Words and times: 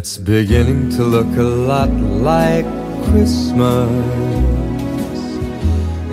It's 0.00 0.16
beginning 0.16 0.88
to 0.96 1.04
look 1.04 1.36
a 1.36 1.42
lot 1.42 1.90
like 2.24 2.64
Christmas 3.12 3.90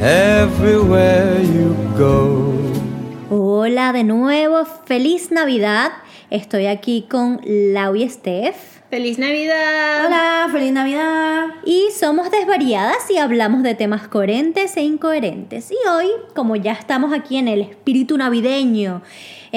everywhere 0.01 1.41
you 1.41 1.73
go. 1.97 2.51
Hola 3.29 3.93
de 3.93 4.03
nuevo, 4.03 4.65
feliz 4.65 5.31
Navidad. 5.31 5.93
Estoy 6.29 6.65
aquí 6.65 7.05
con 7.09 7.39
Lau 7.45 7.95
y 7.95 8.09
Steph. 8.09 8.57
¡Feliz 8.89 9.19
Navidad! 9.19 10.05
Hola, 10.05 10.49
feliz 10.51 10.73
Navidad. 10.73 11.47
Y 11.65 11.87
somos 11.97 12.29
desvariadas 12.29 13.09
y 13.09 13.17
hablamos 13.19 13.63
de 13.63 13.73
temas 13.73 14.09
coherentes 14.09 14.75
e 14.75 14.81
incoherentes. 14.81 15.71
Y 15.71 15.87
hoy, 15.87 16.07
como 16.35 16.57
ya 16.57 16.73
estamos 16.73 17.13
aquí 17.13 17.37
en 17.37 17.47
el 17.47 17.61
espíritu 17.61 18.17
navideño, 18.17 19.01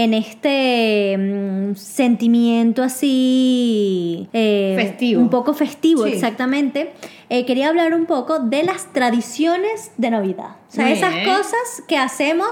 en 0.05 0.15
este 0.15 1.17
mm, 1.19 1.75
sentimiento 1.77 2.83
así... 2.83 4.29
eh, 4.33 4.75
Festivo. 4.77 5.21
Un 5.21 5.31
poco 5.31 5.53
festivo, 5.55 6.05
Sí. 6.05 6.13
exactamente. 6.13 6.93
eh, 7.29 7.45
quería 7.47 7.69
hablar 7.69 7.95
un 7.95 8.07
poco 8.07 8.39
de 8.41 8.63
las 8.65 8.93
tradiciones 8.93 9.93
de 9.99 10.11
Navidad. 10.11 10.57
O 10.69 10.73
sea, 10.73 10.85
Muy 10.85 10.93
esas 10.95 11.15
bien. 11.15 11.27
cosas 11.27 11.83
que 11.87 11.97
hacemos 11.97 12.49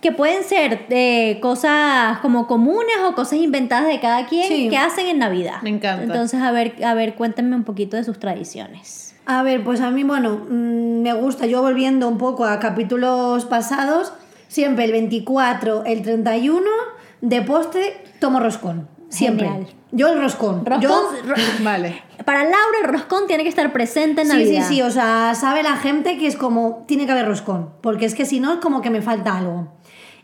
que 0.00 0.12
pueden 0.12 0.44
ser 0.44 0.86
eh, 0.90 1.38
cosas 1.40 2.18
como 2.18 2.46
comunes 2.46 2.96
o 3.08 3.14
cosas 3.14 3.38
inventadas 3.40 3.88
de 3.88 3.98
cada 3.98 4.26
quien 4.26 4.46
Sí. 4.46 4.68
que 4.68 4.76
hacen 4.76 5.06
en 5.06 5.18
Navidad. 5.18 5.60
Me 5.62 5.70
encanta. 5.70 6.04
Entonces, 6.04 6.40
a 6.40 6.52
ver, 6.52 6.74
a 6.84 6.94
ver, 6.94 7.14
cuéntenme 7.14 7.56
un 7.56 7.64
poquito 7.64 7.96
de 7.96 8.04
sus 8.04 8.18
tradiciones. 8.20 9.14
A 9.24 9.42
ver, 9.42 9.64
pues 9.64 9.80
a 9.80 9.90
mí, 9.90 10.04
bueno, 10.04 10.46
mm, 10.48 11.02
me 11.02 11.12
gusta, 11.14 11.46
yo 11.46 11.60
volviendo 11.62 12.06
un 12.08 12.18
poco 12.18 12.44
a 12.44 12.60
capítulos 12.60 13.44
pasados, 13.46 14.12
siempre 14.48 14.84
el 14.84 14.92
24, 14.92 15.84
el 15.84 16.02
31, 16.02 16.62
de 17.20 17.42
postre, 17.42 18.04
tomo 18.20 18.40
roscón. 18.40 18.88
Siempre. 19.08 19.46
Genial. 19.48 19.66
Yo 19.92 20.08
el 20.08 20.20
roscón. 20.20 20.66
Roscón, 20.66 20.80
Yo- 20.82 21.10
ro- 21.26 21.34
Vale. 21.62 22.02
para 22.24 22.42
Laura 22.42 22.78
el 22.82 22.88
roscón 22.92 23.26
tiene 23.26 23.44
que 23.44 23.48
estar 23.48 23.72
presente 23.72 24.22
en 24.22 24.26
Sí, 24.28 24.32
sí, 24.32 24.38
Navidad. 24.44 24.68
sí, 24.68 24.82
o 24.82 24.90
sea, 24.90 25.34
sabe 25.34 25.62
la 25.62 25.76
gente 25.76 26.18
que 26.18 26.26
es 26.26 26.36
como, 26.36 26.84
tiene 26.88 27.06
que 27.06 27.12
haber 27.12 27.26
roscón, 27.26 27.70
porque 27.82 28.04
es 28.04 28.14
que 28.14 28.26
si 28.26 28.40
no 28.40 28.52
es 28.54 28.58
como 28.58 28.82
que 28.82 28.90
me 28.90 29.00
falta 29.02 29.36
algo. 29.38 29.68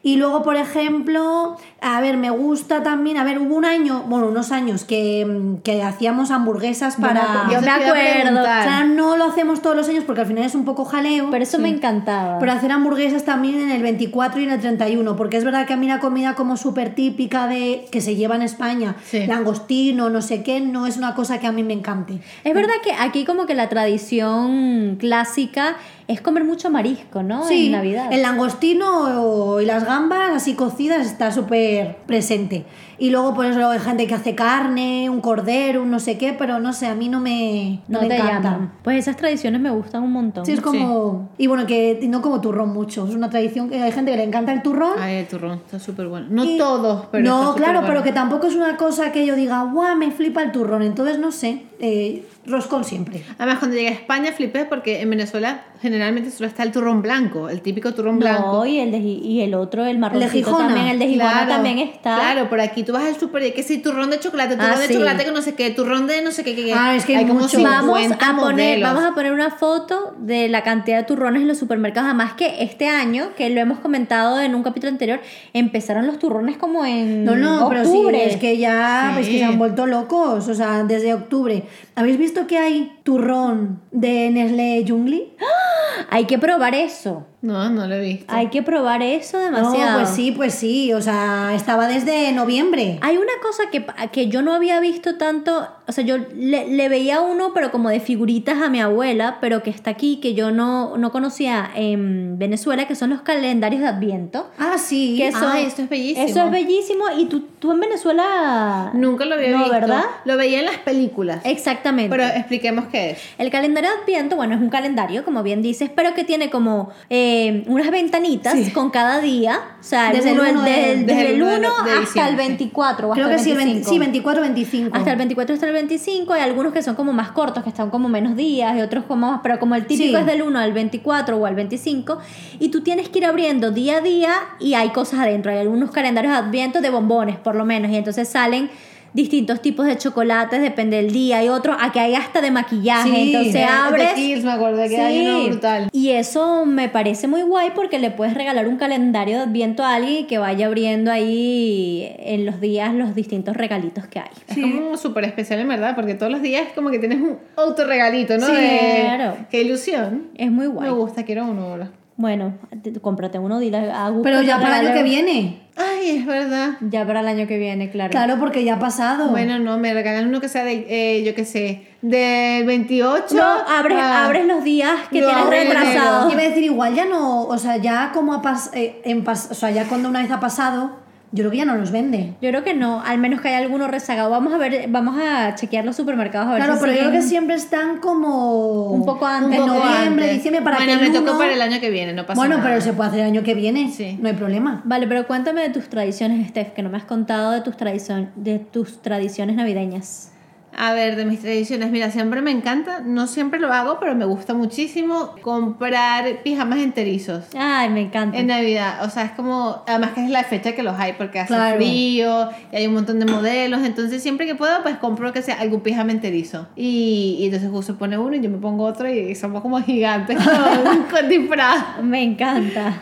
Y 0.05 0.17
luego, 0.17 0.43
por 0.43 0.57
ejemplo, 0.57 1.57
a 1.81 2.01
ver, 2.01 2.17
me 2.17 2.31
gusta 2.31 2.83
también, 2.83 3.19
a 3.19 3.25
ver, 3.25 3.39
hubo 3.39 3.55
un 3.55 3.65
año, 3.65 4.03
bueno, 4.09 4.27
unos 4.27 4.51
años 4.51 4.85
que, 4.85 5.25
mm, 5.25 5.63
que 5.63 5.81
hacíamos 5.83 6.33
hamburguesas 6.33 6.97
para... 6.97 7.47
yo 7.53 7.61
me 7.61 7.71
acuerdo. 7.71 8.41
O 8.41 8.45
sea, 8.45 8.83
no 8.85 9.17
lo 9.17 9.25
hacemos 9.27 9.63
todos 9.63 9.77
los 9.77 9.89
años 9.89 10.03
porque 10.05 10.23
al 10.23 10.27
final 10.27 10.43
es 10.45 10.57
un 10.57 10.65
poco 10.65 10.85
jaleo. 10.85 11.29
Pero 11.31 11.45
eso 11.45 11.59
me 11.61 11.69
encantaba. 11.69 12.41
Pero 12.41 12.51
hacer 12.51 12.73
hamburguesas 12.73 13.25
también 13.25 13.61
en 13.61 13.71
el 13.71 13.81
24 13.83 14.41
y 14.41 14.45
en 14.45 14.51
el 14.51 14.61
31, 14.61 15.15
porque 15.15 15.37
es 15.37 15.45
verdad 15.45 15.67
que 15.67 15.75
a 15.75 15.77
mí 15.77 15.87
la 15.87 16.01
comida 16.01 16.35
como 16.35 16.57
súper 16.57 16.97
típica 16.97 17.47
de 17.47 17.87
que 17.93 18.01
se 18.01 18.17
lleva 18.17 18.35
en 18.35 18.43
España, 18.43 18.97
Sí. 19.05 19.25
langostino, 19.27 20.11
no 20.11 20.21
sé 20.21 20.43
qué, 20.43 20.61
no 20.61 20.87
es 20.89 20.97
una 20.97 21.15
cosa 21.15 21.39
que 21.39 21.47
a 21.47 21.53
mí 21.53 21.63
me 21.63 21.75
encante. 21.75 22.19
es 22.43 22.55
verdad 22.55 22.75
que 22.83 22.93
aquí 22.93 23.25
como 23.25 23.47
que 23.47 23.55
la 23.55 23.69
tradición 23.69 24.97
clásica 24.99 25.77
es 26.09 26.21
comer 26.21 26.45
mucho 26.45 26.69
marisco, 26.71 27.23
¿no? 27.23 27.47
Sí, 27.47 27.67
En 27.67 27.73
Navidad. 27.73 28.13
el 28.13 28.23
langostino 28.23 29.61
y 29.61 29.65
las 29.67 29.87
gambas 29.93 30.31
así 30.35 30.55
cocidas 30.55 31.07
está 31.07 31.31
súper 31.33 31.97
presente. 32.07 32.65
Y 32.99 33.11
luego 33.11 33.35
por 33.35 33.47
eso 33.47 33.69
hay 33.69 33.81
gente 33.81 34.07
que 34.07 34.15
hace 34.15 34.35
carne, 34.37 35.11
un 35.11 35.21
cordero, 35.21 35.83
un 35.83 35.91
no 35.91 35.99
sé 35.99 36.19
qué, 36.19 36.33
pero 36.33 36.61
no 36.61 36.73
sé, 36.73 36.87
a 36.87 36.95
mí 36.95 37.09
no 37.09 37.19
me, 37.21 37.81
no 37.89 37.99
no 37.99 38.03
me 38.03 38.09
te 38.09 38.17
encanta. 38.17 38.51
llaman. 38.53 38.73
Pues 38.85 38.99
esas 38.99 39.17
tradiciones 39.17 39.61
me 39.61 39.71
gustan 39.71 40.05
un 40.05 40.13
montón. 40.13 40.47
Sí, 40.47 40.53
es 40.53 40.61
como... 40.61 41.31
Y 41.37 41.49
bueno, 41.49 41.67
que 41.67 41.99
no 42.09 42.23
como 42.23 42.41
turrón 42.41 42.73
mucho. 42.73 43.07
Es 43.09 43.15
una 43.15 43.29
tradición 43.29 43.69
que 43.69 43.83
hay 43.83 43.91
gente 43.91 44.13
que 44.13 44.17
le 44.19 44.23
encanta 44.25 44.53
el 44.53 44.63
turrón. 44.63 44.93
Ay, 45.01 45.17
el 45.17 45.27
turrón 45.27 45.55
está 45.65 45.81
súper 45.81 46.07
bueno. 46.07 46.27
No 46.31 46.45
Y- 46.45 46.59
todos, 46.59 47.07
pero. 47.11 47.25
No, 47.25 47.55
claro, 47.57 47.81
bueno. 47.81 47.89
pero 47.89 48.03
que 48.05 48.13
tampoco 48.13 48.47
es 48.47 48.55
una 48.55 48.77
cosa 48.77 49.11
que 49.11 49.27
yo 49.27 49.35
diga, 49.35 49.65
guau, 49.65 49.97
me 49.97 50.11
flipa 50.13 50.43
el 50.43 50.53
turrón. 50.53 50.83
Entonces, 50.83 51.19
no 51.19 51.33
sé, 51.33 51.65
eh, 51.85 52.25
roscón 52.47 52.85
siempre. 52.85 53.23
Además, 53.39 53.59
cuando 53.59 53.77
llegué 53.77 53.89
a 53.89 53.93
España 53.93 54.31
flipé 54.33 54.65
porque 54.65 55.01
en 55.01 55.11
Venezuela 55.11 55.65
generalmente 55.83 56.31
solo 56.31 56.47
está 56.49 56.63
el 56.63 56.71
turrón 56.71 57.03
blanco, 57.03 57.49
el 57.49 57.61
típico 57.61 57.93
turrón 57.93 58.15
No, 58.15 58.21
blanco. 58.21 58.65
y 58.67 58.79
el, 58.79 58.93
de, 58.93 58.99
y 58.99 59.41
el 59.41 59.53
otro, 59.55 59.85
el 59.85 59.99
marroncito 59.99 60.33
Gijona. 60.33 60.67
también, 60.69 60.87
el 60.87 60.99
de 61.01 61.09
Gijona 61.09 61.47
también 61.49 61.79
está. 61.81 62.15
Claro, 62.15 62.49
por 62.49 62.61
aquí 62.61 62.85
tú 62.85 62.93
vas 62.93 63.03
al 63.05 63.17
súper 63.19 63.43
y 63.43 63.45
hay 63.47 63.53
que 63.53 63.65
sí, 63.65 63.79
turrón 63.79 64.11
de 64.11 64.21
chocolate, 64.21 64.55
turrón 64.55 64.71
Ah, 64.77 64.79
de 64.79 64.87
sí. 64.87 64.95
chocolate 64.95 65.25
que 65.25 65.33
no 65.33 65.43
sé 65.43 65.55
qué, 65.57 65.71
turrón 65.71 66.07
de 66.07 66.23
no 66.23 66.31
sé 66.31 66.45
qué, 66.45 66.55
qué. 66.55 66.73
Ah, 66.73 66.95
es 66.95 67.05
que 67.05 67.17
hay 67.17 67.27
como 67.27 67.41
mucho. 67.41 67.61
Vamos 67.61 67.99
50 68.01 68.31
a, 68.31 68.37
poner, 68.37 68.81
vamos 68.81 69.03
a 69.05 69.13
poner 69.15 69.33
una 69.33 69.51
foto 69.51 70.15
de 70.19 70.49
la 70.49 70.63
cantidad 70.63 70.99
de 70.99 71.03
turrones 71.05 71.43
en 71.43 71.49
los 71.49 71.59
supermercados. 71.59 72.07
Además 72.09 72.35
que 72.35 72.63
este 72.63 72.87
año, 72.87 73.31
que 73.37 73.51
lo 73.51 73.61
hemos 73.61 73.81
comentado 73.81 74.41
en 74.41 74.55
un 74.55 74.63
capítulo 74.63 74.91
anterior, 74.93 75.21
empezaron 75.53 76.07
los 76.07 76.21
turrones 76.21 76.57
como 76.59 76.85
en 76.85 77.25
No, 77.25 77.35
no, 77.35 77.69
pero 77.69 77.85
sí, 77.85 77.91
octubre. 77.91 78.25
es 78.31 78.37
que 78.37 78.57
ya, 78.57 79.13
Sí. 79.17 79.23
es 79.23 79.29
que 79.29 79.39
se 79.39 79.45
han 79.45 79.59
vuelto 79.59 79.87
locos, 79.89 80.47
o 80.49 80.55
sea, 80.55 80.85
desde 80.85 81.13
octubre. 81.15 81.65
¿Habéis 81.95 82.19
visto 82.19 82.47
que 82.47 82.59
hay 82.59 82.99
turrón 83.03 83.83
de 83.91 84.31
Nestlé 84.31 84.85
Jungli? 84.87 85.33
Hay 86.11 86.27
que 86.27 86.39
probar 86.39 86.75
eso. 86.75 87.27
No, 87.43 87.69
no 87.71 87.89
lo 87.89 87.97
he 87.97 88.01
visto. 88.01 88.25
Hay 88.29 88.51
que 88.51 88.63
probar 88.63 89.03
eso 89.03 89.37
demasiado. 89.37 89.99
No, 89.99 90.05
pues 90.05 90.15
sí, 90.15 90.31
pues 90.31 90.55
sí, 90.55 90.93
o 90.93 91.03
sea, 91.03 91.53
estaba 91.57 91.89
desde 91.89 92.31
noviembre. 92.31 92.99
Hay 93.03 93.17
una 93.17 93.33
cosa 93.43 93.65
que, 93.71 93.85
que 94.13 94.29
yo 94.29 94.43
no 94.43 94.55
había 94.55 94.79
visto 94.79 95.17
tanto, 95.17 95.67
o 95.89 95.93
sea, 95.93 96.05
yo 96.05 96.19
le, 96.37 96.69
le 96.69 96.89
veía 96.89 97.21
uno, 97.21 97.51
pero 97.53 97.73
como 97.73 97.89
de 97.89 97.99
figuritas 97.99 98.63
a 98.63 98.69
mi 98.69 98.81
abuela, 98.81 99.39
pero 99.41 99.65
que 99.65 99.71
está 99.71 99.91
aquí, 99.91 100.21
que 100.23 100.35
yo 100.35 100.53
no, 100.53 100.97
no 100.97 101.11
conocía 101.11 101.69
en 101.75 102.39
Venezuela, 102.39 102.87
que 102.87 102.95
son 102.95 103.11
los 103.11 103.23
calendarios 103.23 103.83
de 103.83 103.89
Adviento. 103.89 104.49
Ah, 104.57 104.79
sí. 104.79 105.17
Que 105.17 105.29
eso, 105.29 105.45
Ay, 105.45 105.65
esto 105.65 105.83
es 105.83 105.89
bellísimo. 105.89 106.27
Eso 106.27 106.45
es 106.45 106.51
bellísimo. 106.51 107.05
Y 107.19 107.27
tú, 107.27 107.41
tú 107.59 107.73
en 107.73 107.81
Venezuela. 107.81 108.93
Nunca 108.95 109.25
lo 109.25 109.35
había 109.35 109.51
no, 109.51 109.59
visto. 109.59 109.73
¿verdad? 109.73 110.05
Lo 110.25 110.37
veía 110.37 110.61
en 110.61 110.67
las 110.67 110.79
películas. 110.79 111.41
Exactamente. 111.45 112.09
Pero 112.09 112.23
expliquemos 112.23 112.85
qué 112.87 113.11
es. 113.11 113.19
El 113.39 113.51
calendario 113.51 113.91
de 113.91 113.97
Adviento, 114.03 114.37
bueno, 114.37 114.55
es 114.55 114.61
un 114.61 114.71
calendario, 114.71 115.25
como 115.25 115.43
bien 115.43 115.61
dices, 115.61 115.91
pero 115.93 116.15
que 116.15 116.23
tiene 116.23 116.49
como 116.49 116.91
eh, 117.11 117.32
unas 117.67 117.91
ventanitas 117.91 118.53
Sí. 118.55 118.71
con 118.73 118.91
cada 118.91 119.21
día. 119.21 119.61
O 119.81 119.83
sea, 119.83 120.13
Desde 120.13 120.31
el 120.33 120.41
uno- 120.41 120.51
uno 120.51 120.63
de- 120.63 120.71
del- 120.71 121.07
desde 121.07 121.21
desde 121.21 121.21
el 121.31 121.35
el 121.37 121.43
1 121.43 121.57
uno 121.59 121.59
de- 121.59 121.67
de 121.67 121.71
hasta 121.75 121.93
el 121.95 122.01
diciembre, 122.01 122.31
sí. 122.45 122.49
24 122.49 123.09
o 123.09 123.13
Creo 123.13 123.25
hasta 123.27 123.37
que 123.37 123.43
sí, 123.43 123.51
el 123.51 123.53
el 123.53 123.57
20 123.59 123.73
25. 123.75 123.91
sí, 123.93 123.99
24, 123.99 124.43
25. 124.43 124.97
Hasta 124.97 125.11
el 125.13 125.17
24 125.19 125.55
hasta 125.55 125.67
el 125.67 125.73
25 125.73 126.33
hay 126.33 126.41
algunos 126.43 126.73
que 126.73 126.83
son 126.83 126.95
como 126.95 127.13
más 127.13 127.31
cortos, 127.33 127.63
que 127.63 127.69
están 127.71 127.91
como 127.91 128.09
menos 128.09 128.37
días 128.37 128.77
y 128.77 128.81
otros 128.81 129.05
como 129.05 129.31
más, 129.31 129.41
pero 129.43 129.59
como 129.59 129.75
el 129.75 129.87
típico 129.87 130.17
Sí. 130.17 130.21
es 130.21 130.27
del 130.27 130.43
1 130.43 130.59
al 130.59 130.73
24 130.73 131.37
o 131.37 131.47
al 131.47 131.55
25 131.55 132.19
y 132.61 132.69
tú 132.69 132.83
tienes 132.83 133.09
que 133.09 133.19
ir 133.19 133.27
abriendo 133.27 133.71
día 133.71 133.97
a 133.99 134.01
día 134.01 134.35
y 134.61 134.75
hay 134.75 134.91
cosas 134.91 135.21
adentro, 135.21 135.51
hay 135.51 135.59
algunos 135.59 135.91
calendarios 135.91 136.33
de 136.33 136.39
adviento 136.39 136.81
de 136.81 136.91
bombones 136.91 137.37
por 137.37 137.55
lo 137.55 137.65
menos 137.65 137.91
y 137.91 137.97
entonces 137.97 138.29
salen 138.29 138.71
distintos 139.15 139.61
tipos 139.61 139.87
de 139.87 139.97
chocolates, 139.99 140.61
depende 140.63 140.97
del 140.97 141.13
día, 141.13 141.43
y 141.45 141.49
otros, 141.49 141.77
aquí 141.81 141.99
hay 141.99 142.15
hasta 142.15 142.41
de 142.41 142.51
maquillaje, 142.51 143.11
Sí, 143.11 143.23
entonces 143.27 143.53
de- 143.53 143.59
de 143.61 143.65
abres... 143.65 144.13
Kids, 144.15 144.45
me 144.45 144.53
acuerdo 144.53 144.89
que 144.89 144.97
hay 145.01 145.27
uno 145.27 145.45
brutal. 145.49 145.89
Y 145.93 146.11
eso 146.11 146.65
me 146.67 146.89
parece 146.89 147.29
muy 147.29 147.43
guay 147.43 147.71
porque 147.75 147.99
le 147.99 148.11
puedes 148.11 148.35
regalar 148.35 148.67
un 148.69 148.77
calendario 148.77 149.37
de 149.37 149.43
adviento 149.45 149.83
a 149.85 149.95
alguien 149.95 150.27
que 150.27 150.39
vaya 150.39 150.67
abriendo 150.67 151.11
ahí 151.13 152.11
en 152.19 152.47
los 152.47 152.61
días 152.61 152.95
los 152.95 153.15
distintos 153.15 153.57
regalitos 153.57 154.07
que 154.07 154.19
hay. 154.21 154.31
Es 154.49 154.59
como 154.59 154.97
súper 154.97 155.25
especial 155.25 155.61
en 155.61 155.69
verdad, 155.69 155.95
porque 155.95 156.15
todos 156.15 156.33
los 156.33 156.43
días 156.43 156.67
es 156.69 156.73
como 156.73 156.91
que 156.91 156.99
tienes 156.99 157.21
un 157.21 157.39
autorregalito, 157.57 158.39
¿no? 158.39 158.47
Sí, 158.47 158.53
De- 158.53 158.99
claro. 159.03 159.37
Qué 159.51 159.63
ilusión. 159.63 160.29
Es 160.37 160.51
muy 160.51 160.67
guay. 160.67 160.89
Me 160.91 160.95
gusta, 160.97 161.25
quiero 161.25 161.45
uno 161.45 161.63
ahora. 161.67 161.91
Bueno, 162.23 162.55
te- 162.85 162.93
cómprate 163.01 163.41
uno, 163.41 163.59
dile 163.59 163.91
a 163.91 164.09
Gus 164.11 164.23
Pero 164.23 164.43
ya 164.43 164.61
para 164.61 164.79
el 164.79 164.87
año 164.87 164.95
que 164.95 165.03
viene. 165.03 165.59
Ay, 165.77 166.19
es 166.19 166.25
verdad. 166.25 166.75
Ya 166.81 167.05
para 167.05 167.19
el 167.19 167.27
año 167.27 167.49
que 167.49 167.59
viene, 167.59 167.91
claro. 167.91 168.13
Claro, 168.13 168.37
porque 168.39 168.63
ya 168.63 168.75
ha 168.75 168.79
pasado. 168.79 169.31
Bueno, 169.31 169.59
no, 169.59 169.77
me 169.77 169.93
regalan 169.93 170.29
uno 170.29 170.41
que 170.41 170.49
sea 170.49 170.63
de, 170.63 170.87
eh, 170.89 171.25
yo 171.25 171.35
qué 171.35 171.45
sé, 171.45 171.89
del 172.01 172.65
28. 172.65 173.35
No, 173.35 173.43
abres, 173.43 173.99
a- 173.99 174.25
abres 174.27 174.47
los 174.47 174.63
días 174.63 174.93
que 175.11 175.21
No, 175.21 175.27
tienes 175.27 175.47
retrasados. 175.47 176.33
Iba 176.33 176.43
a 176.43 176.45
decir, 176.45 176.63
igual 176.63 176.95
ya 176.95 177.07
no, 177.07 177.43
o 177.43 177.59
sea, 177.59 177.79
ya 177.79 178.13
como 178.15 178.35
ha 178.35 178.41
pas- 178.41 178.71
eh, 178.73 179.03
en 179.05 179.25
pas- 179.25 179.51
o 179.51 179.55
sea, 179.55 179.73
ya 179.73 179.87
cuando 179.89 180.09
una 180.09 180.23
vez 180.23 180.31
ha 180.31 180.39
pasado, 180.39 181.02
yo 181.35 181.39
creo 181.39 181.51
que 181.51 181.57
ya 181.57 181.65
no 181.65 181.77
los 181.77 181.91
vende. 181.91 182.35
Yo 182.43 182.51
creo 182.51 182.63
que 182.63 182.75
no, 182.75 183.01
al 183.03 183.19
menos 183.19 183.41
que 183.41 183.49
haya 183.49 183.59
alguno 183.59 183.89
rezagado. 183.89 184.29
Vamos 184.31 184.53
a 184.53 184.59
ver, 184.59 184.87
vamos 184.89 185.19
a 185.19 185.55
chequear 185.55 185.85
los 185.85 185.97
supermercados 185.97 186.49
a 186.49 186.53
ver 186.53 186.59
Claro, 186.63 186.75
si 186.75 186.81
pero 186.81 186.93
yo 186.93 186.99
creo 187.01 187.13
que 187.13 187.23
siempre 187.23 187.55
están 187.57 187.99
como 187.99 188.91
Un 188.91 189.05
poco 189.07 189.27
antes. 189.27 189.57
en 189.59 189.63
Un 189.63 189.69
poco 189.71 189.79
noviembre, 189.85 190.25
antes. 190.25 190.37
diciembre 190.37 190.63
para 190.63 190.77
bueno, 190.77 190.93
que 191.01 191.07
el 191.07 191.13
me 191.13 191.19
tocó 191.19 191.39
para 191.39 191.53
el 191.55 191.63
año 191.63 191.81
que 191.81 191.91
viene, 191.91 192.13
no 192.13 192.27
pasa 192.27 192.39
Bueno, 192.39 192.59
nada. 192.59 192.69
pero 192.69 192.81
se 192.83 192.93
puede 192.93 193.09
hacer 193.09 193.21
el 193.21 193.27
año 193.27 193.43
que 193.43 193.55
viene, 193.55 193.91
Sí. 193.91 194.19
no 194.21 194.29
hay 194.29 194.35
problema. 194.35 194.83
Vale, 194.85 195.07
pero 195.07 195.27
cuéntame 195.27 195.63
de 195.63 195.71
tus 195.71 195.89
tradiciones, 195.89 196.47
Steph, 196.49 196.73
que 196.75 196.83
no 196.83 196.91
me 196.91 196.99
has 196.99 197.05
contado 197.05 197.51
de 197.53 197.61
tus, 197.63 197.77
tradición, 197.77 198.31
de 198.37 198.59
tus 198.59 199.01
tradiciones 199.03 199.57
navideñas. 199.57 200.29
A 200.77 200.95
ver, 200.95 201.17
de 201.17 201.25
mis 201.27 201.41
tradiciones, 201.41 201.91
mira, 201.91 202.11
siempre 202.11 202.41
me 202.41 202.51
encanta, 202.51 203.01
no 203.05 203.27
siempre 203.27 203.61
lo 203.61 203.73
hago, 203.73 203.99
pero 204.01 204.15
me 204.15 204.25
gusta 204.25 204.55
muchísimo 204.55 205.35
comprar 205.43 206.43
pijamas 206.43 206.79
enterizos. 206.79 207.45
Ay, 207.55 207.91
me 207.91 208.01
encanta. 208.03 208.39
En 208.39 208.47
Navidad, 208.47 209.05
o 209.05 209.11
sea, 209.11 209.25
es 209.25 209.33
como, 209.33 209.83
además 209.87 210.13
que 210.13 210.25
es 210.25 210.31
la 210.31 210.45
fecha 210.45 210.73
que 210.73 210.83
los 210.83 210.99
hay 210.99 211.13
porque 211.13 211.41
hace 211.41 211.53
Claro. 211.55 211.77
frío 211.77 212.49
y 212.73 212.77
hay 212.77 212.87
un 212.87 212.95
montón 212.95 213.19
de 213.19 213.27
modelos, 213.27 213.83
entonces 213.85 214.23
siempre 214.23 214.47
que 214.47 214.55
puedo 214.55 214.83
pues 214.83 214.97
compro 214.97 215.33
que 215.33 215.43
sea 215.43 215.61
algún 215.61 215.83
pijama 215.83 216.11
enterizo. 216.13 216.67
Y, 216.75 217.37
y 217.39 217.45
entonces 217.47 217.71
Gus 217.71 217.85
se 217.87 217.93
pone 217.95 218.17
uno 218.17 218.35
y 218.37 218.41
yo 218.41 218.49
me 218.49 218.59
pongo 218.59 218.85
otro 218.85 219.09
y 219.13 219.35
somos 219.35 219.61
como 219.63 219.81
gigantes 219.83 220.37
con, 220.43 221.03
con 221.05 221.29
disfraz. 221.29 222.03
Me 222.03 222.23
encanta. 222.23 222.95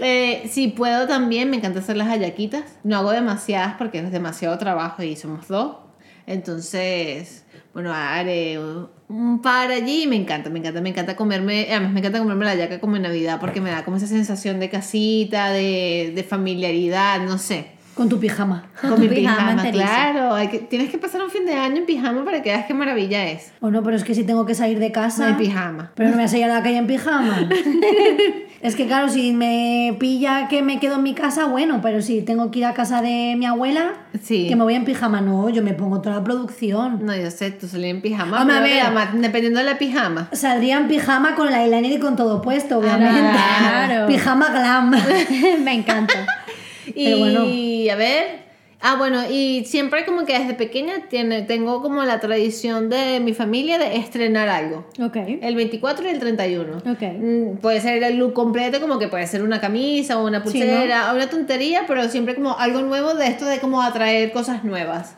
Eh, 0.00 0.44
si 0.48 0.68
puedo 0.68 1.06
también, 1.06 1.50
me 1.50 1.56
encanta 1.58 1.80
hacer 1.80 1.96
las 1.96 2.08
hallaquitas. 2.08 2.62
No 2.84 2.96
hago 2.96 3.10
demasiadas 3.10 3.74
porque 3.76 3.98
es 3.98 4.10
demasiado 4.12 4.56
trabajo 4.56 5.02
y 5.02 5.14
somos 5.16 5.48
dos. 5.48 5.76
Entonces, 6.28 7.46
bueno, 7.72 7.92
haré 7.94 8.58
un 9.08 9.40
par 9.40 9.70
allí 9.70 10.02
y 10.02 10.06
me 10.06 10.16
encanta, 10.16 10.50
me 10.50 10.58
encanta, 10.58 10.82
me 10.82 10.90
encanta 10.90 11.16
comerme, 11.16 11.68
además 11.70 11.90
me 11.92 12.00
encanta 12.00 12.18
comerme 12.18 12.44
la 12.44 12.54
yaca 12.54 12.80
como 12.80 12.96
en 12.96 13.02
Navidad 13.02 13.38
porque 13.40 13.62
me 13.62 13.70
da 13.70 13.82
como 13.82 13.96
esa 13.96 14.06
sensación 14.06 14.60
de 14.60 14.68
casita, 14.68 15.50
de, 15.50 16.12
de 16.14 16.22
familiaridad, 16.22 17.20
no 17.22 17.38
sé. 17.38 17.78
Con 17.94 18.10
tu 18.10 18.20
pijama. 18.20 18.70
Con 18.80 18.90
tu 18.96 19.00
mi 19.00 19.08
pijama 19.08 19.62
pijama, 19.62 19.70
claro. 19.72 20.34
Hay 20.34 20.48
que, 20.48 20.58
tienes 20.58 20.90
que 20.90 20.98
pasar 20.98 21.22
un 21.22 21.30
fin 21.30 21.46
de 21.46 21.54
año 21.54 21.78
en 21.78 21.86
pijama 21.86 22.24
para 22.26 22.42
que 22.42 22.50
veas 22.50 22.66
qué 22.66 22.74
maravilla 22.74 23.26
es. 23.30 23.50
O 23.60 23.70
no, 23.70 23.82
pero 23.82 23.96
es 23.96 24.04
que 24.04 24.14
si 24.14 24.22
tengo 24.22 24.44
que 24.44 24.54
salir 24.54 24.78
de 24.78 24.92
casa. 24.92 25.30
No 25.30 25.36
hay 25.36 25.46
pijama. 25.46 25.92
Pero 25.94 26.10
no 26.10 26.16
me 26.16 26.26
voy 26.26 26.42
a 26.42 26.44
a 26.44 26.48
la 26.48 26.62
calle 26.62 26.76
en 26.76 26.86
pijama. 26.86 27.48
es 28.60 28.74
que 28.74 28.86
claro, 28.86 29.08
si 29.08 29.32
me 29.32 29.96
pilla 30.00 30.48
que 30.48 30.62
me 30.62 30.80
quedo 30.80 30.96
en 30.96 31.02
mi 31.04 31.14
casa, 31.14 31.46
bueno, 31.46 31.80
pero 31.82 32.02
si 32.02 32.22
tengo 32.22 32.50
que 32.50 32.58
ir 32.60 32.64
a 32.64 32.74
casa 32.74 33.00
de 33.02 33.34
mi 33.38 33.46
abuela, 33.46 33.94
Sí. 34.22 34.46
que 34.48 34.56
me 34.56 34.64
voy 34.64 34.74
en 34.74 34.84
pijama, 34.84 35.20
no, 35.20 35.48
yo 35.48 35.62
me 35.62 35.74
pongo 35.74 36.00
toda 36.00 36.16
la 36.16 36.24
producción. 36.24 37.04
No, 37.06 37.14
yo 37.16 37.30
sé, 37.30 37.50
tú 37.52 37.68
salí 37.68 37.88
en 37.88 38.00
pijama. 38.00 38.40
Hombre, 38.42 38.80
a 38.80 38.90
ver. 38.90 39.08
dependiendo 39.20 39.60
de 39.60 39.66
la 39.66 39.78
pijama. 39.78 40.28
Saldría 40.32 40.76
en 40.78 40.88
pijama 40.88 41.34
con 41.36 41.48
el 41.48 41.54
eyeliner 41.54 41.92
y 41.92 41.98
con 41.98 42.16
todo 42.16 42.42
puesto, 42.42 42.78
obviamente. 42.78 43.20
claro. 43.30 44.06
Pijama 44.08 44.48
glam. 44.50 44.90
Me 45.62 45.72
encanta. 45.74 46.26
Y 46.86 47.04
Pero 47.04 47.18
bueno. 47.18 47.40
a 47.42 47.96
ver. 47.96 48.47
Ah, 48.80 48.94
bueno, 48.96 49.28
y 49.28 49.64
siempre 49.64 50.04
como 50.04 50.24
que 50.24 50.38
desde 50.38 50.54
pequeña 50.54 51.08
tiene, 51.08 51.42
tengo 51.42 51.82
como 51.82 52.04
la 52.04 52.20
tradición 52.20 52.88
de 52.88 53.18
mi 53.18 53.34
familia 53.34 53.76
de 53.76 53.96
estrenar 53.96 54.48
algo. 54.48 54.86
Ok. 55.02 55.16
El 55.42 55.56
24 55.56 56.06
y 56.06 56.10
el 56.10 56.20
31. 56.20 56.76
Ok. 56.78 57.02
Mm, 57.18 57.56
Puede 57.60 57.80
ser 57.80 58.00
el 58.04 58.16
look 58.18 58.34
completo, 58.34 58.80
como 58.80 59.00
que 59.00 59.08
puede 59.08 59.26
ser 59.26 59.42
una 59.42 59.60
camisa 59.60 60.20
o 60.20 60.26
una 60.26 60.38
Sí, 60.44 60.44
pulsera, 60.44 61.10
o 61.12 61.16
una 61.16 61.28
tontería, 61.28 61.82
pero 61.88 62.08
siempre 62.08 62.36
como 62.36 62.56
algo 62.56 62.82
nuevo 62.82 63.14
de 63.14 63.26
esto 63.26 63.46
de 63.46 63.58
como 63.58 63.82
atraer 63.82 64.30
cosas 64.30 64.62
nuevas. 64.62 65.16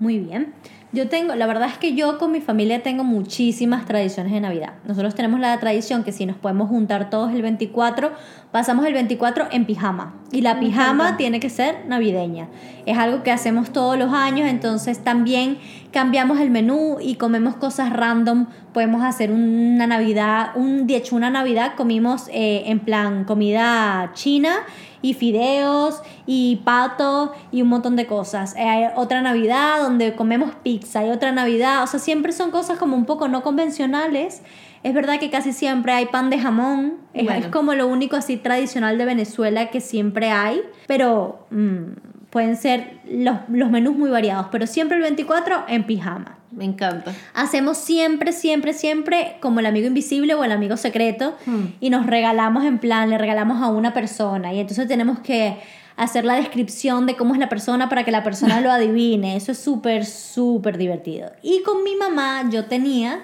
Muy 0.00 0.18
bien. 0.18 0.54
Yo 0.92 1.08
tengo, 1.08 1.34
la 1.34 1.46
verdad 1.48 1.68
es 1.68 1.76
que 1.76 1.94
yo 1.94 2.18
con 2.18 2.30
mi 2.30 2.40
familia 2.40 2.82
tengo 2.84 3.02
muchísimas 3.02 3.84
tradiciones 3.84 4.32
de 4.32 4.40
Navidad. 4.40 4.74
Nosotros 4.86 5.14
tenemos 5.16 5.40
la 5.40 5.58
tradición 5.58 6.04
que 6.04 6.12
si 6.12 6.24
nos 6.24 6.36
podemos 6.36 6.68
juntar 6.68 7.10
todos 7.10 7.32
el 7.34 7.42
24, 7.42 8.12
pasamos 8.54 8.86
el 8.86 8.92
24 8.92 9.48
en 9.50 9.64
pijama. 9.64 10.14
Y 10.30 10.40
la 10.40 10.60
pijama 10.60 11.16
tiene 11.16 11.40
que 11.40 11.50
ser 11.50 11.86
navideña. 11.88 12.46
Es 12.86 12.96
algo 12.96 13.24
que 13.24 13.32
hacemos 13.32 13.72
todos 13.72 13.98
los 13.98 14.12
años, 14.12 14.48
entonces 14.48 15.02
también 15.02 15.58
cambiamos 15.90 16.38
el 16.38 16.50
menú 16.50 16.98
y 17.00 17.16
comemos 17.16 17.56
cosas 17.56 17.92
random. 17.92 18.46
Podemos 18.72 19.02
hacer 19.02 19.32
una 19.32 19.88
Navidad, 19.88 20.52
un, 20.54 20.86
de 20.86 20.94
hecho 20.94 21.16
una 21.16 21.30
Navidad 21.30 21.72
comimos 21.76 22.28
eh, 22.28 22.62
en 22.66 22.78
plan 22.78 23.24
comida 23.24 24.12
china 24.14 24.58
y 25.02 25.14
fideos 25.14 26.00
y 26.24 26.60
pato 26.64 27.32
y 27.50 27.60
un 27.60 27.68
montón 27.68 27.96
de 27.96 28.06
cosas. 28.06 28.54
Eh, 28.54 28.62
Hay 28.62 28.84
otra 28.94 29.20
Navidad 29.20 29.82
donde 29.82 30.14
comemos 30.14 30.54
pizza, 30.62 31.00
hay 31.00 31.10
otra 31.10 31.32
Navidad, 31.32 31.82
o 31.82 31.88
sea, 31.88 31.98
siempre 31.98 32.30
son 32.30 32.52
cosas 32.52 32.78
como 32.78 32.96
un 32.96 33.04
poco 33.04 33.26
no 33.26 33.42
convencionales. 33.42 34.42
Es 34.84 34.94
verdad 34.94 35.18
que 35.18 35.30
casi 35.30 35.52
siempre 35.52 35.92
hay 35.92 36.06
pan 36.06 36.30
de 36.30 36.38
jamón, 36.38 36.98
es, 37.12 37.24
Bueno. 37.24 37.40
es 37.40 37.46
como 37.48 37.74
lo 37.74 37.88
único 37.88 38.14
así 38.16 38.36
tradicional 38.36 38.96
de 38.98 39.04
Venezuela 39.06 39.70
que 39.70 39.80
siempre 39.80 40.30
hay, 40.30 40.60
pero 40.86 41.46
mm, 41.50 42.28
pueden 42.30 42.56
ser 42.56 42.98
los, 43.10 43.38
los 43.48 43.70
menús 43.70 43.96
muy 43.96 44.10
variados, 44.10 44.46
pero 44.52 44.66
siempre 44.66 44.96
el 44.98 45.02
24 45.02 45.64
en 45.68 45.84
pijama. 45.84 46.38
Me 46.52 46.64
encanta. 46.64 47.12
Hacemos 47.34 47.78
siempre, 47.78 48.30
siempre, 48.32 48.72
siempre 48.74 49.38
como 49.40 49.58
el 49.58 49.66
amigo 49.66 49.88
invisible 49.88 50.34
o 50.34 50.44
el 50.44 50.52
amigo 50.52 50.76
secreto 50.76 51.34
Hmm. 51.46 51.64
y 51.80 51.90
nos 51.90 52.06
regalamos 52.06 52.64
en 52.64 52.78
plan, 52.78 53.10
le 53.10 53.18
regalamos 53.18 53.60
a 53.60 53.68
una 53.70 53.92
persona 53.92 54.52
y 54.52 54.60
entonces 54.60 54.86
tenemos 54.86 55.18
que 55.18 55.56
hacer 55.96 56.24
la 56.24 56.34
descripción 56.34 57.06
de 57.06 57.16
cómo 57.16 57.34
es 57.34 57.40
la 57.40 57.48
persona 57.48 57.88
para 57.88 58.04
que 58.04 58.10
la 58.10 58.22
persona 58.22 58.60
lo 58.60 58.70
adivine. 58.70 59.34
Eso 59.36 59.50
es 59.52 59.58
súper, 59.58 60.04
súper 60.04 60.76
divertido. 60.76 61.30
Y 61.42 61.62
con 61.62 61.82
mi 61.84 61.96
mamá 61.96 62.48
yo 62.50 62.66
tenía 62.66 63.20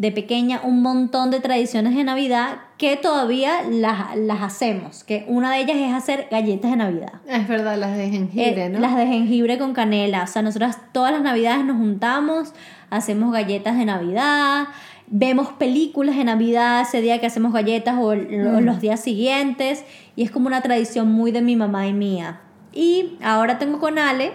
de 0.00 0.10
pequeña 0.12 0.62
un 0.64 0.80
montón 0.80 1.30
de 1.30 1.40
tradiciones 1.40 1.94
de 1.94 2.04
Navidad 2.04 2.60
que 2.78 2.96
todavía 2.96 3.60
las, 3.70 4.16
las 4.16 4.40
hacemos, 4.40 5.04
que 5.04 5.26
una 5.28 5.52
de 5.52 5.60
ellas 5.60 5.76
es 5.76 5.92
hacer 5.92 6.26
galletas 6.30 6.70
de 6.70 6.78
Navidad. 6.78 7.12
Es 7.28 7.46
verdad, 7.46 7.76
las 7.76 7.94
de 7.98 8.08
jengibre, 8.08 8.64
Eh, 8.64 8.68
¿no? 8.70 8.80
Las 8.80 8.96
de 8.96 9.06
jengibre 9.06 9.58
con 9.58 9.74
canela. 9.74 10.22
O 10.22 10.26
sea, 10.26 10.40
nosotras 10.40 10.78
todas 10.92 11.12
las 11.12 11.20
navidades 11.20 11.66
nos 11.66 11.76
juntamos, 11.76 12.54
hacemos 12.88 13.30
galletas 13.30 13.76
de 13.76 13.84
Navidad, 13.84 14.68
vemos 15.08 15.48
películas 15.58 16.16
de 16.16 16.24
Navidad 16.24 16.80
ese 16.80 17.02
día 17.02 17.20
que 17.20 17.26
hacemos 17.26 17.52
galletas 17.52 17.96
o, 17.98 18.06
o 18.06 18.14
los 18.14 18.80
días 18.80 19.00
siguientes. 19.00 19.84
Y 20.16 20.22
es 20.22 20.30
como 20.30 20.46
una 20.46 20.62
tradición 20.62 21.12
muy 21.12 21.30
de 21.30 21.42
mi 21.42 21.56
mamá 21.56 21.86
y 21.86 21.92
mía. 21.92 22.40
Y 22.72 23.18
ahora 23.22 23.58
tengo 23.58 23.78
con 23.78 23.98
Ale 23.98 24.32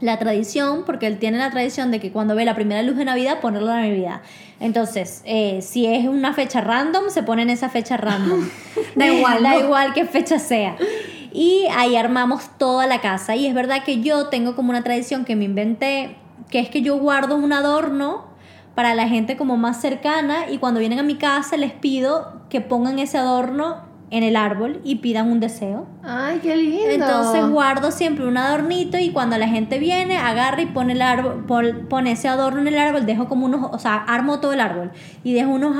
la 0.00 0.18
tradición, 0.18 0.84
porque 0.84 1.06
él 1.06 1.18
tiene 1.18 1.38
la 1.38 1.50
tradición 1.50 1.90
de 1.90 2.00
que 2.00 2.12
cuando 2.12 2.34
ve 2.34 2.44
la 2.44 2.54
primera 2.54 2.82
luz 2.82 2.96
de 2.96 3.04
Navidad, 3.04 3.40
ponerlo 3.40 3.72
en 3.74 3.88
Navidad. 3.88 4.20
Entonces, 4.60 5.22
eh, 5.24 5.60
si 5.62 5.86
es 5.86 6.06
una 6.06 6.34
fecha 6.34 6.60
random, 6.60 7.08
se 7.08 7.22
pone 7.22 7.42
en 7.42 7.50
esa 7.50 7.68
fecha 7.68 7.96
random. 7.96 8.48
Da 8.94 9.08
igual, 9.08 9.42
da 9.42 9.56
igual 9.56 9.92
qué 9.92 10.06
fecha 10.06 10.38
sea. 10.38 10.76
Y 11.32 11.66
ahí 11.76 11.96
armamos 11.96 12.48
toda 12.56 12.86
la 12.86 13.02
casa. 13.02 13.36
Y 13.36 13.46
es 13.46 13.54
verdad 13.54 13.84
que 13.84 14.00
yo 14.00 14.28
tengo 14.28 14.56
como 14.56 14.70
una 14.70 14.82
tradición 14.82 15.24
que 15.24 15.36
me 15.36 15.44
inventé, 15.44 16.16
que 16.50 16.60
es 16.60 16.70
que 16.70 16.80
yo 16.80 16.96
guardo 16.98 17.36
un 17.36 17.52
adorno 17.52 18.24
para 18.74 18.94
la 18.94 19.08
gente 19.08 19.36
como 19.36 19.56
más 19.56 19.80
cercana 19.80 20.50
y 20.50 20.58
cuando 20.58 20.80
vienen 20.80 20.98
a 20.98 21.02
mi 21.02 21.16
casa 21.16 21.56
les 21.56 21.72
pido 21.72 22.40
que 22.50 22.60
pongan 22.60 22.98
ese 22.98 23.16
adorno 23.16 23.85
en 24.10 24.22
el 24.22 24.36
árbol 24.36 24.80
y 24.84 24.96
pidan 24.96 25.28
un 25.30 25.40
deseo. 25.40 25.86
Ay, 26.04 26.38
qué 26.42 26.56
lindo. 26.56 26.84
Entonces 26.90 27.44
guardo 27.48 27.90
siempre 27.90 28.26
un 28.26 28.36
adornito 28.36 28.98
y 28.98 29.10
cuando 29.10 29.36
la 29.36 29.48
gente 29.48 29.78
viene, 29.80 30.16
agarra 30.16 30.62
y 30.62 30.66
pone 30.66 30.92
el 30.92 31.02
árbol, 31.02 31.44
pon- 31.46 31.86
pone 31.88 32.12
ese 32.12 32.28
adorno 32.28 32.60
en 32.60 32.68
el 32.68 32.78
árbol, 32.78 33.04
dejo 33.04 33.26
como 33.28 33.46
unos, 33.46 33.68
o 33.72 33.78
sea, 33.80 33.96
armo 33.96 34.38
todo 34.38 34.52
el 34.52 34.60
árbol 34.60 34.92
y 35.24 35.32
dejo 35.32 35.50
unos 35.50 35.76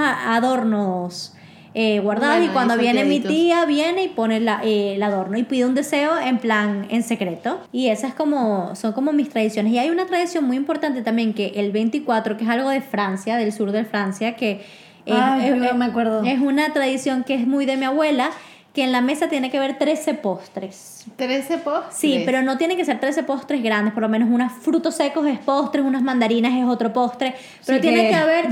adornos 0.47 1.33
eh, 1.79 2.01
guardados 2.01 2.37
Bueno, 2.39 2.51
y 2.51 2.55
cuando 2.55 2.79
viene 2.79 3.05
mi 3.05 3.21
tía, 3.29 3.65
viene 3.67 4.05
y 4.05 4.09
pone 4.09 4.41
la- 4.41 4.63
eh, 4.65 4.95
el 4.95 5.03
adorno 5.03 5.37
y 5.37 5.43
pide 5.43 5.67
un 5.67 5.75
deseo 5.75 6.19
en 6.19 6.39
plan, 6.39 6.87
en 6.89 7.03
secreto. 7.03 7.61
Y 7.71 7.89
esas 7.89 8.15
como, 8.15 8.75
son 8.77 8.93
como 8.95 9.13
mis 9.13 9.29
tradiciones. 9.29 9.73
Y 9.75 9.79
hay 9.79 9.91
una 9.91 10.07
tradición 10.07 10.45
muy 10.45 10.57
importante 10.57 11.03
también 11.03 11.35
que 11.35 11.49
el 11.57 11.73
24, 11.73 12.39
que 12.39 12.45
es 12.45 12.51
algo 12.51 12.71
de 12.71 12.81
Francia, 12.81 13.37
del 13.37 13.53
sur 13.53 13.73
de 13.73 13.85
Francia, 13.85 14.37
que... 14.37 14.65
es- 15.07 15.15
Ay, 15.19 15.49
es- 15.49 15.57
no 15.57 15.75
me 15.75 15.85
acuerdo. 15.87 16.23
es 16.25 16.39
una 16.41 16.73
tradición 16.73 17.25
que 17.25 17.35
es 17.35 17.47
muy 17.47 17.65
de 17.65 17.77
mi 17.77 17.85
abuela, 17.87 18.31
que 18.75 18.85
en 18.85 18.93
la 18.93 19.01
mesa 19.01 19.29
tiene 19.31 19.51
que 19.51 19.57
haber 19.57 19.79
13 19.79 20.13
postres. 20.13 21.07
13 21.17 21.57
postres. 21.57 21.97
Sí, 21.97 22.23
pero 22.27 22.43
no 22.43 22.59
tiene 22.59 22.77
que 22.77 22.85
ser 22.85 23.01
13 23.01 23.23
postres 23.23 23.63
grandes, 23.63 23.95
por 23.95 24.03
lo 24.03 24.09
menos 24.11 24.29
unos 24.31 24.53
frutos 24.53 24.97
secos 24.97 25.27
es 25.27 25.39
postres, 25.39 25.83
unas 25.83 26.03
mandarinas 26.03 26.53
es 26.53 26.65
otro 26.67 26.93
postre, 26.93 27.35
pero 27.65 27.79
Sí 27.79 27.81
tiene 27.83 28.03
que- 28.03 28.09
que, 28.11 28.15
haber 28.17 28.49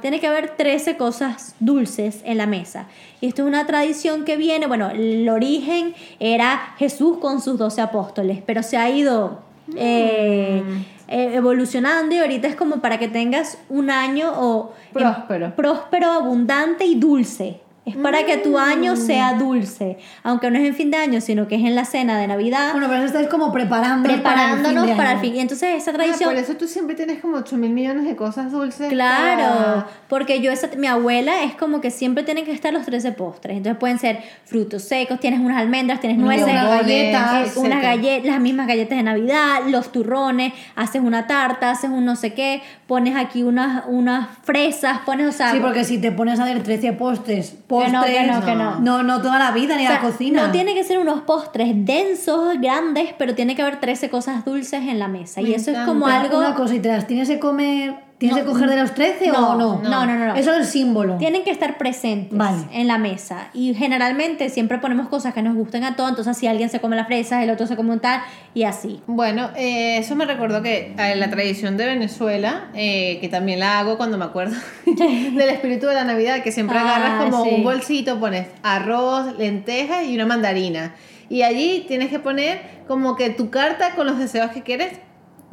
tiene 0.00 0.20
que 0.20 0.26
haber 0.28 0.50
13 0.50 0.96
cosas 0.96 1.56
dulces 1.58 2.20
en 2.24 2.38
la 2.38 2.46
mesa. 2.46 2.86
Y 3.20 3.26
esto 3.26 3.42
es 3.42 3.48
una 3.48 3.66
tradición 3.66 4.24
que 4.24 4.36
viene, 4.36 4.66
bueno, 4.68 4.90
el 4.90 5.28
origen 5.28 5.94
era 6.20 6.74
Jesús 6.78 7.18
con 7.18 7.40
sus 7.40 7.58
12 7.58 7.80
apóstoles, 7.80 8.42
pero 8.46 8.62
se 8.62 8.76
ha 8.76 8.88
ido 8.90 9.42
eh, 9.76 10.62
eh, 11.08 11.34
evolucionando 11.34 12.14
y 12.14 12.18
ahorita 12.18 12.48
es 12.48 12.56
como 12.56 12.80
para 12.80 12.98
que 12.98 13.08
tengas 13.08 13.58
un 13.68 13.90
año 13.90 14.32
o 14.34 14.72
Próspero. 14.92 15.54
próspero, 15.54 16.10
abundante 16.10 16.84
y 16.84 16.94
dulce. 16.94 17.60
Es 17.86 17.96
para 17.96 18.24
que 18.24 18.38
tu 18.38 18.58
año 18.58 18.96
sea 18.96 19.34
dulce, 19.34 19.98
aunque 20.22 20.50
no 20.50 20.58
es 20.58 20.64
en 20.66 20.74
fin 20.74 20.90
de 20.90 20.96
año, 20.96 21.20
sino 21.20 21.46
que 21.48 21.56
es 21.56 21.62
en 21.64 21.74
la 21.74 21.84
cena 21.84 22.18
de 22.18 22.26
Navidad, 22.26 22.72
Bueno, 22.72 22.86
pero 22.88 23.02
estáis 23.04 23.28
como 23.28 23.52
preparando 23.52 24.08
preparándonos 24.08 24.84
para 24.86 24.96
para 24.96 25.10
el 25.10 25.16
el 25.16 25.20
fin. 25.20 25.30
fin. 25.32 25.38
Y 25.38 25.40
entonces 25.42 25.68
esa 25.76 25.90
Ah, 25.90 25.94
tradición, 25.94 26.30
por 26.30 26.38
eso 26.42 26.54
tú 26.54 26.66
siempre 26.66 26.94
tienes 26.96 27.20
como 27.20 27.36
8 27.36 27.56
mil 27.58 27.70
millones 27.72 28.06
de 28.06 28.16
cosas 28.16 28.50
dulces. 28.52 28.88
claro, 28.88 29.44
para- 29.54 29.86
porque 30.08 30.40
yo 30.40 30.50
esa, 30.50 30.68
mi 30.78 30.86
abuela 30.86 31.42
es 31.44 31.54
como 31.56 31.82
que 31.82 31.90
siempre 31.90 32.24
tienen 32.24 32.46
que 32.46 32.52
estar 32.52 32.72
los 32.72 32.86
13 32.86 33.12
postres. 33.12 33.56
Entonces 33.58 33.78
pueden 33.78 33.98
ser 33.98 34.20
frutos 34.46 34.82
secos, 34.84 35.20
tienes 35.20 35.40
unas 35.40 35.58
almendras, 35.58 36.00
tienes 36.00 36.16
Unas 36.18 36.38
nueces, 36.40 36.54
galletas, 36.54 37.56
unas 37.56 37.82
galletas, 37.82 38.26
las 38.30 38.40
mismas 38.40 38.66
galletas 38.66 38.96
de 38.96 39.02
Navidad, 39.04 39.58
los 39.68 39.92
turrones, 39.92 40.54
haces 40.74 41.02
una 41.02 41.26
tarta, 41.26 41.70
haces 41.70 41.90
un 41.90 42.04
no 42.06 42.16
sé 42.16 42.32
qué, 42.32 42.62
pones 42.86 43.14
aquí 43.16 43.42
unas, 43.42 43.84
unas 43.88 44.28
fresas, 44.42 45.00
pones, 45.04 45.26
o 45.28 45.32
sea, 45.32 45.52
Sí, 45.52 45.58
porque 45.60 45.84
si 45.84 45.98
te 45.98 46.12
pones 46.12 46.40
a 46.40 46.44
ver 46.44 46.62
13 46.62 46.92
postres, 46.94 47.54
Que 47.80 47.88
no, 47.90 48.02
que 48.04 48.26
no, 48.26 48.44
que 48.44 48.54
no. 48.54 48.80
no, 48.80 49.02
no 49.02 49.20
toda 49.22 49.38
la 49.38 49.50
vida 49.50 49.76
ni 49.76 49.84
O 49.84 49.88
sea, 49.88 49.96
la 49.96 50.00
cocina. 50.00 50.46
No 50.46 50.52
tiene 50.52 50.74
que 50.74 50.84
ser 50.84 50.98
unos 50.98 51.22
postres 51.22 51.70
densos, 51.74 52.60
grandes, 52.60 53.14
pero 53.18 53.34
tiene 53.34 53.56
que 53.56 53.62
haber 53.62 53.80
13 53.80 54.10
cosas 54.10 54.44
dulces 54.44 54.82
en 54.82 54.98
la 54.98 55.08
mesa. 55.08 55.40
y 55.40 55.54
eso 55.54 55.70
es 55.70 55.78
como 55.78 56.06
algo... 56.06 56.38
Una 56.38 56.54
cosa, 56.54 56.74
¿y 56.74 56.80
te 56.80 56.88
las 56.88 57.06
tienes 57.06 57.28
que 57.28 57.38
comer, 57.38 58.03
tienes 58.18 58.36
No, 58.38 58.44
que 58.44 58.50
coger 58.50 58.70
de 58.70 58.76
los 58.76 58.94
13 58.94 59.28
no, 59.28 59.50
o 59.50 59.54
no? 59.56 59.80
no, 59.82 60.06
no, 60.06 60.06
no, 60.06 60.26
no. 60.28 60.34
Eso 60.36 60.52
es 60.52 60.58
el 60.58 60.64
símbolo. 60.66 61.16
Tienen 61.16 61.44
que 61.44 61.50
estar 61.50 61.76
presentes 61.78 62.38
Vale. 62.38 62.64
en 62.72 62.86
la 62.86 62.96
mesa. 62.98 63.48
Y 63.52 63.74
generalmente 63.74 64.48
siempre 64.50 64.78
ponemos 64.78 65.08
cosas 65.08 65.34
que 65.34 65.42
nos 65.42 65.54
gusten 65.56 65.84
a 65.84 65.96
todos. 65.96 66.10
Entonces, 66.10 66.36
si 66.36 66.46
alguien 66.46 66.70
se 66.70 66.80
come 66.80 66.96
las 66.96 67.06
fresas, 67.06 67.42
el 67.42 67.50
otro 67.50 67.66
se 67.66 67.76
come 67.76 67.90
un 67.92 68.00
tal, 68.00 68.20
y 68.54 68.62
así. 68.64 69.00
Bueno, 69.06 69.50
eh, 69.56 69.98
eso 69.98 70.14
me 70.16 70.24
recordó 70.24 70.62
que 70.62 70.94
eh, 70.98 71.16
la 71.16 71.28
tradición 71.30 71.76
de 71.76 71.86
Venezuela, 71.86 72.68
eh, 72.74 73.18
que 73.20 73.28
también 73.28 73.58
la 73.60 73.78
hago 73.80 73.96
cuando 73.96 74.16
me 74.18 74.24
acuerdo 74.24 74.56
del 74.86 75.48
espíritu 75.48 75.86
de 75.86 75.94
la 75.94 76.04
Navidad, 76.04 76.42
que 76.42 76.52
siempre 76.52 76.78
Ah, 76.78 76.82
agarras 76.96 77.24
como 77.24 77.44
sí. 77.44 77.50
un 77.56 77.64
bolsito, 77.64 78.20
pones 78.20 78.46
arroz, 78.62 79.36
lentejas 79.38 80.04
y 80.06 80.14
una 80.14 80.26
mandarina. 80.26 80.94
Y 81.28 81.42
allí 81.42 81.84
tienes 81.88 82.10
que 82.10 82.18
poner 82.20 82.60
como 82.86 83.16
que 83.16 83.30
tu 83.30 83.50
carta 83.50 83.94
con 83.94 84.06
los 84.06 84.18
deseos 84.18 84.50
que 84.50 84.62
quieres 84.62 84.92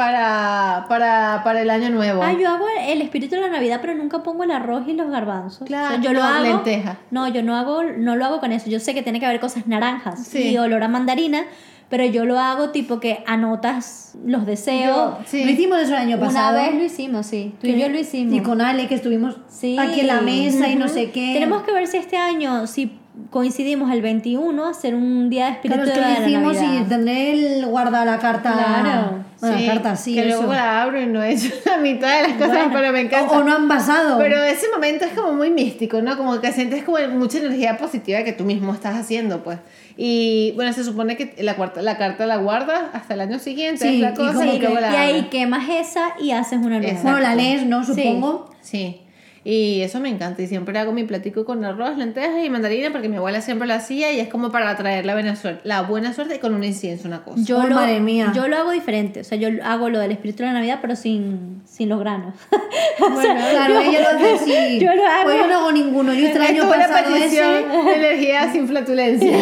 para, 0.05 0.86
para, 0.89 1.41
para 1.43 1.62
el 1.62 1.70
año 1.70 1.91
nuevo. 1.91 2.24
Ah, 2.24 2.34
yo 2.34 2.50
hago 2.50 2.65
el 2.88 3.01
espíritu 3.03 3.36
de 3.36 3.41
la 3.41 3.50
Navidad, 3.50 3.77
pero 3.81 3.93
nunca 3.93 4.24
pongo 4.24 4.43
el 4.43 4.50
arroz 4.50 4.88
y 4.88 4.93
los 4.93 5.10
garbanzos. 5.12 5.67
Claro, 5.67 6.01
yo 6.01 6.12
lo 6.12 6.22
no, 6.22 6.25
hago. 6.25 6.43
lenteja. 6.43 6.98
No, 7.12 7.27
yo 7.27 7.43
no 7.43 7.55
hago, 7.55 7.84
no 7.84 8.15
lo 8.15 8.25
hago 8.25 8.39
con 8.39 8.51
eso. 8.51 8.67
Yo 8.67 8.79
sé 8.79 8.96
que 8.96 9.03
tiene 9.03 9.20
que 9.20 9.27
haber 9.27 9.39
cosas 9.39 9.67
naranjas 9.67 10.25
Sí. 10.25 10.50
y 10.50 10.58
olor 10.58 10.81
a 10.81 10.88
mandarina, 10.88 11.43
pero 11.89 12.03
yo 12.05 12.25
lo 12.25 12.39
hago 12.39 12.72
tipo 12.72 13.00
que 13.00 13.24
anotas 13.27 14.15
los 14.25 14.48
deseos. 14.48 14.96
Yo- 14.96 15.17
sí. 15.27 15.43
Lo 15.46 15.51
hicimos 15.51 15.79
eso 15.79 15.91
el 15.91 16.00
año 16.00 16.17
Una 16.17 16.25
pasado. 16.25 16.58
vez 16.63 16.74
lo 16.74 16.84
hicimos, 16.84 17.27
sí. 17.27 17.53
Tú 17.62 17.67
y 17.67 17.79
yo 17.79 17.88
lo 17.88 18.00
hicimos. 18.00 18.34
Y 18.34 18.39
con 18.41 18.60
Ale, 18.60 18.88
que 18.88 18.96
estuvimos 18.96 19.38
Sí. 19.50 19.77
aquí 19.77 20.00
en 20.00 20.08
la 20.08 20.22
mesa 20.22 20.67
y 20.67 20.77
no 20.77 20.88
sé 20.88 21.12
qué. 21.12 21.34
Tenemos 21.34 21.62
que 21.62 21.74
ver 21.74 21.86
si 21.86 21.98
este 21.98 22.17
año, 22.17 22.65
si 22.65 22.98
coincidimos 23.30 23.91
el 23.91 24.01
21, 24.01 24.65
hacer 24.68 24.96
un 24.96 25.30
día 25.30 25.46
de 25.48 25.51
espíritu 25.51 25.84
Claro, 25.84 25.91
es 25.91 25.98
que 25.98 26.06
de 26.06 26.20
la 26.20 26.27
hicimos 26.27 26.58
y 26.58 26.84
tendré 26.89 27.58
el 27.60 27.65
guardado 27.65 28.06
la 28.06 28.20
carta. 28.20 28.53
Claro. 28.53 29.01
Bueno, 29.39 29.58
Sí, 29.58 29.65
la 29.65 29.74
carta, 29.74 29.96
sí, 29.96 30.13
que 30.13 30.30
eso. 30.30 30.38
luego 30.38 30.53
la 30.53 30.82
abro 30.84 31.01
y 31.01 31.08
no 31.08 31.22
he 31.24 31.32
hecho 31.34 31.50
la 31.65 31.77
mitad 31.77 32.22
de 32.22 32.27
las 32.30 32.38
cosas, 32.38 32.50
Bueno. 32.50 32.70
pero 32.74 32.91
me 32.94 33.01
encanta. 33.01 33.36
O, 33.38 33.39
o 33.39 33.44
no 33.44 33.53
han 33.56 33.68
pasado. 33.68 34.18
Pero 34.20 34.41
ese 34.44 34.68
momento 34.74 35.06
es 35.06 35.13
como 35.13 35.34
muy 35.34 35.50
místico, 35.50 36.01
¿no? 36.01 36.15
Como 36.15 36.39
que 36.39 36.51
sientes 36.53 36.84
como 36.84 36.98
mucha 37.18 37.39
energía 37.39 37.77
positiva 37.77 38.24
que 38.24 38.34
tú 38.34 38.44
mismo 38.46 38.74
estás 38.74 38.96
haciendo, 38.96 39.44
pues. 39.44 39.58
Y 39.98 40.53
bueno, 40.56 40.72
se 40.74 40.84
supone 40.84 41.18
que 41.18 41.36
la, 41.44 41.56
cuarta, 41.56 41.82
la 41.82 41.98
carta 41.98 42.25
la 42.25 42.38
guardas 42.38 42.82
hasta 42.94 43.13
el 43.15 43.22
año 43.22 43.39
siguiente, 43.39 43.88
Sí, 43.89 43.96
es 43.96 44.01
la 44.01 44.12
y 44.12 44.13
cosa, 44.13 44.34
como 44.34 44.53
y, 44.53 44.60
que- 44.60 44.72
Y 44.72 44.96
ahí 44.96 45.27
quemas 45.32 45.68
esa 45.70 46.13
y 46.20 46.32
haces 46.32 46.60
una 46.60 46.80
nueva. 46.80 47.00
Bueno, 47.01 47.20
la 47.20 47.36
lees, 47.36 47.65
¿no? 47.65 47.84
Sí. 47.84 47.94
Supongo. 47.96 48.50
Sí. 48.62 49.00
Y 49.43 49.81
eso 49.81 50.00
me 50.00 50.10
encanta. 50.10 50.43
Y 50.43 50.48
siempre 50.48 50.77
hago 50.77 50.91
mi 50.91 51.03
platico 51.03 51.45
con 51.45 51.65
arroz, 51.65 51.98
lentejas 51.98 52.45
y 52.45 52.50
mandarina 52.51 52.91
porque 52.91 53.10
mi 53.10 53.15
abuela 53.17 53.41
siempre 53.41 53.67
lo 53.67 53.74
hacía 53.74 54.12
y 54.12 54.19
es 54.19 54.27
como 54.29 54.51
para 54.51 54.75
traer 54.75 55.03
la 55.05 55.13
buena 55.13 55.36
suerte, 55.36 55.62
la 55.67 55.81
buena 55.81 56.13
suerte 56.13 56.36
y 56.36 56.38
con 56.39 56.53
un 56.53 56.63
incienso, 56.63 57.07
una 57.07 57.24
cosa. 57.24 57.41
Yo, 57.43 57.57
Oh, 57.57 57.65
lo, 57.67 57.74
madre 57.74 58.00
mía. 58.01 58.31
yo 58.36 58.48
lo 58.48 58.55
hago 58.57 58.69
diferente, 58.69 59.21
o 59.21 59.24
sea, 59.24 59.39
yo 59.39 59.50
hago 59.63 59.89
lo 59.89 59.98
del 60.00 60.12
espíritu 60.12 60.43
de 60.43 60.48
la 60.50 60.53
Navidad, 60.53 60.77
pero 60.79 60.95
sin, 60.95 61.63
sin 61.65 61.89
los 61.89 62.00
granos. 62.00 62.36
Bueno, 63.00 63.33
Claro, 63.50 63.79
ella 63.79 64.00
lo 64.01 64.10
hace 64.10 64.33
así. 64.33 64.79
yo 64.86 64.93
lo 64.93 65.03
hago. 65.07 65.24
Pues 65.24 65.38
yo 65.39 65.48
no 65.48 65.57
hago 65.57 65.71
ninguno. 65.71 66.13
Yo 66.13 66.19
hice 66.19 66.33
el 66.36 66.41
es 66.43 66.50
año 66.50 66.62
como 66.62 66.75
la 66.75 66.88
pasado 66.88 67.13
petición 67.15 67.53
ese. 67.71 67.95
energía 67.95 68.51
sin 68.51 68.67
flatulencia. 68.67 69.38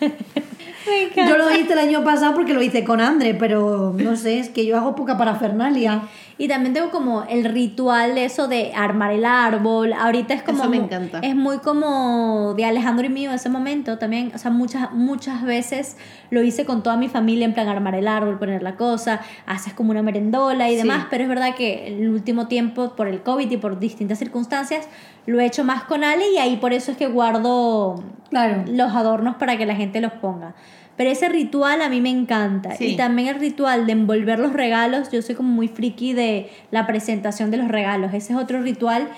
Me 0.86 1.02
encanta. 1.04 1.28
Yo 1.30 1.36
lo 1.38 1.50
hice 1.54 1.72
el 1.72 1.78
año 1.78 2.02
pasado 2.04 2.34
porque 2.34 2.54
lo 2.54 2.62
hice 2.62 2.84
con 2.84 3.00
Andre, 3.00 3.34
pero 3.34 3.94
no 3.96 4.16
sé, 4.16 4.38
es 4.38 4.48
que 4.48 4.66
yo 4.66 4.76
hago 4.76 4.94
poca 4.94 5.16
parafernalia. 5.18 6.02
Y 6.38 6.48
también 6.48 6.72
tengo 6.72 6.90
como 6.90 7.24
el 7.28 7.44
ritual 7.44 8.14
de 8.16 8.24
eso 8.24 8.48
de 8.48 8.72
armar 8.74 9.12
el 9.12 9.24
árbol. 9.24 9.92
Ahorita 9.92 10.34
es 10.34 10.42
como. 10.42 10.62
Eso 10.62 10.70
me 10.70 10.78
encanta. 10.78 11.20
Es 11.20 11.36
muy 11.36 11.58
como 11.58 12.54
de 12.56 12.64
Alejandro 12.64 13.06
y 13.06 13.10
mío 13.10 13.32
ese 13.32 13.48
momento 13.48 13.98
también. 13.98 14.32
O 14.34 14.38
sea, 14.38 14.50
muchas, 14.50 14.92
muchas 14.92 15.42
veces 15.44 15.96
lo 16.30 16.42
hice 16.42 16.64
con 16.64 16.82
toda 16.82 16.96
mi 16.96 17.08
familia 17.08 17.44
en 17.44 17.52
plan 17.54 17.68
armar 17.68 17.94
el 17.94 18.08
árbol, 18.08 18.38
poner 18.38 18.62
la 18.62 18.76
cosa, 18.76 19.20
haces 19.46 19.72
como 19.74 19.90
una 19.92 20.02
merendola 20.02 20.68
y 20.68 20.72
Sí. 20.72 20.78
demás. 20.78 21.06
Pero 21.10 21.22
es 21.24 21.28
verdad 21.28 21.54
que 21.54 21.86
el 21.86 22.08
último 22.08 22.48
tiempo, 22.48 22.94
por 22.96 23.06
el 23.06 23.22
COVID 23.22 23.48
y 23.50 23.56
por 23.58 23.78
distintas 23.78 24.18
circunstancias, 24.18 24.88
lo 25.26 25.40
he 25.40 25.46
hecho 25.46 25.64
más 25.64 25.84
con 25.84 26.04
Ale 26.04 26.30
y 26.32 26.38
ahí 26.38 26.56
por 26.56 26.72
eso 26.72 26.90
es 26.92 26.96
que 26.96 27.06
guardo 27.06 28.02
Claro. 28.30 28.64
los 28.66 28.92
adornos 28.94 29.36
para 29.36 29.56
que 29.56 29.66
la 29.66 29.74
gente 29.76 30.00
los 30.00 30.12
ponga. 30.12 30.54
Pero 30.96 31.10
ese 31.10 31.28
ritual 31.28 31.80
a 31.80 31.88
mí 31.88 32.00
me 32.00 32.10
encanta. 32.10 32.72
Sí. 32.76 32.86
Y 32.92 32.96
también 32.96 33.28
el 33.28 33.36
ritual 33.40 33.86
de 33.86 33.92
envolver 33.92 34.38
los 34.38 34.52
regalos. 34.52 35.10
Yo 35.10 35.22
soy 35.22 35.34
como 35.34 35.48
muy 35.48 35.68
friki 35.68 36.12
de 36.12 36.50
la 36.70 36.86
presentación 36.86 37.50
de 37.50 37.56
los 37.56 37.68
regalos. 37.68 38.12
Ese 38.14 38.32
es 38.34 38.38
otro 38.38 38.60
ritual 38.60 39.08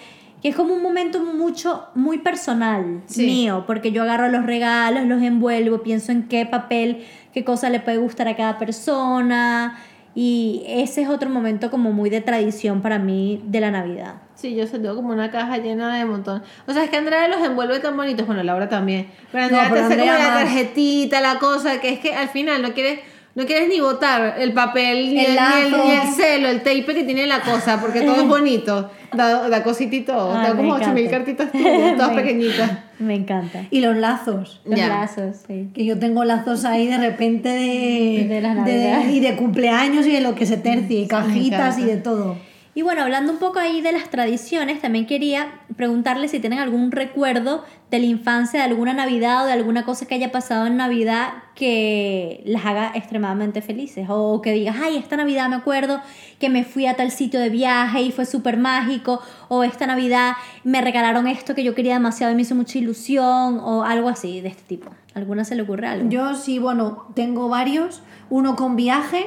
que 0.40 0.50
es 0.50 0.56
como 0.56 0.75
un 0.75 0.82
momento 0.82 1.25
mucho, 1.25 1.87
muy 1.94 2.18
personal 2.18 3.02
Sí. 3.06 3.26
mío. 3.26 3.64
Porque 3.66 3.90
yo 3.92 4.02
agarro 4.02 4.28
los 4.28 4.44
regalos, 4.46 5.04
los 5.06 5.23
envuelvo, 5.23 5.82
pienso 5.82 6.12
en 6.12 6.28
qué 6.28 6.44
papel, 6.46 7.04
qué 7.32 7.44
cosa 7.44 7.70
le 7.70 7.80
puede 7.80 7.96
gustar 7.96 8.28
a 8.28 8.37
cada 8.37 8.58
persona. 8.58 9.78
Y 10.14 10.62
ese 10.68 11.02
es 11.02 11.08
otro 11.08 11.28
momento 11.28 11.70
como 11.70 11.92
muy 11.92 12.08
de 12.08 12.20
tradición 12.20 12.82
para 12.82 12.99
mí 13.00 13.42
de 13.46 13.61
la 13.61 13.70
Navidad. 13.73 14.14
Sí, 14.45 14.55
yo 14.55 14.67
se 14.67 14.79
tengo 14.79 14.95
como 14.97 15.09
una 15.11 15.31
caja 15.31 15.57
llena 15.57 15.97
de 15.97 16.05
montón. 16.05 16.43
O 16.67 16.73
sea, 16.75 16.85
es 16.85 16.91
que 16.91 16.99
Andrea 16.99 17.29
los 17.29 17.41
envuelve 17.43 17.79
tan 17.81 17.97
bonitos. 17.97 18.27
Bueno, 18.27 18.43
Laura 18.43 18.69
también. 18.69 19.07
Pero 19.33 19.49
No, 19.49 19.57
Andrea 19.59 19.69
pero 19.71 19.89
te 19.89 19.95
hace 19.95 20.01
como 20.03 20.13
la 20.13 20.19
más. 20.19 20.39
tarjetita, 20.45 21.21
la 21.23 21.39
cosa, 21.39 21.81
que 21.81 21.89
es 21.89 21.99
que 22.01 22.15
al 22.15 22.29
final 22.29 22.61
no 22.61 22.75
quieres, 22.75 22.99
no 23.35 23.47
quieres 23.47 23.71
ni 23.71 23.81
botar 23.81 24.35
el 24.39 24.53
papel, 24.53 25.15
ni 25.15 25.21
El 25.25 25.27
el, 25.27 25.31
ni 25.31 25.31
el, 25.31 25.37
lazo. 25.37 25.85
ni 25.87 25.91
el 25.93 26.09
celo, 26.15 26.49
el 26.49 26.59
tape 26.59 26.85
que 26.85 27.05
tiene 27.05 27.27
la 27.27 27.41
cosa, 27.41 27.81
porque 27.81 28.03
todo 28.03 28.17
es 28.21 28.29
bonito. 28.29 28.91
Da, 29.15 29.49
da 29.49 29.63
cosita 29.63 29.97
y 29.97 30.01
todo. 30.03 30.37
Ay, 30.37 30.49
da 30.49 30.51
me 30.55 30.57
como 30.59 30.75
8000 30.75 31.07
encanta. 31.07 31.17
cartitas 31.17 31.53
tuyas, 31.53 31.97
todas 31.97 32.11
Me- 32.15 32.23
pequeñitas. 32.23 32.71
Me 32.99 33.15
encanta. 33.15 33.63
Y 33.71 33.81
los 33.81 33.97
lazos. 33.97 34.61
Los 34.67 34.79
Ya. 34.79 34.89
lazos, 34.89 35.37
sí. 35.47 35.71
Que 35.73 35.87
yo 35.87 35.99
tengo 35.99 36.23
lazos 36.25 36.67
ahí 36.67 36.87
de 36.87 36.99
repente 36.99 37.49
de, 37.49 38.27
De 38.29 38.41
la 38.43 38.53
Navidad. 38.55 39.09
y 39.09 39.21
de 39.21 39.37
cumpleaños 39.37 40.07
y 40.07 40.11
de 40.13 40.21
lo 40.21 40.35
que 40.35 40.45
se 40.45 40.59
tercie, 40.59 41.01
y 41.01 41.07
cajitas 41.09 41.79
encanta. 41.79 41.81
y 41.81 41.85
de 41.85 41.97
todo. 41.97 42.37
Y 42.76 42.83
bueno, 42.83 43.02
hablando 43.02 43.33
un 43.33 43.38
poco 43.38 43.61
ahí 43.61 43.81
de 43.81 43.93
las 43.93 44.11
tradiciones, 44.11 44.81
también 44.83 45.07
quería 45.07 45.61
preguntarles 45.76 46.33
si 46.33 46.40
tienen 46.40 46.59
algún 46.59 46.90
recuerdo 46.90 47.64
de 47.90 48.00
la 48.00 48.07
infancia, 48.07 48.61
de 48.61 48.66
alguna 48.66 48.93
Navidad 48.93 49.45
o 49.45 49.47
de 49.47 49.52
alguna 49.52 49.85
cosa 49.85 50.07
que 50.07 50.16
haya 50.16 50.33
pasado 50.33 50.66
en 50.66 50.76
Navidad 50.76 51.35
que 51.54 52.43
las 52.45 52.66
haga 52.66 52.90
extremadamente 52.97 53.62
felices. 53.62 54.07
O 54.09 54.43
que 54.43 54.50
digas, 54.50 54.76
ay, 54.83 54.97
esta 54.97 55.16
Navidad 55.16 55.49
me 55.49 55.54
acuerdo 55.54 56.00
que 56.40 56.49
me 56.49 56.64
fui 56.64 56.87
a 56.87 56.97
tal 56.97 57.12
sitio 57.12 57.38
de 57.38 57.49
viaje 57.49 58.02
y 58.02 58.11
fue 58.11 58.26
súper 58.26 58.57
mágico. 58.57 59.21
O 59.47 59.62
esta 59.62 59.87
Navidad 59.87 60.33
me 60.64 60.81
regalaron 60.81 61.28
esto 61.28 61.54
que 61.54 61.62
yo 61.62 61.76
quería 61.76 61.95
demasiado 61.95 62.33
y 62.33 62.35
me 62.37 62.43
hizo 62.43 62.57
mucha 62.57 62.78
ilusión. 62.78 63.61
O 63.61 63.85
algo 63.85 64.09
así 64.09 64.40
de 64.40 64.49
este 64.49 64.62
tipo. 64.64 64.90
¿Alguna 65.14 65.45
se 65.45 65.54
le 65.54 65.62
ocurre 65.62 65.87
algo? 65.87 66.11
Yo 66.11 66.35
sí, 66.35 66.59
bueno, 66.59 67.07
tengo 67.14 67.49
varios. 67.49 68.02
Uno 68.31 68.57
con 68.57 68.75
viaje, 68.75 69.26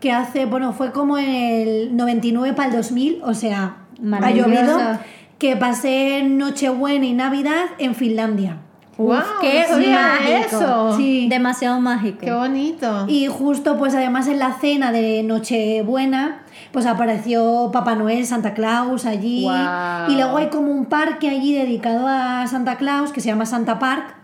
que 0.00 0.12
hace, 0.12 0.46
bueno, 0.46 0.72
fue 0.72 0.92
como 0.92 1.18
en 1.18 1.28
el 1.28 1.96
99 1.96 2.54
para 2.54 2.68
el 2.70 2.76
2000, 2.76 3.20
o 3.24 3.34
sea, 3.34 3.64
ha 3.64 4.02
Maravilloso. 4.02 4.50
llovido, 4.50 4.98
que 5.38 5.56
pasé 5.56 6.22
Nochebuena 6.22 7.06
y 7.06 7.12
Navidad 7.12 7.64
en 7.78 7.94
Finlandia. 7.94 8.58
¡Wow! 8.98 9.18
qué 9.42 9.66
mágico. 9.68 10.56
eso! 10.56 10.96
Sí. 10.96 11.26
Demasiado 11.28 11.78
mágico. 11.80 12.20
¡Qué 12.20 12.32
bonito! 12.32 13.04
Y 13.08 13.26
justo, 13.26 13.76
pues 13.76 13.94
además 13.94 14.26
en 14.26 14.38
la 14.38 14.54
cena 14.54 14.90
de 14.90 15.22
Nochebuena, 15.22 16.42
pues 16.72 16.86
apareció 16.86 17.70
Papá 17.72 17.94
Noel, 17.94 18.24
Santa 18.24 18.54
Claus 18.54 19.04
allí. 19.04 19.42
Guau. 19.42 20.10
Y 20.10 20.14
luego 20.16 20.38
hay 20.38 20.46
como 20.48 20.72
un 20.72 20.86
parque 20.86 21.28
allí 21.28 21.54
dedicado 21.54 22.06
a 22.08 22.46
Santa 22.46 22.76
Claus 22.76 23.12
que 23.12 23.20
se 23.20 23.28
llama 23.28 23.44
Santa 23.44 23.78
Park. 23.78 24.14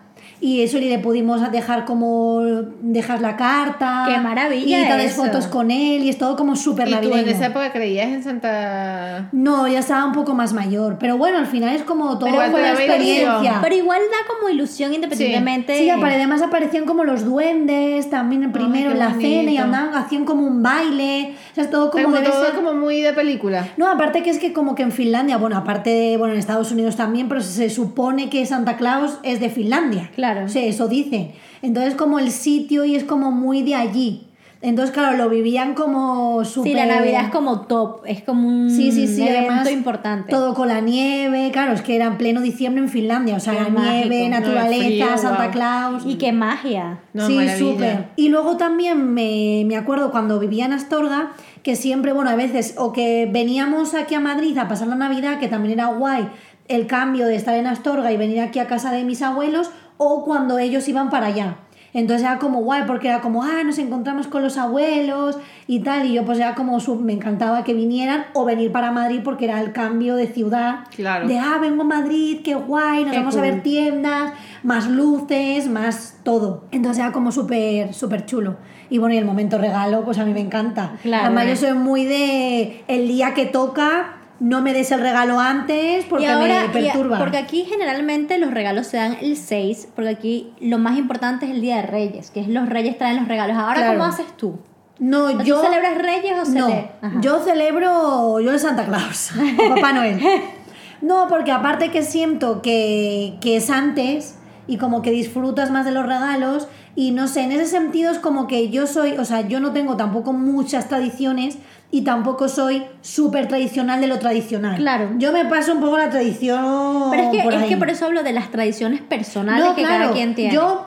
Y 0.44 0.62
eso 0.62 0.76
y 0.78 0.88
le 0.88 0.98
pudimos 0.98 1.40
dejar 1.52 1.84
como 1.84 2.40
dejar 2.80 3.20
la 3.20 3.36
carta. 3.36 4.06
¡Qué 4.08 4.18
maravilla 4.18 4.80
Y 4.80 4.88
tales 4.88 5.12
eso! 5.12 5.22
fotos 5.24 5.46
con 5.46 5.70
él 5.70 6.02
y 6.02 6.08
es 6.08 6.18
todo 6.18 6.34
como 6.34 6.56
súper 6.56 6.88
¿Y 6.88 6.90
tú 6.90 6.96
navideño. 6.96 7.20
en 7.22 7.28
esa 7.28 7.46
época 7.46 7.70
creías 7.70 8.08
en 8.08 8.24
Santa...? 8.24 9.28
No, 9.30 9.68
ya 9.68 9.78
estaba 9.78 10.04
un 10.04 10.10
poco 10.12 10.34
más 10.34 10.52
mayor. 10.52 10.96
Pero 10.98 11.16
bueno, 11.16 11.38
al 11.38 11.46
final 11.46 11.76
es 11.76 11.82
como 11.84 12.18
todo 12.18 12.24
Pero 12.28 12.50
fue 12.50 12.60
una 12.60 12.72
daba 12.72 12.82
ilusión. 12.82 12.90
experiencia. 12.90 13.58
Pero 13.62 13.74
igual 13.76 14.00
da 14.10 14.34
como 14.34 14.48
ilusión 14.48 14.92
independientemente. 14.92 15.78
Sí, 15.78 15.88
apare- 15.88 16.14
además 16.16 16.42
aparecían 16.42 16.86
como 16.86 17.04
los 17.04 17.24
duendes 17.24 18.10
también 18.10 18.50
primero 18.50 18.90
en 18.90 18.98
la 18.98 19.10
cena 19.12 19.24
y 19.28 19.44
bonito. 19.44 19.62
andaban, 19.62 19.94
hacían 19.94 20.24
como 20.24 20.44
un 20.44 20.60
baile. 20.60 21.36
O 21.52 21.54
sea, 21.54 21.62
es 21.62 21.70
todo 21.70 21.92
como 21.92 22.02
Como 22.04 22.16
debe 22.16 22.30
todo 22.30 22.44
ser. 22.46 22.54
como 22.54 22.74
muy 22.74 23.00
de 23.00 23.12
película. 23.12 23.68
No, 23.76 23.88
aparte 23.88 24.24
que 24.24 24.30
es 24.30 24.40
que 24.40 24.52
como 24.52 24.74
que 24.74 24.82
en 24.82 24.90
Finlandia, 24.90 25.36
bueno, 25.36 25.56
aparte 25.56 25.90
de, 25.90 26.16
bueno, 26.16 26.32
en 26.34 26.40
Estados 26.40 26.72
Unidos 26.72 26.96
también, 26.96 27.28
pero 27.28 27.40
se 27.42 27.70
supone 27.70 28.28
que 28.28 28.44
Santa 28.44 28.76
Claus 28.76 29.18
es 29.22 29.38
de 29.38 29.48
Finlandia. 29.48 30.10
Claro. 30.16 30.31
O 30.38 30.48
sea, 30.48 30.64
eso 30.64 30.88
dicen. 30.88 31.32
Entonces 31.62 31.94
como 31.94 32.18
el 32.18 32.30
sitio 32.30 32.84
y 32.84 32.94
es 32.96 33.04
como 33.04 33.30
muy 33.30 33.62
de 33.62 33.74
allí. 33.74 34.26
Entonces, 34.64 34.94
claro, 34.94 35.16
lo 35.16 35.28
vivían 35.28 35.74
como 35.74 36.44
súper... 36.44 36.70
Sí, 36.70 36.78
la 36.78 36.86
Navidad 36.86 37.24
es 37.24 37.30
como 37.30 37.62
top, 37.62 38.02
es 38.06 38.22
como 38.22 38.46
un 38.46 38.70
Sí, 38.70 38.92
sí, 38.92 39.08
sí, 39.08 39.22
evento 39.22 39.38
además 39.52 39.70
importante. 39.72 40.30
todo 40.30 40.54
con 40.54 40.68
la 40.68 40.80
nieve, 40.80 41.50
claro, 41.52 41.72
es 41.72 41.82
que 41.82 41.96
era 41.96 42.06
en 42.06 42.16
pleno 42.16 42.40
diciembre 42.40 42.80
en 42.80 42.88
Finlandia, 42.88 43.34
o 43.34 43.40
sea, 43.40 43.54
la 43.54 43.68
nieve, 43.70 44.28
No, 44.28 44.38
naturaleza, 44.38 44.84
frío, 45.06 45.18
Santa. 45.18 45.50
Claus. 45.50 46.04
Y 46.06 46.14
qué 46.14 46.30
magia. 46.30 47.00
No, 47.12 47.26
sí, 47.26 47.38
súper. 47.58 48.10
Y 48.14 48.28
luego 48.28 48.56
también 48.56 49.12
me, 49.12 49.64
me 49.66 49.76
acuerdo 49.76 50.12
cuando 50.12 50.38
vivía 50.38 50.66
en 50.66 50.74
Astorga, 50.74 51.32
que 51.64 51.74
siempre, 51.74 52.12
bueno, 52.12 52.30
a 52.30 52.36
veces, 52.36 52.76
o 52.78 52.92
que 52.92 53.28
veníamos 53.32 53.94
aquí 53.94 54.14
a 54.14 54.20
Madrid 54.20 54.56
a 54.58 54.68
pasar 54.68 54.86
la 54.86 54.94
Navidad, 54.94 55.40
que 55.40 55.48
también 55.48 55.72
era 55.80 55.86
guay 55.86 56.28
el 56.68 56.86
cambio 56.86 57.26
de 57.26 57.34
estar 57.34 57.56
en 57.56 57.66
Astorga 57.66 58.12
y 58.12 58.16
venir 58.16 58.40
aquí 58.40 58.60
a 58.60 58.68
casa 58.68 58.92
de 58.92 59.02
mis 59.02 59.22
abuelos, 59.22 59.70
o 60.04 60.24
cuando 60.24 60.58
ellos 60.58 60.88
iban 60.88 61.10
para 61.10 61.26
allá. 61.26 61.56
Entonces 61.94 62.22
era 62.26 62.38
como 62.38 62.62
guay, 62.62 62.84
porque 62.86 63.08
era 63.08 63.20
como, 63.20 63.42
ah, 63.42 63.62
nos 63.66 63.76
encontramos 63.78 64.26
con 64.26 64.42
los 64.42 64.56
abuelos 64.56 65.36
y 65.66 65.80
tal, 65.80 66.06
y 66.06 66.14
yo 66.14 66.24
pues 66.24 66.38
era 66.38 66.54
como, 66.54 66.80
su- 66.80 66.96
me 66.96 67.12
encantaba 67.12 67.64
que 67.64 67.74
vinieran, 67.74 68.24
o 68.32 68.46
venir 68.46 68.72
para 68.72 68.92
Madrid 68.92 69.20
porque 69.22 69.44
era 69.44 69.60
el 69.60 69.72
cambio 69.72 70.16
de 70.16 70.26
ciudad, 70.26 70.86
Claro. 70.96 71.28
de, 71.28 71.38
ah, 71.38 71.58
vengo 71.60 71.82
a 71.82 71.84
Madrid, 71.84 72.40
qué 72.42 72.54
guay, 72.54 73.02
nos 73.04 73.12
Qué 73.12 73.18
vamos 73.18 73.36
a 73.36 73.42
ver 73.42 73.62
tiendas, 73.62 74.32
más 74.62 74.88
luces, 74.88 75.68
más 75.68 76.16
todo. 76.22 76.64
Entonces 76.70 77.02
era 77.04 77.12
como 77.12 77.30
súper, 77.30 77.92
súper 77.92 78.24
chulo. 78.24 78.56
Y 78.88 78.96
bueno, 78.96 79.14
y 79.14 79.18
el 79.18 79.26
momento 79.26 79.58
regalo, 79.58 80.02
pues 80.02 80.16
a 80.18 80.24
mí 80.24 80.32
me 80.32 80.40
encanta. 80.40 80.94
Claro. 81.02 81.26
Además 81.26 81.46
yo 81.46 81.56
soy 81.56 81.74
muy 81.78 82.06
de, 82.06 82.84
el 82.88 83.06
día 83.06 83.34
que 83.34 83.44
toca, 83.44 84.14
no 84.42 84.60
me 84.60 84.72
des 84.74 84.90
el 84.90 85.00
regalo 85.00 85.38
antes 85.40 86.04
porque 86.10 86.26
ahora, 86.28 86.62
me 86.62 86.68
perturba. 86.68 87.16
y- 87.16 87.20
porque 87.20 87.38
aquí 87.38 87.64
generalmente 87.64 88.38
los 88.38 88.50
regalos 88.52 88.88
se 88.88 88.96
dan 88.98 89.16
el 89.20 89.36
6, 89.36 89.88
porque 89.94 90.10
aquí 90.10 90.52
lo 90.60 90.78
más 90.78 90.98
importante 90.98 91.46
es 91.46 91.52
el 91.52 91.60
Día 91.60 91.76
de 91.76 91.82
Reyes, 91.82 92.30
que 92.30 92.40
es 92.40 92.48
los 92.48 92.68
Reyes 92.68 92.98
traen 92.98 93.16
los 93.16 93.28
regalos. 93.28 93.56
Ahora, 93.56 93.74
Claro. 93.76 93.92
¿cómo 93.98 94.04
haces 94.10 94.26
tú? 94.36 94.58
No, 94.98 95.26
¿O 95.26 95.32
tú 95.38 95.42
yo. 95.44 95.62
celebras 95.62 95.96
Reyes 95.98 96.32
o 96.32 96.50
No, 96.50 96.66
celebras? 96.68 96.90
Yo 97.22 97.38
celebro. 97.40 98.40
Yo 98.40 98.50
el 98.52 98.58
Santa 98.58 98.84
Claus, 98.84 99.30
Papá 99.74 99.92
Noel. 99.92 100.20
No, 101.02 101.26
porque 101.28 101.50
aparte 101.50 101.90
que 101.90 102.02
siento 102.02 102.62
que, 102.62 103.34
que 103.40 103.56
es 103.56 103.70
antes 103.70 104.38
y 104.66 104.76
como 104.76 105.02
que 105.02 105.10
disfrutas 105.10 105.70
más 105.70 105.84
de 105.84 105.92
los 105.92 106.06
regalos 106.06 106.68
y 106.94 107.10
no 107.10 107.26
sé, 107.26 107.42
en 107.42 107.52
ese 107.52 107.66
sentido 107.66 108.12
es 108.12 108.18
como 108.18 108.46
que 108.46 108.68
yo 108.70 108.86
soy, 108.86 109.12
o 109.12 109.24
sea, 109.24 109.40
yo 109.48 109.60
no 109.60 109.72
tengo 109.72 109.96
tampoco 109.96 110.32
muchas 110.32 110.88
tradiciones 110.88 111.58
y 111.90 112.02
tampoco 112.02 112.48
soy 112.48 112.84
súper 113.00 113.48
tradicional 113.48 114.00
de 114.00 114.06
lo 114.06 114.18
tradicional. 114.18 114.76
Claro. 114.76 115.10
Yo 115.18 115.32
me 115.32 115.44
paso 115.46 115.72
un 115.74 115.80
poco 115.80 115.98
la 115.98 116.08
tradición. 116.10 117.10
Pero 117.10 117.22
es 117.24 117.30
que, 117.30 117.42
por 117.42 117.54
es 117.54 117.62
ahí. 117.62 117.68
que 117.68 117.76
por 117.76 117.90
eso 117.90 118.06
hablo 118.06 118.22
de 118.22 118.32
las 118.32 118.50
tradiciones 118.50 119.00
personales 119.02 119.64
No, 119.64 119.74
que 119.74 119.82
claro, 119.82 120.04
cada 120.04 120.12
quien 120.12 120.34
tiene. 120.34 120.54
Yo, 120.54 120.86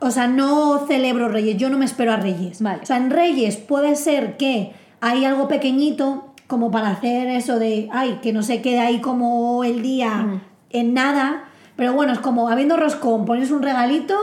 o 0.00 0.10
sea, 0.10 0.28
no 0.28 0.86
celebro 0.86 1.28
Reyes, 1.28 1.56
yo 1.58 1.68
no 1.68 1.78
me 1.78 1.84
espero 1.84 2.12
a 2.12 2.16
Reyes. 2.16 2.62
Vale. 2.62 2.80
O 2.82 2.86
sea, 2.86 2.96
en 2.96 3.10
Reyes 3.10 3.56
puede 3.56 3.96
ser 3.96 4.36
que 4.36 4.72
hay 5.00 5.24
algo 5.24 5.46
pequeñito 5.48 6.32
como 6.46 6.70
para 6.70 6.90
hacer 6.90 7.26
eso 7.28 7.58
de, 7.58 7.88
ay, 7.92 8.20
que 8.22 8.32
no 8.32 8.42
se 8.42 8.62
quede 8.62 8.78
ahí 8.78 9.00
como 9.00 9.64
el 9.64 9.82
día 9.82 10.10
Mm. 10.10 10.40
en 10.70 10.94
nada. 10.94 11.44
Pero 11.76 11.92
bueno, 11.92 12.12
es 12.12 12.18
como 12.18 12.48
habiendo 12.48 12.76
roscón, 12.76 13.24
pones 13.26 13.50
un 13.50 13.62
regalito, 13.62 14.16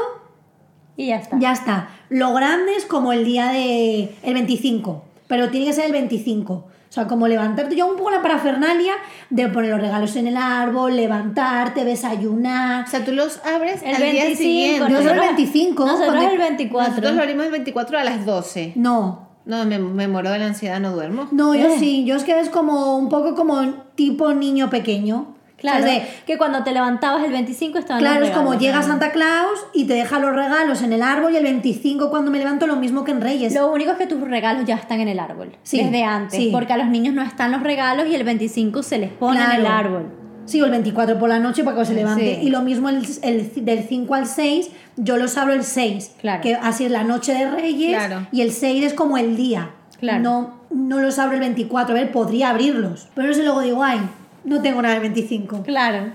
y 0.97 1.07
ya 1.07 1.15
está. 1.17 1.37
ya 1.39 1.51
está. 1.51 1.89
Lo 2.09 2.33
grande 2.33 2.75
es 2.75 2.85
como 2.85 3.13
el 3.13 3.23
día 3.25 3.47
de 3.47 4.15
el 4.23 4.33
25, 4.33 5.03
pero 5.27 5.49
tiene 5.49 5.65
que 5.67 5.73
ser 5.73 5.85
el 5.85 5.91
25. 5.91 6.53
O 6.53 6.93
sea, 6.95 7.07
como 7.07 7.27
levantarte, 7.27 7.75
yo 7.75 7.87
un 7.87 7.97
poco 7.97 8.11
la 8.11 8.21
parafernalia 8.21 8.93
de 9.31 9.47
poner 9.49 9.71
los 9.71 9.81
regalos 9.81 10.15
en 10.15 10.27
el 10.27 10.37
árbol, 10.37 10.95
levantarte, 10.95 11.85
desayunar. 11.85 12.85
O 12.85 12.87
sea, 12.87 13.03
tú 13.03 13.11
los 13.13 13.39
abres 13.43 13.81
El 13.83 13.95
al 13.95 14.01
día 14.11 14.25
25, 14.25 14.37
siguiente. 14.37 14.79
Yo 14.79 14.85
soy 14.85 14.95
el 14.97 15.03
nosotros- 15.15 15.25
25, 15.25 15.85
Nosotros 15.87 16.23
el 16.31 16.37
24. 16.37 16.89
Nosotros 16.91 17.15
lo 17.15 17.21
abrimos 17.21 17.45
el 17.45 17.51
24 17.51 17.97
a 17.97 18.03
las 18.03 18.25
12. 18.27 18.73
No, 18.75 19.27
No, 19.45 19.65
me, 19.65 19.77
me 19.79 20.07
muero 20.07 20.29
de 20.31 20.37
la 20.39 20.45
ansiedad, 20.45 20.79
no 20.79 20.91
duermo. 20.93 21.27
No, 21.31 21.53
yo 21.55 21.67
Eh. 21.67 21.75
sí, 21.79 22.05
yo 22.05 22.15
es 22.15 22.23
que 22.23 22.39
es 22.39 22.49
como 22.49 22.95
un 22.97 23.09
poco 23.09 23.33
como 23.35 23.61
tipo 23.95 24.31
niño 24.33 24.69
pequeño. 24.69 25.32
Claro, 25.63 25.79
O 25.79 25.87
sea, 25.87 25.95
es 25.97 26.03
de- 26.03 26.23
que 26.25 26.37
cuando 26.37 26.63
te 26.63 26.71
levantabas 26.73 27.23
el 27.23 27.31
25 27.31 27.79
estaban 27.79 27.99
claro, 28.01 28.19
los 28.19 28.29
es 28.29 28.35
como 28.35 28.53
llega 28.59 28.83
Santa 28.83 29.11
Claus 29.11 29.59
y 29.73 29.85
te 29.85 29.93
deja 29.93 30.19
los 30.19 30.35
regalos 30.35 30.83
en 30.83 30.93
el 30.93 31.01
árbol 31.01 31.33
y 31.33 31.37
el 31.37 31.43
25 31.43 32.09
cuando 32.11 32.29
me 32.29 32.37
levanto 32.37 32.67
lo 32.67 32.75
mismo 32.75 33.03
que 33.03 33.11
en 33.11 33.21
Reyes. 33.21 33.55
Lo 33.55 33.71
único 33.71 33.91
es 33.91 33.97
que 33.97 34.05
tus 34.05 34.19
regalos 34.21 34.65
ya 34.65 34.75
están 34.75 34.99
en 34.99 35.07
el 35.07 35.19
árbol. 35.19 35.55
Sí, 35.63 35.81
desde 35.81 36.03
antes. 36.03 36.37
sí. 36.37 36.49
Porque 36.51 36.73
a 36.73 36.77
los 36.77 36.87
niños 36.87 37.15
no 37.15 37.21
están 37.23 37.51
los 37.51 37.63
regalos 37.63 38.07
y 38.07 38.15
el 38.15 38.23
25 38.23 38.83
se 38.83 38.97
les 38.99 39.09
pone 39.11 39.41
en 39.43 39.51
el 39.51 39.65
árbol. 39.65 40.05
Sí, 40.45 40.61
o 40.61 40.65
el 40.65 40.71
24 40.71 41.17
por 41.17 41.29
la 41.29 41.39
noche 41.39 41.63
para 41.63 41.77
que 41.77 41.85
se 41.85 41.93
levante. 41.93 42.35
Sí. 42.41 42.47
Y 42.47 42.49
lo 42.49 42.61
mismo 42.61 42.89
el, 42.89 43.01
el- 43.21 43.65
del 43.65 43.85
5 43.87 44.13
al 44.15 44.27
6, 44.27 44.69
yo 44.97 45.15
los 45.15 45.37
abro 45.37 45.53
el 45.53 45.63
6. 45.63 46.11
Claro. 46.19 46.41
Que 46.41 46.55
así 46.55 46.83
es 46.83 46.91
la 46.91 47.05
noche 47.05 47.33
de 47.33 47.49
Reyes 47.49 47.95
Claro. 47.95 48.27
y 48.33 48.41
el 48.41 48.51
6 48.51 48.83
es 48.83 48.93
como 48.93 49.17
el 49.17 49.37
día. 49.37 49.69
Claro. 50.01 50.19
No, 50.21 50.53
no 50.69 50.99
los 50.99 51.17
abro 51.19 51.35
el 51.35 51.39
24. 51.39 51.95
A 51.95 51.99
ver, 51.99 52.11
podría 52.11 52.49
abrirlos. 52.49 53.07
Pero 53.15 53.29
no 53.29 53.33
sé, 53.33 53.43
luego 53.43 53.61
digo, 53.61 53.81
ay, 53.85 54.01
no 54.43 54.61
tengo 54.61 54.81
nada 54.81 54.95
el 54.95 55.01
25. 55.01 55.63
Claro. 55.63 56.13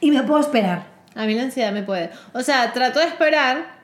Y 0.00 0.10
me 0.10 0.22
puedo 0.22 0.40
esperar. 0.40 0.86
A 1.14 1.24
mí 1.24 1.34
la 1.34 1.42
ansiedad 1.42 1.72
me 1.72 1.82
puede. 1.82 2.10
O 2.32 2.42
sea, 2.42 2.72
trato 2.72 3.00
de 3.00 3.06
esperar 3.06 3.76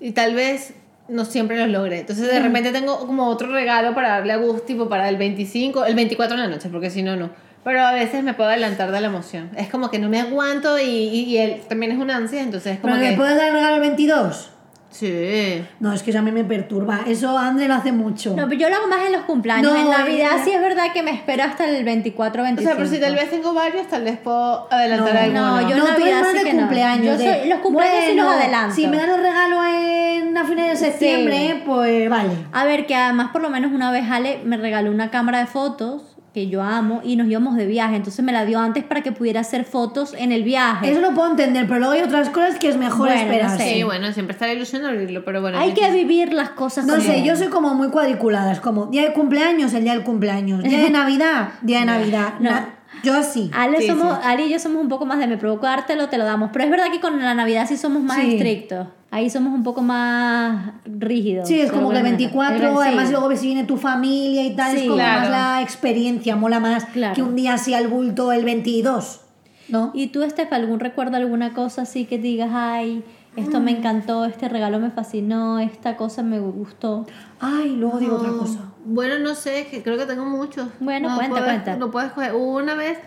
y 0.00 0.12
tal 0.12 0.34
vez 0.34 0.74
no 1.08 1.24
siempre 1.24 1.56
los 1.58 1.68
logre. 1.68 2.00
Entonces 2.00 2.26
de 2.26 2.40
repente 2.40 2.72
tengo 2.72 2.98
como 3.06 3.26
otro 3.28 3.52
regalo 3.52 3.94
para 3.94 4.10
darle 4.10 4.32
a 4.32 4.36
gusto, 4.36 4.62
tipo 4.62 4.88
para 4.88 5.08
el 5.08 5.16
25, 5.16 5.84
el 5.84 5.94
24 5.94 6.34
en 6.36 6.42
la 6.42 6.48
noche, 6.48 6.68
porque 6.68 6.90
si 6.90 7.02
no, 7.02 7.16
no. 7.16 7.30
Pero 7.62 7.82
a 7.82 7.92
veces 7.92 8.24
me 8.24 8.32
puedo 8.34 8.48
adelantar 8.48 8.90
de 8.90 9.00
la 9.00 9.08
emoción. 9.08 9.50
Es 9.56 9.68
como 9.68 9.90
que 9.90 9.98
no 9.98 10.08
me 10.08 10.20
aguanto 10.20 10.78
y, 10.78 10.84
y, 10.84 11.24
y 11.24 11.38
él 11.38 11.60
también 11.68 11.92
es 11.92 11.98
una 11.98 12.16
ansia, 12.16 12.42
entonces 12.42 12.74
es 12.74 12.80
como 12.80 12.94
¿Pero 12.94 13.04
que... 13.04 13.10
me 13.12 13.16
puedes 13.16 13.36
dar 13.36 13.52
regalo 13.52 13.74
el 13.76 13.80
22? 13.80 14.50
Sí. 14.90 15.64
No, 15.78 15.92
es 15.92 16.02
que 16.02 16.10
eso 16.10 16.18
a 16.18 16.22
mí 16.22 16.32
me 16.32 16.44
perturba. 16.44 17.00
Eso 17.06 17.38
André 17.38 17.68
lo 17.68 17.74
hace 17.74 17.92
mucho. 17.92 18.34
No, 18.36 18.48
pero 18.48 18.60
yo 18.60 18.68
lo 18.68 18.76
hago 18.76 18.86
más 18.88 19.04
en 19.06 19.12
los 19.12 19.22
cumpleaños. 19.22 19.72
No, 19.72 19.78
en 19.78 19.88
Navidad 19.88 20.38
eh. 20.38 20.42
sí 20.44 20.50
es 20.50 20.60
verdad 20.60 20.92
que 20.92 21.02
me 21.02 21.12
espero 21.12 21.44
hasta 21.44 21.68
el 21.68 21.84
24 21.84 22.42
O 22.42 22.44
25. 22.44 22.68
sea, 22.68 22.76
pero 22.76 22.88
si 22.92 23.00
tal 23.00 23.14
vez 23.14 23.30
tengo 23.30 23.54
varios, 23.54 23.86
tal 23.88 24.02
vez 24.04 24.18
puedo 24.18 24.66
adelantar 24.72 25.16
alguno. 25.16 25.60
no, 25.60 25.68
yo- 25.70 25.76
no, 25.76 25.84
Navidad 25.88 26.24
sí 26.32 26.44
que 26.44 26.52
no. 26.54 26.60
cumpleaños. 26.60 27.04
Yo 27.06 27.16
de, 27.18 27.38
soy- 27.40 27.48
los 27.48 27.58
cumpleaños 27.60 28.04
sí 28.10 28.14
los 28.16 28.26
adelanto. 28.26 28.74
Si 28.74 28.86
me 28.88 28.96
dan 28.96 29.10
el 29.10 29.20
regalo 29.22 29.64
en 29.64 30.36
a 30.36 30.44
finales 30.44 30.80
de 30.80 30.86
septiembre, 30.90 31.62
pues 31.66 32.08
vale. 32.08 32.30
A 32.52 32.64
ver, 32.64 32.86
que 32.86 32.94
además 32.94 33.30
por 33.32 33.42
lo 33.42 33.50
menos 33.50 33.72
una 33.72 33.90
vez 33.90 34.10
Ale 34.10 34.40
me 34.44 34.56
regaló 34.56 34.90
una 34.90 35.10
cámara 35.10 35.38
de 35.40 35.46
fotos 35.46 36.02
que 36.32 36.46
yo 36.48 36.62
amo 36.62 37.00
y 37.02 37.16
nos 37.16 37.26
íbamos 37.26 37.56
de 37.56 37.66
viaje, 37.66 37.96
entonces 37.96 38.24
me 38.24 38.32
la 38.32 38.44
dio 38.44 38.58
antes 38.60 38.84
para 38.84 39.02
que 39.02 39.10
pudiera 39.10 39.40
hacer 39.40 39.64
fotos 39.64 40.14
en 40.16 40.30
el 40.32 40.42
viaje. 40.44 40.90
Eso 40.90 41.00
lo 41.00 41.12
puedo 41.12 41.28
entender, 41.30 41.66
pero 41.66 41.80
luego 41.80 41.94
hay 41.94 42.02
otras 42.02 42.28
cosas 42.30 42.58
que 42.58 42.68
es 42.68 42.76
mejor 42.76 43.08
Bueno, 43.08 43.14
no 43.26 43.32
esperar. 43.32 43.56
sé. 43.58 43.74
Sí, 43.74 43.82
bueno, 43.82 44.12
siempre 44.12 44.34
está 44.34 44.46
la 44.46 44.52
ilusión 44.52 44.82
de 44.82 44.88
abrirlo, 44.88 45.24
pero 45.24 45.40
bueno. 45.40 45.58
Hay 45.58 45.72
que 45.74 45.90
vivir 45.90 46.32
las 46.32 46.50
cosas 46.50 46.86
No 46.86 46.94
como- 46.96 47.04
sé, 47.06 47.24
yo 47.24 47.34
soy 47.36 47.48
como 47.48 47.74
muy 47.74 47.88
cuadriculada. 47.88 48.52
Es 48.52 48.60
como 48.60 48.86
día 48.86 49.02
de 49.02 49.12
cumpleaños, 49.12 49.74
el 49.74 49.82
día 49.84 49.92
del 49.94 50.04
cumpleaños. 50.04 50.62
Día 50.62 50.78
de 50.78 50.90
Navidad, 50.90 51.48
día 51.62 51.80
de 51.80 51.84
Navidad. 51.86 52.34
No. 52.38 52.50
Na- 52.50 52.74
yo 53.02 53.14
así. 53.14 53.50
Ale, 53.54 53.78
Sí, 53.80 53.86
somos, 53.88 54.14
sí. 54.18 54.20
Ale 54.24 54.46
y 54.46 54.50
yo 54.50 54.58
somos 54.58 54.82
un 54.82 54.88
poco 54.88 55.06
más 55.06 55.18
de 55.18 55.26
me 55.26 55.36
provoco 55.38 55.66
dártelo, 55.66 56.08
te 56.08 56.18
lo 56.18 56.24
damos. 56.24 56.50
Pero 56.52 56.64
es 56.64 56.70
verdad 56.70 56.86
que 56.92 57.00
con 57.00 57.18
la 57.20 57.34
Navidad 57.34 57.66
sí 57.68 57.76
somos 57.76 58.02
más 58.02 58.18
Sí. 58.18 58.34
estrictos. 58.34 58.88
Ahí 59.12 59.28
somos 59.28 59.52
un 59.52 59.62
poco 59.64 59.82
más 59.82 60.72
rígidos. 60.84 61.48
Sí, 61.48 61.60
es 61.60 61.70
como 61.72 61.90
que 61.90 61.96
el 61.96 62.02
bueno, 62.02 62.16
24, 62.16 62.54
el- 62.68 62.74
sí. 62.76 62.80
además 62.88 63.10
luego 63.10 63.28
ves 63.28 63.40
si 63.40 63.46
viene 63.46 63.64
tu 63.64 63.76
familia 63.76 64.44
y 64.44 64.54
tal, 64.54 64.70
Sí, 64.72 64.76
es 64.78 64.82
como 64.84 64.94
claro. 64.96 65.20
más 65.22 65.30
la 65.30 65.62
experiencia, 65.62 66.36
mola 66.36 66.60
más 66.60 66.84
Claro. 66.86 67.14
que 67.14 67.22
un 67.22 67.34
día 67.34 67.54
así 67.54 67.74
al 67.74 67.88
bulto 67.88 68.30
el 68.32 68.44
22, 68.44 69.20
¿no? 69.68 69.90
¿Y 69.94 70.08
tú, 70.08 70.22
Estef, 70.22 70.52
algún 70.52 70.78
recuerdo, 70.78 71.16
alguna 71.16 71.54
cosa 71.54 71.82
así 71.82 72.04
que 72.04 72.18
digas, 72.18 72.50
ay, 72.52 73.02
esto 73.36 73.60
me 73.60 73.70
encantó, 73.70 74.24
este 74.24 74.48
regalo 74.48 74.78
me 74.80 74.90
fascinó, 74.90 75.58
esta 75.58 75.96
cosa 75.96 76.22
me 76.22 76.40
gustó? 76.40 77.06
Ay, 77.38 77.70
luego 77.76 77.98
digo 77.98 78.16
otra 78.16 78.30
No, 78.30 78.38
cosa. 78.38 78.72
Bueno, 78.84 79.18
no 79.18 79.34
sé, 79.34 79.66
que 79.70 79.82
creo 79.82 79.96
que 79.96 80.06
tengo 80.06 80.24
muchos. 80.24 80.68
Bueno, 80.80 81.10
no 81.10 81.16
cuenta, 81.16 81.34
puedo- 81.36 81.44
cuenta. 81.46 81.76
No 81.76 81.90
puedo 81.90 82.06
escoger. 82.06 82.34
Hubo 82.34 82.56
una 82.56 82.74
vez 82.74 82.98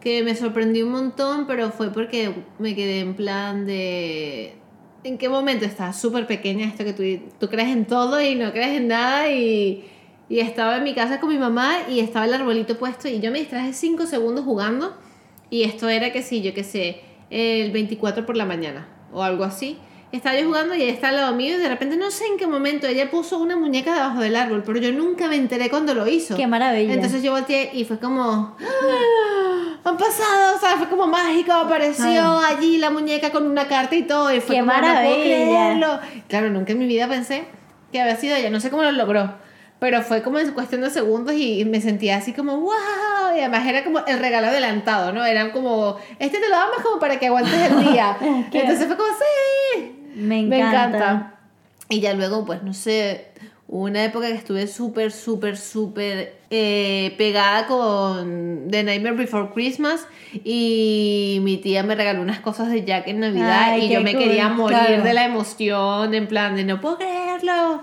que 0.00 0.22
me 0.22 0.34
sorprendí 0.34 0.82
un 0.82 0.92
montón, 0.92 1.46
pero 1.46 1.70
fue 1.70 1.90
porque 1.92 2.32
me 2.58 2.74
quedé 2.74 3.00
en 3.00 3.14
plan 3.14 3.66
de... 3.66 4.54
¿En 5.04 5.16
qué 5.16 5.28
momento 5.28 5.64
estás 5.64 5.98
súper 6.00 6.26
pequeña 6.26 6.66
esto 6.66 6.84
que 6.84 6.92
tú, 6.92 7.02
tú 7.38 7.48
crees 7.48 7.68
en 7.68 7.84
todo 7.86 8.20
y 8.20 8.34
no 8.34 8.50
crees 8.52 8.78
en 8.80 8.88
nada? 8.88 9.30
Y, 9.30 9.84
y 10.28 10.40
estaba 10.40 10.76
en 10.78 10.84
mi 10.84 10.92
casa 10.94 11.20
con 11.20 11.28
mi 11.30 11.38
mamá 11.38 11.72
y 11.88 12.00
estaba 12.00 12.26
el 12.26 12.34
arbolito 12.34 12.76
puesto 12.78 13.08
y 13.08 13.20
yo 13.20 13.30
me 13.30 13.38
distraje 13.38 13.72
cinco 13.72 14.06
segundos 14.06 14.44
jugando 14.44 14.96
y 15.50 15.62
esto 15.62 15.88
era 15.88 16.12
que 16.12 16.22
sí, 16.22 16.42
yo 16.42 16.52
qué 16.52 16.64
sé, 16.64 17.00
el 17.30 17.70
24 17.70 18.26
por 18.26 18.36
la 18.36 18.44
mañana 18.44 18.88
o 19.12 19.22
algo 19.22 19.44
así. 19.44 19.78
Estaba 20.10 20.38
yo 20.38 20.46
jugando 20.46 20.74
y 20.74 20.82
ella 20.82 20.92
está 20.92 21.10
al 21.10 21.16
lado 21.16 21.34
mío 21.34 21.56
y 21.56 21.60
de 21.60 21.68
repente 21.68 21.98
no 21.98 22.10
sé 22.10 22.24
en 22.26 22.38
qué 22.38 22.46
momento 22.46 22.86
ella 22.86 23.10
puso 23.10 23.38
una 23.38 23.56
muñeca 23.56 23.92
debajo 23.92 24.20
del 24.20 24.36
árbol, 24.36 24.62
pero 24.64 24.78
yo 24.78 24.90
nunca 24.90 25.28
me 25.28 25.36
enteré 25.36 25.68
cuando 25.68 25.92
lo 25.92 26.08
hizo. 26.08 26.34
Qué 26.34 26.46
maravilla. 26.46 26.94
Entonces 26.94 27.22
yo 27.22 27.32
volteé 27.32 27.70
y 27.74 27.84
fue 27.84 27.98
como... 27.98 28.56
¡Ah! 28.58 29.74
Han 29.84 29.96
pasado, 29.96 30.56
o 30.56 30.58
sea, 30.60 30.76
fue 30.76 30.88
como 30.88 31.06
mágico, 31.06 31.52
apareció 31.52 32.38
allí 32.40 32.78
la 32.78 32.90
muñeca 32.90 33.30
con 33.30 33.46
una 33.46 33.68
carta 33.68 33.94
y 33.96 34.02
todo 34.02 34.32
y 34.34 34.40
fue 34.40 34.56
Qué 34.56 34.60
como, 34.60 34.72
no 34.72 34.80
maravilla. 34.80 35.22
creerlo. 35.22 36.00
Claro, 36.26 36.50
nunca 36.50 36.72
en 36.72 36.78
mi 36.78 36.86
vida 36.86 37.06
pensé 37.08 37.44
que 37.92 38.00
había 38.00 38.16
sido 38.16 38.36
ella, 38.36 38.50
no 38.50 38.60
sé 38.60 38.70
cómo 38.70 38.82
lo 38.82 38.92
logró, 38.92 39.34
pero 39.78 40.02
fue 40.02 40.22
como 40.22 40.38
en 40.38 40.52
cuestión 40.52 40.80
de 40.82 40.90
segundos 40.90 41.34
y 41.34 41.64
me 41.64 41.80
sentía 41.80 42.16
así 42.16 42.32
como, 42.32 42.56
y 43.34 43.40
además 43.40 43.66
era 43.66 43.84
como 43.84 44.00
el 44.06 44.18
regalo 44.18 44.48
adelantado, 44.48 45.12
¿no? 45.12 45.24
Eran 45.24 45.50
como, 45.50 45.96
este 46.18 46.38
te 46.38 46.48
lo 46.48 46.56
damos 46.56 46.78
como 46.82 46.98
para 47.00 47.18
que 47.18 47.26
aguantes 47.26 47.54
el 47.54 47.80
día. 47.92 48.16
Entonces 48.52 48.86
fue 48.86 48.96
como, 48.96 49.08
sí, 49.10 49.92
Me 50.14 50.42
me 50.42 50.58
encanta. 50.58 50.84
encanta. 50.88 51.34
Y 51.88 52.00
ya 52.00 52.12
luego, 52.14 52.44
pues 52.44 52.62
no 52.62 52.74
sé, 52.74 53.28
una 53.66 54.04
época 54.04 54.28
que 54.28 54.34
estuve 54.34 54.66
súper, 54.66 55.12
súper, 55.12 55.56
súper 55.56 56.36
eh, 56.50 57.14
pegada 57.18 57.66
con 57.66 58.66
The 58.70 58.82
Nightmare 58.82 59.16
Before 59.16 59.50
Christmas 59.52 60.06
y 60.44 61.38
mi 61.42 61.58
tía 61.58 61.82
me 61.82 61.94
regaló 61.94 62.22
unas 62.22 62.40
cosas 62.40 62.70
de 62.70 62.84
Jack 62.84 63.08
en 63.08 63.20
Navidad 63.20 63.72
Ay, 63.72 63.84
y 63.86 63.88
yo 63.92 64.00
me 64.00 64.12
cool, 64.14 64.22
quería 64.22 64.48
morir 64.48 64.78
claro. 64.78 65.02
de 65.02 65.12
la 65.14 65.24
emoción, 65.24 66.14
en 66.14 66.26
plan 66.26 66.56
de 66.56 66.64
no 66.64 66.80
puedo 66.80 66.96
creerlo. 66.98 67.82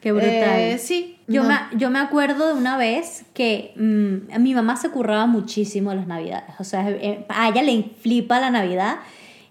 Qué 0.00 0.12
brutal. 0.12 0.30
Eh, 0.60 0.78
sí. 0.78 1.17
Yo, 1.28 1.42
no. 1.42 1.50
me, 1.50 1.56
yo 1.76 1.90
me 1.90 1.98
acuerdo 1.98 2.48
de 2.48 2.54
una 2.54 2.78
vez 2.78 3.24
que 3.34 3.74
mm, 3.76 4.40
mi 4.40 4.54
mamá 4.54 4.76
se 4.76 4.90
curraba 4.90 5.26
muchísimo 5.26 5.92
las 5.92 6.06
navidades. 6.06 6.54
O 6.58 6.64
sea, 6.64 6.88
eh, 6.88 7.26
a 7.28 7.48
ella 7.50 7.62
le 7.62 7.84
flipa 8.00 8.40
la 8.40 8.50
Navidad, 8.50 8.96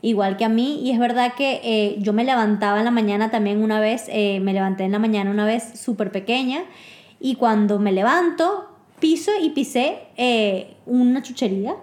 igual 0.02 0.38
que 0.38 0.46
a 0.46 0.50
mí. 0.50 0.82
Y 0.84 0.92
es 0.92 1.00
verdad 1.00 1.34
que 1.38 1.62
eh, 1.64 1.96
yo 2.00 2.14
me 2.14 2.24
levantaba 2.24 2.80
en 2.80 2.86
la 2.86 2.92
mañana 2.92 3.30
también 3.30 3.62
una 3.62 3.80
vez, 3.80 4.06
eh, 4.10 4.40
me 4.40 4.54
levanté 4.54 4.86
en 4.86 4.92
la 4.92 5.00
mañana 5.00 5.30
una 5.30 5.46
vez 5.46 5.80
súper 5.80 6.12
pequeña. 6.12 6.64
Y 7.20 7.36
cuando 7.36 7.78
me 7.78 7.92
levanto, 7.92 8.67
piso 9.00 9.32
y 9.42 9.50
pisé 9.52 10.00
eh, 10.18 10.76
una 10.86 11.22
chuchería. 11.22 11.76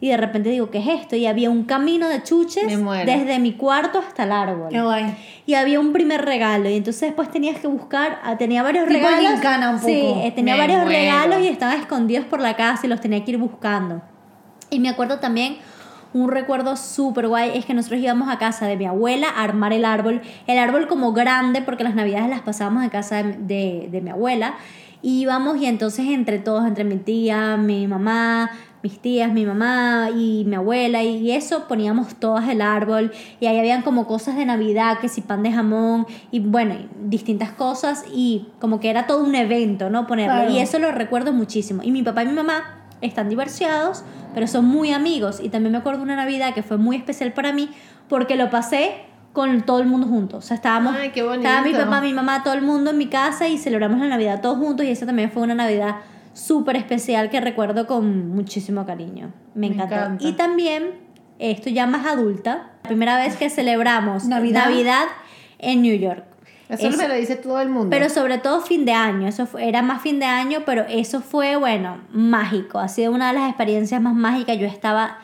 Y 0.00 0.08
de 0.08 0.16
repente 0.18 0.50
digo, 0.50 0.70
¿qué 0.70 0.78
es 0.78 0.86
esto? 1.00 1.16
Y 1.16 1.24
había 1.24 1.48
un 1.48 1.64
camino 1.64 2.08
de 2.08 2.22
chuches 2.22 2.66
desde 3.06 3.38
mi 3.38 3.52
cuarto 3.54 4.00
hasta 4.00 4.24
el 4.24 4.32
árbol. 4.32 4.68
Qué 4.70 4.82
guay. 4.82 5.16
Y 5.46 5.54
había 5.54 5.80
un 5.80 5.92
primer 5.94 6.22
regalo 6.24 6.68
y 6.68 6.76
entonces 6.76 7.02
después 7.02 7.30
tenías 7.30 7.58
que 7.58 7.68
buscar, 7.68 8.20
ah, 8.22 8.36
tenía 8.36 8.62
varios 8.62 8.86
Tipo 8.86 8.98
regalos. 9.00 9.32
gincana 9.32 9.70
un 9.70 9.78
Sí, 9.78 10.02
poco. 10.06 10.20
eh, 10.22 10.32
tenía 10.32 10.54
Me 10.54 10.60
varios 10.60 10.78
muero. 10.82 10.90
regalos 10.90 11.40
y 11.40 11.48
estaban 11.48 11.78
escondidos 11.80 12.26
por 12.26 12.40
la 12.40 12.54
casa 12.54 12.84
y 12.84 12.88
los 12.90 13.00
tenía 13.00 13.24
que 13.24 13.30
ir 13.30 13.38
buscando. 13.38 14.02
Y 14.68 14.78
me 14.78 14.90
acuerdo 14.90 15.20
también 15.20 15.56
un 16.12 16.30
recuerdo 16.30 16.76
súper 16.76 17.26
guay 17.28 17.52
es 17.54 17.64
que 17.64 17.72
nosotros 17.72 18.00
íbamos 18.00 18.28
a 18.28 18.38
casa 18.38 18.66
de 18.66 18.76
mi 18.76 18.84
abuela 18.84 19.28
a 19.28 19.42
armar 19.42 19.72
el 19.72 19.84
árbol, 19.86 20.20
el 20.46 20.58
árbol 20.58 20.86
como 20.86 21.12
grande 21.12 21.62
porque 21.62 21.82
las 21.82 21.94
navidades 21.94 22.28
las 22.28 22.40
pasábamos 22.42 22.84
en 22.84 22.90
casa 22.90 23.22
de, 23.22 23.32
de- 23.38 23.88
de 23.90 24.00
mi 24.02 24.10
abuela. 24.10 24.54
Y 25.04 25.20
íbamos 25.20 25.60
y 25.60 25.66
entonces 25.66 26.06
entre 26.06 26.38
todos, 26.38 26.66
entre 26.66 26.82
mi 26.82 26.96
tía, 26.96 27.58
mi 27.58 27.86
mamá, 27.86 28.50
mis 28.82 28.98
tías, 28.98 29.30
mi 29.30 29.44
mamá 29.44 30.08
y 30.16 30.44
mi 30.46 30.56
abuela 30.56 31.02
y 31.02 31.30
eso 31.30 31.68
poníamos 31.68 32.14
todas 32.14 32.48
el 32.48 32.62
árbol 32.62 33.12
y 33.38 33.44
ahí 33.44 33.58
habían 33.58 33.82
como 33.82 34.06
cosas 34.06 34.34
de 34.34 34.46
Navidad, 34.46 35.00
que 35.00 35.10
si 35.10 35.20
pan 35.20 35.42
de 35.42 35.52
jamón 35.52 36.06
y 36.30 36.40
bueno, 36.40 36.74
distintas 37.04 37.50
cosas 37.52 38.06
y 38.14 38.46
como 38.60 38.80
que 38.80 38.88
era 38.88 39.06
todo 39.06 39.22
un 39.22 39.34
evento, 39.34 39.90
¿no? 39.90 40.06
Ponerlo. 40.06 40.36
Claro. 40.36 40.50
Y 40.50 40.60
eso 40.60 40.78
lo 40.78 40.90
recuerdo 40.90 41.34
muchísimo. 41.34 41.82
Y 41.82 41.92
mi 41.92 42.02
papá 42.02 42.22
y 42.22 42.28
mi 42.28 42.32
mamá 42.32 42.80
están 43.02 43.28
divorciados, 43.28 44.04
pero 44.32 44.46
son 44.46 44.64
muy 44.64 44.90
amigos 44.90 45.38
y 45.38 45.50
también 45.50 45.72
me 45.72 45.78
acuerdo 45.78 46.02
una 46.02 46.16
Navidad 46.16 46.54
que 46.54 46.62
fue 46.62 46.78
muy 46.78 46.96
especial 46.96 47.34
para 47.34 47.52
mí 47.52 47.68
porque 48.08 48.36
lo 48.36 48.48
pasé 48.48 49.02
con 49.34 49.60
todo 49.62 49.80
el 49.80 49.86
mundo 49.86 50.06
juntos. 50.06 50.42
O 50.44 50.46
sea, 50.46 50.54
estábamos, 50.54 50.94
Ay, 50.96 51.10
qué 51.10 51.22
bonito. 51.22 51.46
estaba 51.46 51.66
mi 51.66 51.74
papá, 51.74 52.00
mi 52.00 52.14
mamá, 52.14 52.42
todo 52.42 52.54
el 52.54 52.62
mundo 52.62 52.92
en 52.92 52.96
mi 52.98 53.08
casa 53.08 53.46
y 53.48 53.58
celebramos 53.58 54.00
la 54.00 54.06
Navidad 54.06 54.40
todos 54.40 54.56
juntos 54.56 54.86
y 54.86 54.90
esa 54.90 55.04
también 55.04 55.30
fue 55.30 55.42
una 55.42 55.54
Navidad 55.54 55.96
súper 56.32 56.76
especial 56.76 57.28
que 57.28 57.40
recuerdo 57.40 57.86
con 57.86 58.30
muchísimo 58.30 58.86
cariño. 58.86 59.32
Me, 59.54 59.68
Me 59.68 59.74
encantó. 59.74 59.94
encanta. 59.96 60.24
Y 60.24 60.32
también, 60.32 60.92
esto 61.38 61.68
ya 61.68 61.86
más 61.86 62.06
adulta, 62.06 62.70
la 62.84 62.88
primera 62.88 63.16
vez 63.18 63.36
que 63.36 63.50
celebramos 63.50 64.24
Navidad. 64.24 64.64
Navidad, 64.66 65.04
en 65.58 65.82
New 65.82 65.96
York. 65.98 66.24
Eso 66.68 66.88
Es- 66.88 66.96
me 66.96 67.06
lo 67.08 67.14
dice 67.14 67.36
todo 67.36 67.60
el 67.60 67.68
mundo. 67.68 67.90
pero 67.90 68.08
sobre 68.08 68.38
todo 68.38 68.60
fin 68.62 68.84
de 68.84 68.92
año, 68.94 69.28
eso 69.28 69.46
fue- 69.46 69.68
era 69.68 69.82
más 69.82 70.00
fin 70.00 70.18
de 70.18 70.26
año, 70.26 70.60
pero 70.64 70.84
eso 70.88 71.20
fue, 71.20 71.56
bueno, 71.56 71.98
mágico. 72.12 72.78
Ha 72.78 72.88
sido 72.88 73.12
una 73.12 73.28
de 73.32 73.38
las 73.38 73.48
experiencias 73.48 74.00
más 74.00 74.14
mágicas. 74.14 74.56
Yo 74.58 74.66
estaba 74.66 75.18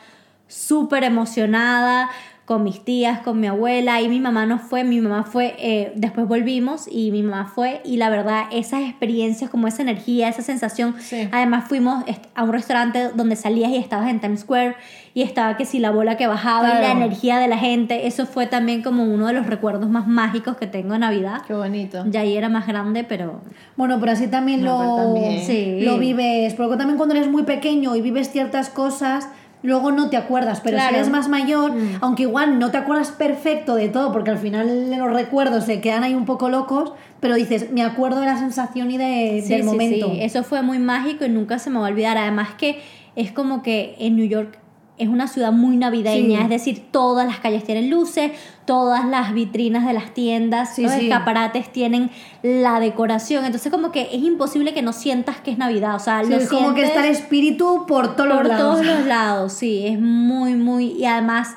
súper 0.47 1.03
emocionada 1.05 2.09
con 2.45 2.63
mis 2.63 2.83
tías, 2.83 3.19
con 3.19 3.39
mi 3.39 3.47
abuela 3.47 4.01
y 4.01 4.09
mi 4.09 4.19
mamá 4.19 4.45
no 4.45 4.59
fue, 4.59 4.83
mi 4.83 4.99
mamá 4.99 5.23
fue, 5.23 5.55
eh, 5.59 5.93
después 5.95 6.27
volvimos 6.27 6.85
y 6.91 7.11
mi 7.11 7.23
mamá 7.23 7.45
fue 7.53 7.81
y 7.85 7.95
la 7.97 8.09
verdad 8.09 8.45
esas 8.51 8.81
experiencias, 8.81 9.49
como 9.49 9.67
esa 9.67 9.83
energía, 9.83 10.27
esa 10.27 10.41
sensación, 10.41 10.95
Sí. 10.99 11.29
además 11.31 11.65
fuimos 11.69 12.03
a 12.35 12.43
un 12.43 12.51
restaurante 12.51 13.09
donde 13.15 13.35
salías 13.37 13.71
y 13.71 13.77
estabas 13.77 14.09
en 14.09 14.19
Times 14.19 14.41
Square 14.41 14.75
y 15.13 15.21
estaba 15.21 15.55
que 15.55 15.65
si 15.65 15.79
la 15.79 15.91
bola 15.91 16.17
que 16.17 16.27
bajaba 16.27 16.69
y 16.69 16.81
la 16.81 16.91
energía 16.91 17.37
de 17.37 17.47
la 17.47 17.57
gente, 17.57 18.07
eso 18.07 18.25
fue 18.25 18.47
también 18.47 18.81
como 18.81 19.03
uno 19.03 19.27
de 19.27 19.33
los 19.33 19.45
recuerdos 19.45 19.89
más 19.89 20.07
mágicos 20.07 20.57
que 20.57 20.67
tengo 20.67 20.93
de 20.93 20.99
Navidad. 20.99 21.41
Qué 21.47 21.53
bonito. 21.53 22.03
Ya 22.09 22.21
ahí 22.21 22.35
era 22.35 22.49
más 22.49 22.65
grande, 22.67 23.03
pero 23.03 23.41
Bueno, 23.77 23.97
pero 23.99 24.13
así 24.13 24.27
también 24.27 24.61
No, 24.63 24.83
lo, 24.83 24.95
también. 25.03 25.45
Sí. 25.45 25.81
lo 25.81 25.97
vives. 25.97 26.53
Porque 26.55 26.77
también 26.77 26.97
cuando 26.97 27.15
eres 27.15 27.29
muy 27.29 27.43
pequeño 27.43 27.95
y 27.95 28.01
vives 28.01 28.29
ciertas 28.31 28.69
cosas, 28.69 29.27
luego 29.63 29.91
no 29.91 30.09
te 30.09 30.17
acuerdas. 30.17 30.61
Pero 30.61 30.77
Claro. 30.77 30.89
si 30.89 30.95
eres 30.95 31.09
más 31.09 31.27
mayor, 31.29 31.73
Mm. 31.73 31.97
aunque 32.01 32.23
igual 32.23 32.57
no 32.59 32.71
te 32.71 32.77
acuerdas 32.77 33.11
perfecto 33.11 33.75
de 33.75 33.89
todo, 33.89 34.11
porque 34.11 34.31
al 34.31 34.37
final 34.37 34.89
los 34.97 35.13
recuerdos 35.13 35.65
se 35.65 35.81
quedan 35.81 36.03
ahí 36.03 36.13
un 36.15 36.25
poco 36.25 36.49
locos, 36.49 36.93
pero 37.19 37.35
dices, 37.35 37.71
me 37.71 37.83
acuerdo 37.83 38.19
de 38.21 38.25
la 38.25 38.37
sensación 38.37 38.89
y 38.91 38.97
de, 38.97 39.41
sí, 39.43 39.49
del 39.49 39.61
sí, 39.61 39.67
momento. 39.67 40.09
sí. 40.11 40.19
Eso 40.21 40.43
fue 40.43 40.61
muy 40.63 40.79
mágico 40.79 41.25
y 41.25 41.29
nunca 41.29 41.59
se 41.59 41.69
me 41.69 41.79
va 41.79 41.87
a 41.87 41.89
olvidar. 41.91 42.17
Además 42.17 42.49
que 42.57 42.81
es 43.15 43.31
como 43.31 43.61
que 43.61 43.95
en 43.99 44.15
New 44.15 44.25
York 44.27 44.57
es 44.97 45.07
una 45.07 45.27
ciudad 45.27 45.51
muy 45.51 45.77
navideña, 45.77 46.37
Sí. 46.39 46.43
es 46.43 46.49
decir, 46.49 46.83
todas 46.91 47.25
las 47.25 47.39
calles 47.39 47.63
tienen 47.63 47.89
luces, 47.89 48.31
todas 48.65 49.03
las 49.05 49.33
vitrinas 49.33 49.85
de 49.87 49.93
las 49.93 50.13
tiendas, 50.13 50.75
Sí, 50.75 50.83
los 50.83 50.91
sí. 50.91 51.07
escaparates 51.07 51.71
tienen 51.71 52.11
la 52.43 52.79
decoración. 52.79 53.43
Entonces 53.45 53.71
como 53.71 53.91
que 53.91 54.09
es 54.11 54.21
imposible 54.21 54.73
que 54.75 54.81
no 54.83 54.93
sientas 54.93 55.37
que 55.39 55.51
es 55.51 55.57
Navidad. 55.57 55.95
O 55.95 55.99
sea, 55.99 56.23
Sí, 56.23 56.29
lo 56.29 56.37
es 56.37 56.49
como 56.49 56.75
que 56.75 56.83
está 56.83 56.99
el 57.05 57.11
espíritu 57.11 57.85
por 57.87 58.15
todos 58.15 58.29
por 58.29 58.37
los 58.39 58.47
lados. 58.47 58.61
todos 58.81 58.85
los 58.85 59.05
lados, 59.07 59.53
sí, 59.53 59.87
es 59.87 59.99
muy, 59.99 60.53
muy, 60.53 60.91
y 60.91 61.05
además 61.05 61.55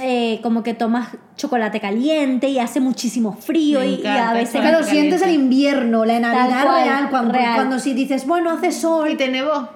eh, 0.00 0.40
como 0.42 0.62
que 0.62 0.74
tomas 0.74 1.08
chocolate 1.36 1.80
caliente 1.80 2.48
y 2.48 2.58
hace 2.58 2.80
muchísimo 2.80 3.32
frío 3.32 3.80
Me 3.80 3.86
y, 3.90 4.06
a 4.06 4.32
veces... 4.32 4.60
Claro, 4.60 4.82
sientes 4.84 5.22
el 5.22 5.30
invierno, 5.32 6.04
la 6.04 6.18
Navidad 6.20 6.64
cual, 6.64 6.84
real, 6.84 7.10
cuando, 7.10 7.32
real. 7.32 7.54
cuando 7.56 7.78
si 7.78 7.94
dices, 7.94 8.26
bueno, 8.26 8.50
hace 8.50 8.70
sol. 8.72 9.10
Y 9.10 9.16
te 9.16 9.28
nevó. 9.28 9.68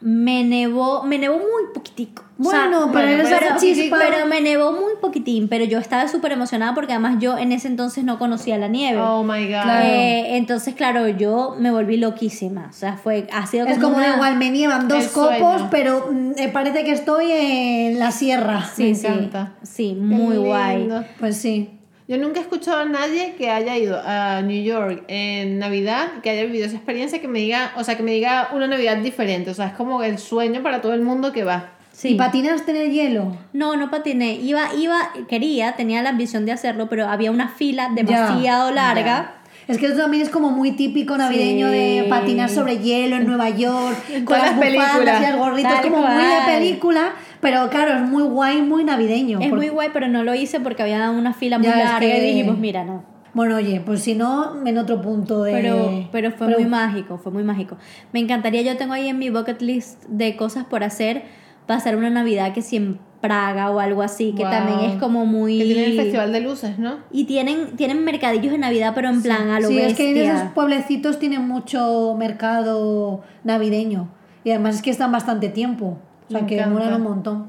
Me 0.00 0.44
nevó, 0.44 1.02
me 1.02 1.18
nevó 1.18 1.36
muy 1.38 1.72
poquitico. 1.74 2.22
O 2.40 2.44
sea, 2.50 2.68
Bueno, 2.68 2.90
pero 2.92 3.06
bueno, 3.06 3.24
pero- 3.28 3.56
chispa. 3.58 3.98
pero 3.98 4.26
me 4.26 4.40
nevó 4.40 4.70
muy 4.70 4.92
poquitín, 5.00 5.48
pero 5.48 5.64
yo 5.64 5.78
estaba 5.78 6.06
súper 6.06 6.30
emocionada 6.32 6.72
porque 6.72 6.92
además 6.92 7.16
yo 7.18 7.36
en 7.36 7.50
ese 7.50 7.66
entonces 7.66 8.04
no 8.04 8.18
conocía 8.20 8.56
la 8.58 8.68
nieve. 8.68 9.00
Oh 9.00 9.24
my 9.24 9.42
god. 9.46 9.62
Claro. 9.62 9.84
Eh, 9.88 10.36
entonces, 10.36 10.74
claro, 10.76 11.08
yo 11.08 11.56
me 11.58 11.72
volví 11.72 11.96
loquísima. 11.96 12.68
O 12.70 12.72
sea, 12.72 12.96
fue, 12.96 13.26
ha 13.32 13.44
sido 13.46 13.64
como 13.64 13.74
Es 13.76 13.82
como 13.82 13.96
una- 13.96 14.14
igual, 14.14 14.36
me 14.36 14.50
nievan 14.50 14.86
dos 14.86 15.06
El 15.06 15.10
copos, 15.10 15.36
sueño. 15.38 15.68
pero 15.70 16.08
mm, 16.12 16.32
eh, 16.36 16.48
parece 16.52 16.84
que 16.84 16.92
estoy 16.92 17.26
en 17.32 17.98
la 17.98 18.12
sierra. 18.12 18.64
Sí, 18.64 18.84
Me 18.84 18.94
sí. 18.94 19.06
encanta. 19.08 19.52
Sí, 19.62 19.88
Qué 19.96 20.00
muy 20.00 20.36
guay. 20.36 20.78
lindo. 20.78 21.04
Pues 21.18 21.36
sí. 21.38 21.70
Yo 22.06 22.16
nunca 22.18 22.38
he 22.38 22.42
escuchado 22.42 22.78
a 22.78 22.84
nadie 22.84 23.34
que 23.36 23.50
haya 23.50 23.76
ido 23.76 24.00
a 24.02 24.40
New 24.42 24.62
York 24.62 25.04
en 25.08 25.58
Navidad, 25.58 26.06
que 26.22 26.30
haya 26.30 26.44
vivido 26.44 26.64
esa 26.66 26.76
experiencia, 26.76 27.20
que 27.20 27.28
me 27.28 27.40
diga, 27.40 27.72
o 27.76 27.84
sea, 27.84 27.96
que 27.96 28.02
me 28.02 28.12
diga 28.12 28.48
una 28.54 28.66
Navidad 28.66 28.96
diferente. 28.98 29.50
O 29.50 29.54
sea, 29.54 29.66
es 29.66 29.72
como 29.72 30.02
el 30.02 30.18
sueño 30.18 30.62
para 30.62 30.80
todo 30.80 30.94
el 30.94 31.02
mundo 31.02 31.32
que 31.32 31.42
va. 31.44 31.72
Sí. 31.98 32.10
¿Y 32.10 32.14
patinas 32.14 32.64
tener 32.64 32.92
hielo? 32.92 33.36
No, 33.52 33.74
no 33.74 33.90
patiné. 33.90 34.34
Iba, 34.34 34.68
iba, 34.78 34.96
quería, 35.28 35.72
tenía 35.72 36.00
la 36.00 36.10
ambición 36.10 36.46
de 36.46 36.52
hacerlo, 36.52 36.88
pero 36.88 37.08
había 37.08 37.32
una 37.32 37.48
fila 37.48 37.88
Ya, 37.88 37.94
demasiado 37.96 38.70
larga. 38.70 39.34
Es 39.66 39.78
que 39.78 39.86
eso 39.86 39.96
también 39.96 40.22
es 40.22 40.28
como 40.30 40.50
muy 40.52 40.70
típico 40.76 41.16
navideño 41.18 41.66
Sí. 41.70 41.74
de 41.74 42.06
patinar 42.08 42.50
sobre 42.50 42.78
hielo 42.78 43.16
en 43.16 43.26
Nueva 43.26 43.50
York, 43.50 43.96
con 44.24 44.38
las 44.38 44.52
películas. 44.52 45.20
y 45.20 45.24
el 45.24 45.36
gorrito, 45.38 45.68
es 45.70 45.80
como 45.80 45.96
muy 45.98 46.22
de 46.24 46.30
cual. 46.30 46.46
película, 46.46 47.12
pero 47.40 47.68
claro, 47.68 47.94
es 47.94 48.08
muy 48.08 48.22
guay, 48.22 48.62
muy 48.62 48.84
navideño. 48.84 49.40
Es 49.40 49.48
porque- 49.48 49.66
muy 49.66 49.68
guay, 49.74 49.88
pero 49.92 50.06
no 50.06 50.22
lo 50.22 50.36
hice 50.36 50.60
porque 50.60 50.84
había 50.84 51.10
una 51.10 51.34
fila 51.34 51.58
muy 51.58 51.66
Ya, 51.66 51.78
es 51.80 51.84
larga 51.84 51.98
que- 51.98 52.18
y 52.18 52.26
dijimos, 52.32 52.58
mira, 52.58 52.84
no. 52.84 53.02
Bueno, 53.34 53.56
oye, 53.56 53.82
pues 53.84 54.02
si 54.04 54.14
no, 54.14 54.64
en 54.66 54.78
otro 54.78 55.02
punto 55.02 55.42
de... 55.42 55.52
Pero, 55.52 56.08
pero 56.12 56.30
fue 56.30 56.46
muy 56.46 56.64
mágico, 56.64 57.18
fue 57.18 57.30
muy 57.32 57.42
mágico. 57.42 57.76
Me 58.12 58.20
encantaría, 58.20 58.62
yo 58.62 58.76
tengo 58.76 58.94
ahí 58.94 59.08
en 59.08 59.18
mi 59.18 59.30
bucket 59.30 59.60
list 59.62 60.04
de 60.08 60.36
cosas 60.36 60.64
por 60.64 60.82
hacer, 60.84 61.24
pasar 61.68 61.94
una 61.94 62.10
Navidad 62.10 62.52
que 62.52 62.62
si 62.62 62.76
en 62.76 62.98
Praga 63.20 63.70
o 63.70 63.78
algo 63.80 64.02
así, 64.02 64.32
que 64.36 64.42
Wow. 64.42 64.50
también 64.52 64.90
es 64.90 64.96
como 65.00 65.26
muy... 65.26 65.58
Que 65.58 65.64
tiene 65.64 65.84
el 65.86 65.96
Festival 65.96 66.32
de 66.32 66.40
Luces, 66.40 66.78
¿no? 66.78 66.98
Y 67.12 67.24
tienen, 67.24 67.76
tienen 67.76 68.04
mercadillos 68.04 68.50
de 68.52 68.58
Navidad, 68.58 68.92
pero 68.94 69.08
en 69.08 69.22
plan 69.22 69.50
a 69.50 69.60
lo 69.60 69.68
Sí, 69.68 69.78
es 69.78 69.94
que 69.94 70.10
en 70.10 70.16
esos 70.16 70.50
pueblecitos 70.52 71.18
tienen 71.18 71.46
mucho 71.46 72.14
mercado 72.18 73.22
navideño. 73.44 74.08
Y 74.44 74.50
además 74.50 74.76
es 74.76 74.82
que 74.82 74.90
están 74.90 75.10
bastante 75.12 75.48
tiempo. 75.48 75.98
O 76.28 76.30
sea, 76.30 76.42
Me 76.42 76.46
que 76.46 76.64
molan 76.66 76.94
un 76.94 77.02
montón. 77.02 77.46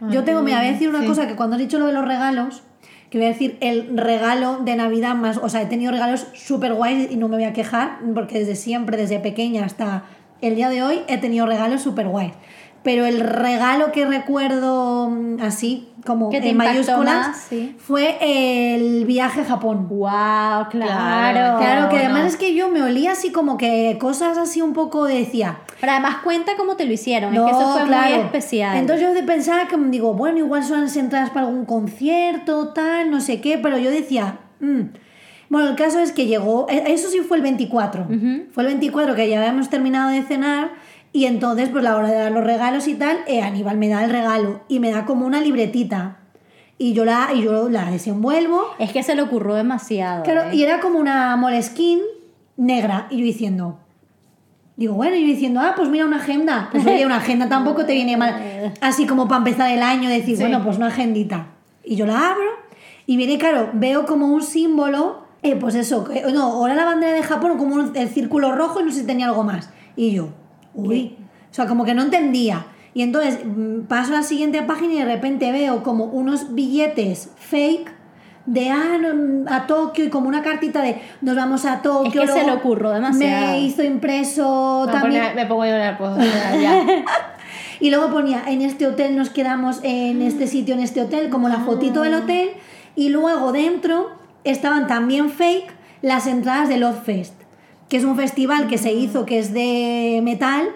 Ay, 0.00 0.12
Yo 0.12 0.24
tengo, 0.24 0.42
mira, 0.42 0.58
voy 0.58 0.68
a 0.68 0.72
decir 0.72 0.88
una 0.88 1.00
sí. 1.00 1.06
cosa 1.06 1.26
que 1.26 1.36
cuando 1.36 1.56
has 1.56 1.60
dicho 1.60 1.78
lo 1.78 1.86
de 1.86 1.92
los 1.94 2.04
regalos, 2.06 2.62
que 3.10 3.16
voy 3.18 3.26
a 3.28 3.30
decir 3.30 3.56
el 3.60 3.96
regalo 3.96 4.58
de 4.62 4.76
Navidad 4.76 5.14
más, 5.14 5.38
o 5.38 5.48
sea, 5.48 5.62
he 5.62 5.66
tenido 5.66 5.90
regalos 5.90 6.26
súper 6.34 6.74
guays 6.74 7.10
y 7.10 7.16
no 7.16 7.28
me 7.28 7.36
voy 7.36 7.44
a 7.44 7.54
quejar, 7.54 7.98
porque 8.14 8.38
desde 8.40 8.54
siempre, 8.56 8.98
desde 8.98 9.18
pequeña 9.20 9.64
hasta 9.64 10.04
el 10.42 10.54
día 10.54 10.68
de 10.68 10.82
hoy, 10.82 11.00
he 11.08 11.16
tenido 11.18 11.46
regalos 11.46 11.80
súper 11.82 12.08
guays. 12.08 12.32
Pero 12.82 13.06
el 13.06 13.20
regalo 13.20 13.92
que 13.92 14.06
recuerdo 14.06 15.10
mm, 15.10 15.40
así, 15.42 15.88
como 16.06 16.32
en 16.32 16.56
mayúsculas, 16.56 17.46
sí. 17.48 17.76
fue 17.78 18.16
el 18.20 19.04
viaje 19.04 19.40
a 19.40 19.44
Japón. 19.44 19.88
Wow, 19.88 20.68
claro. 20.70 20.70
Claro. 20.70 21.58
Claro, 21.58 21.88
que 21.88 21.96
no. 21.96 22.02
además 22.04 22.26
es 22.26 22.36
que 22.36 22.54
yo 22.54 22.70
me 22.70 22.82
olía 22.82 23.12
así 23.12 23.32
como 23.32 23.56
que 23.58 23.96
cosas 24.00 24.38
así 24.38 24.62
un 24.62 24.72
poco 24.72 25.04
decía. 25.04 25.58
Pero 25.80 25.92
además 25.92 26.16
cuenta 26.24 26.52
cómo 26.56 26.76
te 26.76 26.84
lo 26.86 26.92
hicieron, 26.92 27.34
es 27.34 27.40
que 27.40 27.50
eso 27.50 27.72
fue 27.72 27.84
muy 27.84 28.12
especial. 28.12 28.76
Entonces 28.78 29.06
yo 29.14 29.26
pensaba 29.26 29.68
que 29.68 29.76
digo, 29.76 30.14
bueno, 30.14 30.38
igual 30.38 30.64
son 30.64 30.82
las 30.82 30.96
entradas 30.96 31.30
para 31.30 31.46
algún 31.46 31.64
concierto, 31.66 32.68
tal, 32.68 33.10
no 33.10 33.20
sé 33.20 33.40
qué, 33.40 33.58
pero 33.58 33.78
yo 33.78 33.90
decía, 33.90 34.38
mm. 34.60 34.80
bueno, 35.48 35.68
el 35.68 35.76
caso 35.76 36.00
es 36.00 36.12
que 36.12 36.26
llegó, 36.26 36.66
e- 36.68 36.92
eso 36.92 37.08
sí 37.10 37.20
fue 37.20 37.36
el 37.36 37.42
24, 37.42 38.02
Ujú. 38.04 38.46
fue 38.50 38.62
el 38.64 38.68
24 38.68 39.14
que 39.14 39.28
ya 39.28 39.38
habíamos 39.38 39.68
terminado 39.68 40.10
de 40.10 40.22
cenar 40.22 40.70
y 41.12 41.24
entonces 41.24 41.68
pues 41.70 41.82
la 41.84 41.96
hora 41.96 42.08
de 42.08 42.16
dar 42.16 42.32
los 42.32 42.44
regalos 42.44 42.86
y 42.88 42.94
tal, 42.94 43.18
eh, 43.26 43.42
Aníbal 43.42 43.76
me 43.78 43.88
da 43.88 44.04
el 44.04 44.10
regalo 44.10 44.60
y 44.68 44.78
me 44.80 44.90
da 44.90 45.04
como 45.04 45.26
una 45.26 45.40
libretita 45.40 46.18
y 46.78 46.92
yo 46.92 47.04
la, 47.04 47.30
y 47.34 47.42
yo 47.42 47.68
la 47.68 47.90
desenvuelvo 47.90 48.62
es 48.78 48.92
que 48.92 49.02
se 49.02 49.14
le 49.16 49.22
ocurrió 49.22 49.54
demasiado. 49.54 50.22
Claro, 50.22 50.50
¿eh? 50.50 50.54
y 50.56 50.62
era 50.62 50.80
como 50.80 50.98
una 50.98 51.34
moleskin 51.36 51.98
negra. 52.56 53.06
Y 53.10 53.18
yo 53.18 53.24
diciendo, 53.24 53.78
digo, 54.76 54.94
bueno, 54.94 55.16
y 55.16 55.22
yo 55.22 55.26
diciendo, 55.26 55.60
ah, 55.60 55.72
pues 55.76 55.88
mira 55.88 56.04
una 56.04 56.18
agenda. 56.18 56.68
Pues 56.70 56.86
oye, 56.86 57.04
una 57.04 57.16
agenda 57.16 57.48
tampoco 57.48 57.84
te 57.84 57.94
viene 57.94 58.16
mal. 58.16 58.72
Así 58.80 59.06
como 59.06 59.26
para 59.26 59.38
empezar 59.38 59.70
el 59.72 59.82
año, 59.82 60.08
decir, 60.08 60.36
Sí. 60.36 60.42
bueno, 60.42 60.62
pues 60.62 60.76
una 60.76 60.86
agendita. 60.88 61.48
Y 61.82 61.96
yo 61.96 62.06
la 62.06 62.30
abro 62.30 62.50
y 63.06 63.16
viene, 63.16 63.38
claro, 63.38 63.70
veo 63.72 64.06
como 64.06 64.26
un 64.28 64.42
símbolo, 64.42 65.22
eh, 65.42 65.56
pues 65.56 65.74
eso, 65.74 66.04
que- 66.04 66.22
no, 66.32 66.42
ahora 66.42 66.74
la 66.76 66.84
bandera 66.84 67.12
de 67.12 67.22
Japón, 67.24 67.56
como 67.58 67.74
un- 67.74 67.96
el 67.96 68.08
círculo 68.08 68.52
rojo 68.54 68.80
y 68.80 68.84
no 68.84 68.92
sé 68.92 69.00
si 69.00 69.06
tenía 69.06 69.26
algo 69.26 69.42
más. 69.42 69.70
Y 69.96 70.12
yo, 70.12 70.28
uy, 70.86 71.16
o 71.50 71.54
sea, 71.54 71.66
como 71.66 71.84
que 71.84 71.94
no 71.94 72.02
entendía. 72.02 72.66
Y 72.94 73.02
entonces 73.02 73.40
mm, 73.44 73.82
paso 73.82 74.12
a 74.12 74.18
la 74.18 74.22
siguiente 74.22 74.62
página 74.62 74.94
y 74.94 74.98
de 74.98 75.04
repente 75.04 75.52
veo 75.52 75.82
como 75.82 76.04
unos 76.04 76.54
billetes 76.54 77.30
fake 77.36 77.92
de 78.46 78.70
ah, 78.70 78.96
no, 78.98 79.44
a 79.50 79.66
Tokio 79.66 80.06
y 80.06 80.08
como 80.08 80.26
una 80.26 80.42
cartita 80.42 80.80
de 80.80 81.00
nos 81.20 81.36
vamos 81.36 81.66
a 81.66 81.82
Tokio. 81.82 82.22
que 82.22 82.26
se 82.26 82.44
demasiado. 82.44 83.52
Me 83.52 83.60
hizo 83.60 83.82
impreso 83.82 84.84
Me, 84.86 84.90
a 84.90 85.00
también. 85.00 85.24
me 85.34 85.46
pongo 85.46 85.62
a 85.62 85.66
llorar, 85.66 85.98
pues. 85.98 86.12
ya. 86.60 87.04
Y 87.80 87.90
luego 87.90 88.10
ponía, 88.10 88.42
en 88.48 88.62
este 88.62 88.86
hotel 88.86 89.16
nos 89.16 89.30
quedamos, 89.30 89.80
en 89.82 90.22
este 90.22 90.46
sitio, 90.46 90.74
en 90.74 90.80
este 90.80 91.00
hotel, 91.00 91.28
como 91.28 91.48
la 91.48 91.60
fotito 91.60 92.02
del 92.02 92.14
hotel. 92.14 92.50
Y 92.96 93.10
luego 93.10 93.52
dentro 93.52 94.10
estaban 94.44 94.86
también 94.86 95.30
fake 95.30 95.70
las 96.02 96.26
entradas 96.26 96.68
de 96.68 96.78
Love 96.78 97.04
Fest, 97.04 97.34
que 97.88 97.96
es 97.96 98.04
un 98.04 98.16
festival 98.16 98.66
que 98.68 98.78
se 98.78 98.92
hizo, 98.92 99.24
que 99.26 99.38
es 99.38 99.52
de 99.52 100.20
metal, 100.22 100.68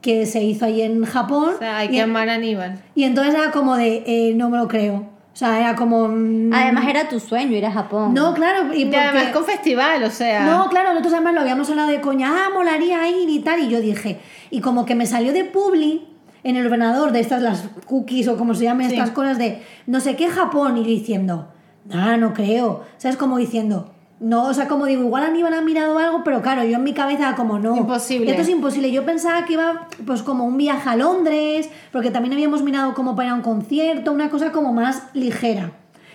que 0.00 0.26
se 0.26 0.42
hizo 0.42 0.64
ahí 0.66 0.82
en 0.82 1.04
Japón. 1.04 1.52
O 1.54 1.58
sea, 1.58 1.78
hay 1.78 1.88
y, 1.88 1.92
que 1.92 2.00
amar 2.02 2.28
a 2.28 2.34
Aníbal. 2.34 2.82
y 2.94 3.04
entonces 3.04 3.34
era 3.34 3.50
como 3.52 3.76
de, 3.76 4.02
eh, 4.06 4.34
no 4.34 4.50
me 4.50 4.58
lo 4.58 4.68
creo. 4.68 5.10
O 5.32 5.36
sea, 5.36 5.58
era 5.60 5.74
como... 5.76 6.08
mm, 6.08 6.52
Además 6.52 6.86
era 6.88 7.08
tu 7.08 7.18
sueño 7.18 7.56
ir 7.56 7.64
a 7.64 7.72
Japón. 7.72 8.12
No, 8.12 8.34
claro, 8.34 8.74
y 8.74 8.82
Y 8.82 8.94
además 8.94 9.14
porque... 9.28 9.32
con 9.32 9.44
festival, 9.46 10.02
o 10.04 10.10
sea. 10.10 10.44
No, 10.44 10.68
claro, 10.68 10.90
nosotros 10.90 11.14
además 11.14 11.32
lo 11.34 11.40
habíamos 11.40 11.70
hablado 11.70 11.88
de 11.88 12.00
coña, 12.02 12.30
ah, 12.30 12.50
molaría 12.52 13.08
ir 13.08 13.30
y 13.30 13.38
tal, 13.40 13.60
y 13.60 13.68
yo 13.68 13.80
dije, 13.80 14.20
y 14.50 14.60
como 14.60 14.84
que 14.84 14.94
me 14.94 15.06
salió 15.06 15.32
de 15.32 15.44
Publi 15.44 16.06
en 16.44 16.56
el 16.56 16.66
ordenador 16.66 17.12
de 17.12 17.20
estas, 17.20 17.40
las 17.40 17.64
cookies 17.86 18.28
o 18.28 18.36
como 18.36 18.52
se 18.54 18.64
llamen 18.64 18.90
Sí. 18.90 18.96
estas 18.96 19.12
cosas 19.12 19.38
de 19.38 19.62
no 19.86 20.00
sé 20.00 20.16
qué 20.16 20.28
Japón, 20.28 20.76
y 20.76 20.84
diciendo, 20.84 21.48
ah, 21.90 22.18
no 22.18 22.34
creo, 22.34 22.82
¿sabes? 22.98 23.16
Como 23.16 23.38
diciendo, 23.38 23.90
no, 24.22 24.44
o 24.46 24.54
sea, 24.54 24.68
como 24.68 24.86
digo, 24.86 25.02
igual 25.02 25.24
Aníbal 25.24 25.52
ha 25.54 25.60
mirado 25.60 25.98
algo, 25.98 26.22
pero 26.24 26.40
claro, 26.40 26.64
yo 26.64 26.76
en 26.76 26.84
mi 26.84 26.94
cabeza 26.94 27.34
como 27.34 27.58
no. 27.58 27.76
Imposible. 27.76 28.30
Esto 28.30 28.42
es 28.42 28.48
imposible. 28.48 28.90
Yo 28.92 29.04
pensaba 29.04 29.44
que 29.44 29.54
iba, 29.54 29.88
pues, 30.06 30.22
como 30.22 30.44
un 30.44 30.56
viaje 30.56 30.88
a 30.88 30.96
Londres, 30.96 31.68
porque 31.90 32.10
también 32.10 32.32
habíamos 32.32 32.62
mirado 32.62 32.94
como 32.94 33.14
para 33.16 33.26
ir 33.28 33.32
a 33.32 33.34
un 33.36 33.42
concierto, 33.42 34.12
una 34.12 34.30
cosa 34.30 34.52
como 34.52 34.72
más 34.72 35.02
ligera. 35.12 35.72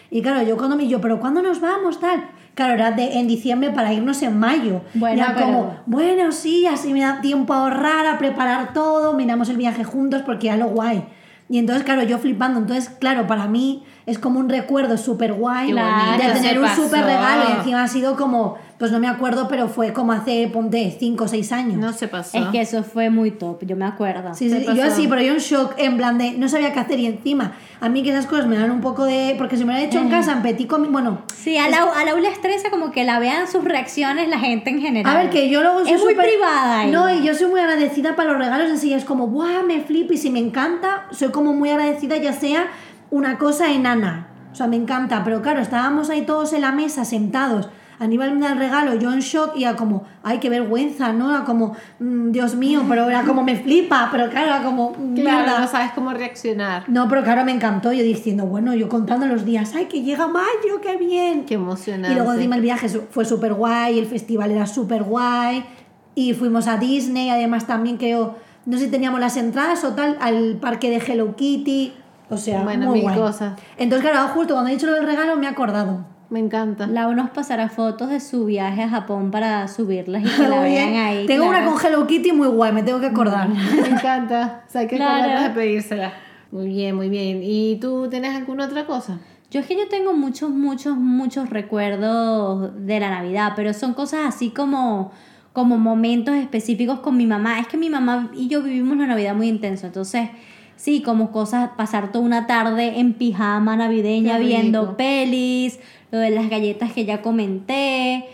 Y 0.10 0.22
claro, 0.22 0.42
yo 0.42 0.56
cuando 0.58 0.78
me 0.78 0.88
yo, 0.88 1.02
pero 1.02 1.20
¿cuándo 1.20 1.42
nos 1.42 1.60
vamos? 1.60 2.00
Tal. 2.00 2.24
Claro, 2.56 2.74
era 2.74 2.92
de, 2.92 3.20
en 3.20 3.28
diciembre 3.28 3.70
para 3.72 3.94
irnos 3.94 4.22
en 4.24 4.40
mayo. 4.40 4.82
Bueno, 4.96 5.22
Era 5.22 5.34
pero- 5.36 5.46
como, 5.46 5.76
bueno, 5.86 6.32
sí, 6.32 6.66
así 6.66 6.94
me 6.94 7.02
da 7.02 7.22
tiempo 7.22 7.54
a 7.54 7.58
ahorrar, 7.64 8.08
a 8.08 8.18
preparar 8.18 8.74
todo, 8.74 9.14
miramos 9.14 9.50
el 9.50 9.58
viaje 9.58 9.84
juntos 9.84 10.24
porque 10.26 10.48
era 10.48 10.58
lo 10.58 10.68
guay. 10.70 11.04
Y 11.50 11.60
entonces, 11.60 11.84
claro, 11.84 12.04
yo 12.04 12.18
flipando. 12.18 12.60
Entonces, 12.60 12.90
claro, 12.90 13.28
para 13.28 13.48
mí 13.48 13.84
es 14.08 14.18
como 14.18 14.40
un 14.40 14.50
recuerdo 14.50 14.98
súper 14.98 15.34
guay 15.34 15.72
de 15.74 16.34
tener 16.34 16.60
un 16.60 16.68
súper 16.70 17.04
regalo. 17.04 17.44
Y 17.50 17.52
encima 17.60 17.84
ha 17.84 17.88
sido 17.88 18.16
como, 18.16 18.56
pues 18.80 18.90
no 18.92 19.00
me 19.00 19.08
acuerdo, 19.08 19.48
pero 19.50 19.68
fue 19.68 19.92
como 19.94 20.14
hace, 20.14 20.48
ponte, 20.52 20.96
5 20.98 21.26
o 21.26 21.28
6 21.28 21.52
años. 21.52 21.76
No 21.78 21.92
se 21.94 22.08
pasó. 22.08 22.38
Es 22.38 22.46
que 22.48 22.62
eso 22.62 22.84
fue 22.84 23.10
muy 23.10 23.32
top, 23.32 23.66
yo 23.66 23.76
me 23.76 23.86
acuerdo. 23.86 24.34
Sí, 24.34 24.50
¿Qué 24.50 24.62
sí, 24.62 24.76
yo 24.78 24.84
así, 24.86 25.08
pero 25.10 25.22
yo 25.22 25.34
en 25.34 25.40
shock, 25.40 25.74
en 25.78 25.98
plan 25.98 26.18
de 26.18 26.32
no 26.32 26.48
sabía 26.48 26.72
qué 26.72 26.80
hacer 26.80 27.00
y 27.02 27.06
encima, 27.06 27.52
a 27.82 27.90
mí 27.90 28.02
que 28.02 28.10
esas 28.12 28.26
cosas 28.28 28.48
me 28.48 28.58
dan 28.58 28.72
un 28.72 28.80
poco 28.82 29.04
de. 29.04 29.36
Porque 29.38 29.58
si 29.58 29.66
me 29.66 29.74
lo 29.74 29.80
he 29.80 29.84
hecho 29.84 30.00
en 30.00 30.10
casa, 30.10 30.32
en 30.32 30.42
petit 30.42 30.70
comi- 30.70 30.90
bueno. 30.90 31.24
Sí, 31.36 31.58
a 31.58 31.70
la, 31.70 31.84
a 31.84 32.06
la 32.06 32.14
le 32.14 32.30
estresa 32.30 32.70
como 32.70 32.92
que 32.92 33.04
la 33.04 33.20
vean 33.20 33.48
sus 33.48 33.64
reacciones 33.66 34.30
la 34.30 34.40
gente 34.40 34.70
en 34.70 34.80
general. 34.82 35.14
A 35.16 35.20
ver, 35.20 35.30
que 35.30 35.50
yo 35.50 35.62
luego 35.62 35.84
soy 35.84 35.92
Es 35.94 36.02
muy 36.02 36.14
súper- 36.14 36.28
privada 36.30 36.86
ella. 36.86 36.98
No, 36.98 37.14
y 37.14 37.24
yo 37.26 37.36
soy 37.36 37.48
muy 37.50 37.60
agradecida 37.60 38.16
para 38.16 38.30
los 38.32 38.40
regalos, 38.40 38.72
así 38.72 38.94
es 38.94 39.04
como, 39.04 39.28
¡buah! 39.28 39.64
Me 39.68 39.82
flipo 39.82 40.14
y 40.14 40.18
si 40.18 40.30
me 40.30 40.40
encanta, 40.40 41.08
soy 41.12 41.30
como 41.30 41.54
muy 41.54 41.70
agradecida, 41.70 42.16
ya 42.18 42.32
sea 42.32 42.68
una 43.10 43.38
cosa 43.38 43.72
enana. 43.72 44.28
O 44.52 44.56
sea, 44.56 44.68
me 44.68 44.76
encanta, 44.76 45.24
pero 45.24 45.42
claro, 45.42 45.60
estábamos 45.62 46.10
ahí 46.10 46.24
todos 46.26 46.54
en 46.54 46.62
la 46.62 46.72
mesa 46.72 47.06
sentados. 47.06 47.70
Aníbal 48.00 48.36
me 48.36 48.42
da 48.46 48.52
el 48.54 48.60
regalo, 48.60 48.94
yo 48.94 49.12
en 49.12 49.22
shock 49.22 49.56
y 49.56 49.64
era 49.64 49.76
como, 49.76 50.04
ay, 50.22 50.38
qué 50.40 50.50
vergüenza, 50.52 51.14
¿no? 51.14 51.32
Era 51.32 51.46
como, 51.46 51.76
mm, 52.00 52.30
Dios 52.32 52.54
mío, 52.56 52.84
pero 52.88 53.10
era 53.10 53.24
como, 53.24 53.44
me 53.44 53.56
flipa, 53.56 54.10
pero 54.12 54.30
claro, 54.30 54.48
era 54.50 54.64
como, 54.64 54.92
Claro, 54.94 55.08
mierda. 55.14 55.60
no 55.62 55.68
sabes 55.68 55.92
cómo 55.94 56.14
reaccionar. 56.14 56.84
No, 56.88 57.08
pero 57.08 57.24
claro, 57.24 57.44
me 57.44 57.52
encantó. 57.52 57.92
Yo 57.94 58.04
diciendo, 58.04 58.46
bueno, 58.46 58.76
yo 58.76 58.88
contando 58.88 59.26
los 59.26 59.46
días, 59.46 59.74
¡ay, 59.76 59.86
que 59.86 60.04
llega 60.04 60.28
mayo, 60.28 60.80
qué 60.82 60.96
bien! 60.96 61.46
Qué 61.46 61.56
emocionante. 61.56 62.12
Y 62.12 62.16
luego 62.16 62.34
encima 62.34 62.56
el 62.56 62.62
viaje 62.62 62.88
fue 62.88 63.26
súper 63.26 63.56
guay, 63.56 63.98
el 63.98 64.06
festival 64.06 64.52
era 64.52 64.68
súper 64.68 65.02
guay. 65.02 65.66
Y 66.14 66.34
fuimos 66.36 66.68
a 66.68 66.78
Disney, 66.78 67.30
además 67.32 67.66
también 67.66 67.98
creo, 67.98 68.36
no 68.68 68.78
sé 68.78 68.86
si 68.86 68.92
teníamos 68.92 69.20
las 69.20 69.38
entradas 69.38 69.84
o 69.84 69.94
tal, 69.94 70.18
al 70.22 70.58
parque 70.62 70.92
de 70.92 70.98
Hello 70.98 71.36
Kitty. 71.36 71.94
O 72.30 72.38
sea, 72.38 72.64
Bueno, 72.64 72.88
muy 72.88 72.96
mil 72.96 73.04
guay. 73.04 73.16
cosas. 73.18 73.60
Entonces, 73.78 74.10
claro, 74.10 74.28
justo 74.30 74.54
cuando 74.54 74.70
he 74.70 74.74
dicho 74.74 74.88
lo 74.88 74.94
del 74.94 75.06
regalo 75.06 75.36
me 75.38 75.46
he 75.46 75.50
acordado. 75.50 76.06
Me 76.30 76.40
encanta. 76.40 76.88
Lau 76.88 77.14
nos 77.16 77.30
pasará 77.30 77.70
fotos 77.70 78.10
de 78.10 78.20
su 78.20 78.44
viaje 78.46 78.84
a 78.84 78.90
Japón 78.90 79.32
para 79.32 79.66
subirlas 79.70 80.24
y 80.24 80.26
que 80.26 80.48
la 80.48 80.60
vean 80.62 80.90
bien. 80.92 81.02
ahí. 81.02 81.26
Tengo 81.26 81.48
claro. 81.48 81.64
una 81.70 81.72
con 81.74 81.86
Hello 81.86 82.06
Kitty 82.06 82.34
muy 82.34 82.48
guay, 82.50 82.74
me 82.74 82.84
tengo 82.84 83.00
que 83.00 83.06
acordar. 83.06 83.48
Me 83.82 83.88
encanta. 83.88 84.64
O 84.68 84.70
sea, 84.72 84.82
hay 84.82 84.88
que 84.88 85.02
acordarnos 85.02 85.44
de 85.44 85.50
pedírsela. 85.52 86.12
Muy 86.52 86.68
bien, 86.68 86.96
muy 86.96 87.08
bien. 87.08 87.40
¿Y 87.44 87.78
tú 87.80 88.08
tienes 88.10 88.36
alguna 88.36 88.66
otra 88.66 88.86
cosa? 88.86 89.20
Yo 89.52 89.62
es 89.62 89.66
que 89.68 89.78
yo 89.78 89.88
tengo 89.88 90.14
muchos, 90.14 90.50
muchos, 90.50 90.98
muchos 90.98 91.50
recuerdos 91.50 92.72
de 92.86 93.00
la 93.00 93.10
Navidad, 93.10 93.54
pero 93.56 93.74
son 93.74 93.94
cosas 93.94 94.22
así 94.28 94.50
como, 94.50 95.12
como 95.54 95.78
momentos 95.78 96.36
específicos 96.36 97.00
con 97.00 97.16
mi 97.16 97.26
mamá. 97.26 97.60
Es 97.60 97.68
que 97.68 97.78
mi 97.78 97.90
mamá 97.90 98.30
y 98.36 98.50
yo 98.50 98.62
vivimos 98.62 98.98
la 98.98 99.08
Navidad 99.08 99.34
muy 99.36 99.48
intenso, 99.48 99.88
entonces 99.88 100.30
sí, 100.78 101.02
como 101.02 101.32
cosas, 101.32 101.72
pasar 101.76 102.12
toda 102.12 102.24
una 102.24 102.48
tarde 102.48 103.00
en 103.00 103.14
pijama 103.14 103.76
navideña 103.76 104.38
viendo 104.38 104.96
pelis, 104.96 105.80
lo 106.12 106.20
de 106.20 106.30
las 106.30 106.50
galletas 106.50 106.94
que 106.94 107.04
ya 107.04 107.22
comenté. 107.22 108.26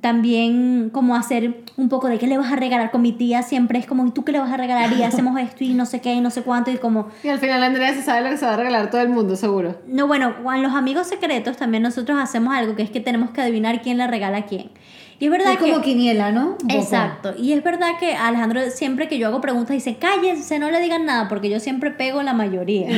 También 0.00 0.90
como 0.92 1.16
hacer 1.16 1.64
un 1.76 1.88
poco 1.88 2.06
de 2.06 2.18
qué 2.18 2.28
le 2.28 2.38
vas 2.38 2.52
a 2.52 2.56
regalar 2.56 2.92
con 2.92 3.02
mi 3.02 3.10
tía, 3.10 3.42
siempre 3.42 3.76
es 3.80 3.86
como, 3.86 4.06
¿y 4.06 4.12
tú 4.12 4.24
qué 4.24 4.30
le 4.30 4.38
vas 4.38 4.52
a 4.52 4.56
regalar? 4.56 4.92
Y 4.96 5.02
hacemos 5.02 5.38
esto 5.40 5.64
y 5.64 5.74
no 5.74 5.84
sé 5.84 6.00
qué 6.00 6.14
y 6.14 6.20
no 6.20 6.30
sé 6.30 6.42
cuánto 6.42 6.70
y 6.70 6.76
como, 6.76 7.08
Y 7.24 7.28
al 7.28 7.40
final 7.40 7.60
Andrea 7.62 7.92
se 7.92 8.02
sabe 8.02 8.22
lo 8.22 8.30
que 8.30 8.36
se 8.36 8.46
va 8.46 8.54
a 8.54 8.56
regalar 8.56 8.90
todo 8.90 9.00
el 9.00 9.08
mundo, 9.08 9.34
seguro. 9.34 9.78
no, 9.88 10.06
bueno, 10.06 10.34
con 10.44 10.62
los 10.62 10.74
amigos 10.74 11.08
secretos 11.08 11.56
también 11.56 11.82
nosotros 11.82 12.18
hacemos 12.20 12.54
algo 12.54 12.76
que 12.76 12.82
es 12.82 12.90
que 12.90 13.00
tenemos 13.00 13.30
que 13.30 13.40
adivinar 13.40 13.82
quién 13.82 13.98
le 13.98 14.06
regala 14.06 14.38
a 14.38 14.46
quién. 14.46 14.70
Y 15.20 15.26
es 15.26 15.30
verdad 15.30 15.52
Es 15.52 15.58
que... 15.58 15.70
como 15.70 15.82
quiniela, 15.82 16.32
¿no? 16.32 16.52
Un 16.52 16.56
poco. 16.68 16.74
Exacto. 16.74 17.34
Y 17.38 17.52
es 17.52 17.62
verdad 17.62 17.90
que 18.00 18.14
Alejandro 18.14 18.62
siempre 18.70 19.06
que 19.06 19.18
yo 19.18 19.28
hago 19.28 19.40
preguntas 19.40 19.74
dice, 19.74 19.96
cállense, 19.96 20.58
no 20.58 20.70
le 20.70 20.80
digan 20.80 21.04
nada, 21.04 21.28
porque 21.28 21.48
yo 21.50 21.60
siempre 21.60 21.90
pego 21.90 22.22
la 22.22 22.32
mayoría. 22.32 22.88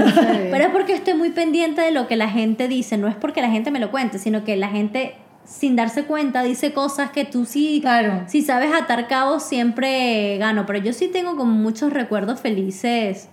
Pero 0.50 0.64
es 0.64 0.70
porque 0.70 0.94
estoy 0.94 1.14
muy 1.14 1.30
pendiente 1.30 1.82
de 1.82 1.90
lo 1.90 2.06
que 2.06 2.16
la 2.16 2.28
gente 2.30 2.68
dice. 2.68 2.96
No 2.96 3.08
es 3.08 3.16
porque 3.16 3.42
la 3.42 3.50
gente 3.50 3.70
me 3.72 3.80
lo 3.80 3.90
cuente, 3.90 4.18
sino 4.20 4.44
que 4.44 4.56
la 4.56 4.68
gente 4.68 5.16
sin 5.44 5.74
darse 5.74 6.04
cuenta 6.04 6.44
dice 6.44 6.72
cosas 6.72 7.10
que 7.10 7.24
tú 7.24 7.44
sí, 7.44 7.80
Claro. 7.82 8.22
si 8.28 8.42
sabes 8.42 8.72
atar 8.72 9.08
cabos 9.08 9.42
siempre 9.42 10.38
gano. 10.38 10.64
Pero 10.64 10.78
yo 10.78 10.92
sí 10.92 11.08
tengo 11.08 11.34
como 11.36 11.52
muchos 11.52 11.92
recuerdos 11.92 12.40
felices 12.40 13.28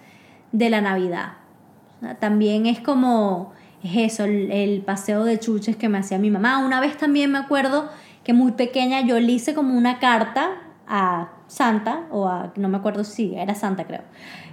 de 0.52 0.70
la 0.72 0.82
Navidad. 0.82 1.34
También 2.20 2.66
es 2.66 2.80
como, 2.80 3.52
es 3.84 4.14
eso, 4.14 4.24
el, 4.24 4.52
el 4.52 4.82
paseo 4.82 5.26
de 5.26 5.38
chuches 5.38 5.76
que 5.76 5.90
me 5.90 6.00
hacía 6.00 6.18
mi 6.18 6.32
mamá. 6.32 6.58
Una 6.66 6.80
vez 6.80 6.98
también 6.98 7.32
me 7.32 7.38
acuerdo 7.38 7.90
que 8.30 8.34
muy 8.34 8.52
pequeña 8.52 9.02
yo 9.02 9.20
le 9.20 9.32
hice 9.32 9.56
como 9.56 9.76
una 9.76 9.98
carta 9.98 10.52
a 10.88 11.30
Santa, 11.48 12.04
o 12.12 12.28
a, 12.28 12.54
no 12.58 12.70
me 12.70 12.78
acuerdo 12.78 13.04
si 13.04 13.34
era 13.34 13.56
Santa 13.56 13.88
creo. 13.88 14.04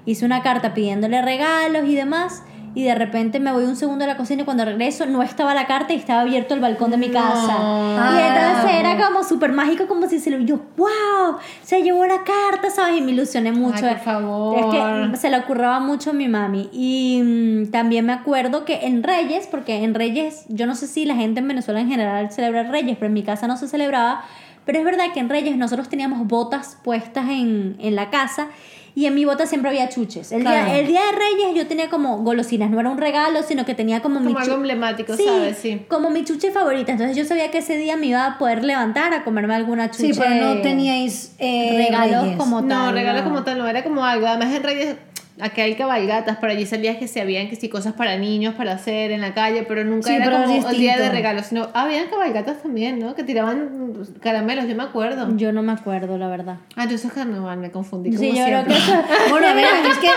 Hice 0.06 0.24
una 0.24 0.40
carta 0.40 0.72
pidiéndole 0.72 1.20
regalos 1.20 1.84
y 1.86 1.94
demás. 1.94 2.42
Y 2.76 2.82
de 2.82 2.94
repente 2.94 3.40
me 3.40 3.50
voy 3.52 3.64
un 3.64 3.74
segundo 3.74 4.04
a 4.04 4.06
la 4.06 4.18
cocina 4.18 4.42
y 4.42 4.44
cuando 4.44 4.62
regreso 4.62 5.06
no 5.06 5.22
estaba 5.22 5.54
la 5.54 5.66
carta 5.66 5.94
y 5.94 5.96
estaba 5.96 6.20
abierto 6.20 6.52
el 6.52 6.60
balcón 6.60 6.90
de 6.90 6.98
mi 6.98 7.08
casa. 7.08 7.56
Y 7.56 8.20
entonces 8.20 8.70
era 8.78 9.02
como 9.02 9.24
súper 9.24 9.50
mágico, 9.50 9.86
como 9.86 10.06
si 10.06 10.20
se 10.20 10.28
lo... 10.30 10.38
Yo, 10.40 10.60
wow, 10.76 11.38
se 11.62 11.82
llevó 11.82 12.04
la 12.04 12.18
carta, 12.18 12.68
¿sabes? 12.68 12.98
Y 12.98 13.00
me 13.00 13.12
ilusioné 13.12 13.50
mucho. 13.50 13.80
por 13.80 13.98
favor. 14.00 14.58
Es 14.58 14.66
que 14.66 15.16
se 15.16 15.30
le 15.30 15.38
ocurraba 15.38 15.80
mucho 15.80 16.10
a 16.10 16.12
mi 16.12 16.28
mami. 16.28 16.68
Y 16.70 17.22
mm, 17.24 17.70
también 17.70 18.04
me 18.04 18.12
acuerdo 18.12 18.66
que 18.66 18.84
en 18.84 19.02
Reyes, 19.02 19.46
porque 19.50 19.82
en 19.82 19.94
Reyes, 19.94 20.44
yo 20.50 20.66
no 20.66 20.74
sé 20.74 20.86
si 20.86 21.06
la 21.06 21.14
gente 21.14 21.40
en 21.40 21.48
Venezuela 21.48 21.80
en 21.80 21.88
general 21.88 22.30
celebra 22.30 22.64
Reyes, 22.64 22.98
pero 22.98 23.06
en 23.06 23.14
mi 23.14 23.22
casa 23.22 23.46
no 23.46 23.56
se 23.56 23.68
celebraba. 23.68 24.22
Pero 24.66 24.80
es 24.80 24.84
verdad 24.84 25.06
que 25.14 25.20
en 25.20 25.30
Reyes 25.30 25.56
nosotros 25.56 25.88
teníamos 25.88 26.28
botas 26.28 26.76
puestas 26.84 27.26
en, 27.30 27.76
en 27.78 27.96
la 27.96 28.10
casa 28.10 28.48
y 28.96 29.04
en 29.04 29.14
mi 29.14 29.26
bota 29.26 29.44
siempre 29.46 29.68
había 29.70 29.90
chuches. 29.90 30.32
El, 30.32 30.40
Claro. 30.40 30.64
día, 30.70 30.78
el 30.80 30.86
día 30.86 31.00
de 31.02 31.12
Reyes 31.12 31.54
yo 31.54 31.66
tenía 31.68 31.90
como 31.90 32.16
golosinas, 32.24 32.70
no 32.70 32.80
era 32.80 32.88
un 32.88 32.96
regalo, 32.96 33.42
sino 33.42 33.66
que 33.66 33.74
tenía 33.74 34.00
como, 34.00 34.20
mi 34.20 34.28
Como 34.28 34.38
algo 34.38 34.52
chu- 34.52 34.56
emblemático, 34.56 35.14
Sí, 35.14 35.24
¿sabes? 35.26 35.58
Sí. 35.58 35.82
como 35.88 36.08
mi 36.08 36.24
chuche 36.24 36.50
favorita. 36.50 36.92
Entonces 36.92 37.14
yo 37.14 37.24
sabía 37.26 37.50
que 37.50 37.58
ese 37.58 37.76
día 37.76 37.96
me 37.98 38.06
iba 38.06 38.24
a 38.24 38.38
poder 38.38 38.64
levantar 38.64 39.12
a 39.12 39.22
comerme 39.22 39.54
alguna 39.54 39.90
chuche. 39.90 40.14
Sí, 40.14 40.18
pero 40.18 40.34
no 40.54 40.62
teníais 40.62 41.34
eh, 41.38 41.74
regalos 41.76 42.22
reyes. 42.22 42.38
como 42.38 42.62
No, 42.62 42.68
tal. 42.92 43.16
no. 43.16 43.22
como 43.24 43.44
tal, 43.44 43.58
no 43.58 43.68
era 43.68 43.84
como 43.84 44.02
algo. 44.02 44.26
Además, 44.26 44.54
en 44.54 44.62
Reyes, 44.62 44.96
aquí 45.40 45.60
hay 45.60 45.74
cabalgatas, 45.74 46.36
por 46.38 46.48
allí 46.50 46.66
salías 46.66 46.96
que 46.96 47.08
se 47.08 47.20
habían 47.20 47.48
que 47.48 47.56
sí 47.56 47.68
cosas 47.68 47.92
para 47.94 48.16
niños 48.16 48.54
para 48.54 48.72
hacer 48.72 49.10
en 49.10 49.20
la 49.20 49.34
calle, 49.34 49.64
pero 49.68 49.84
nunca 49.84 50.08
Sí, 50.08 50.14
era 50.14 50.24
pero 50.26 50.44
como 50.44 50.68
el 50.70 50.78
día 50.78 50.96
de 50.96 51.10
regalos, 51.10 51.46
sino 51.46 51.68
habían 51.74 52.08
cabalgatas 52.08 52.62
también, 52.62 52.98
¿no? 52.98 53.14
Que 53.14 53.22
tiraban 53.24 53.92
caramelos, 54.20 54.66
yo 54.68 54.74
me 54.76 54.82
acuerdo. 54.84 55.28
Yo 55.36 55.52
no 55.52 55.62
me 55.62 55.72
acuerdo, 55.72 56.16
la 56.18 56.28
verdad. 56.28 56.56
Ah, 56.76 56.84
entonces 56.84 57.06
es 57.06 57.12
carnaval, 57.12 57.58
me 57.58 57.70
confundí. 57.70 58.10
Sí, 58.16 58.28
como 58.28 58.38
yo 58.38 58.44
creo 58.46 58.64
que 58.64 58.72
eso... 58.74 58.92
Bueno, 59.30 59.46
a 59.48 59.52
ver, 59.54 59.64
es 59.90 59.98
que, 59.98 60.08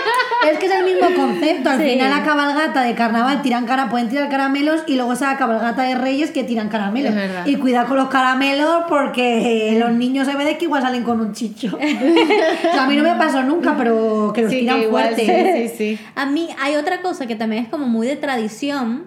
es 0.52 0.58
que 0.58 0.66
es 0.66 0.72
el 0.72 0.84
mismo 0.84 1.06
concepto. 1.14 1.70
Al 1.70 1.78
Sí. 1.80 1.90
final 1.90 2.10
la 2.10 2.22
cabalgata 2.24 2.82
de 2.82 2.94
carnaval 2.94 3.42
tiran 3.42 3.66
cara, 3.66 3.88
pueden 3.88 4.08
tirar 4.08 4.28
caramelos 4.28 4.82
y 4.86 4.96
luego 4.96 5.12
esa 5.14 5.36
cabalgata 5.36 5.82
de 5.82 5.94
reyes 5.94 6.30
que 6.30 6.44
tiran 6.44 6.68
caramelos. 6.68 7.14
Y 7.46 7.56
cuidado 7.56 7.88
con 7.88 7.96
los 7.96 8.08
caramelos 8.08 8.84
porque 8.88 9.76
los 9.78 9.92
niños 9.92 10.26
se 10.26 10.36
ve 10.36 10.44
de 10.44 10.56
que 10.58 10.64
igual 10.66 10.82
salen 10.82 11.02
con 11.04 11.20
un 11.20 11.32
chicho. 11.32 11.76
o 11.76 11.78
sea, 12.72 12.84
a 12.84 12.86
mí 12.86 12.96
no 12.96 13.02
me 13.02 13.14
pasó 13.14 13.42
nunca, 13.42 13.74
pero 13.76 14.32
que 14.34 14.42
los 14.42 14.50
Sí, 14.50 14.60
tiran 14.60 14.80
que 14.80 14.82
sí, 15.16 15.68
sí, 15.68 15.74
sí. 15.76 15.98
A 16.14 16.26
mí 16.26 16.48
hay 16.60 16.76
otra 16.76 17.02
cosa 17.02 17.26
que 17.26 17.36
también 17.36 17.64
es 17.64 17.68
como 17.68 17.86
muy 17.86 18.06
de 18.06 18.16
tradición, 18.16 19.04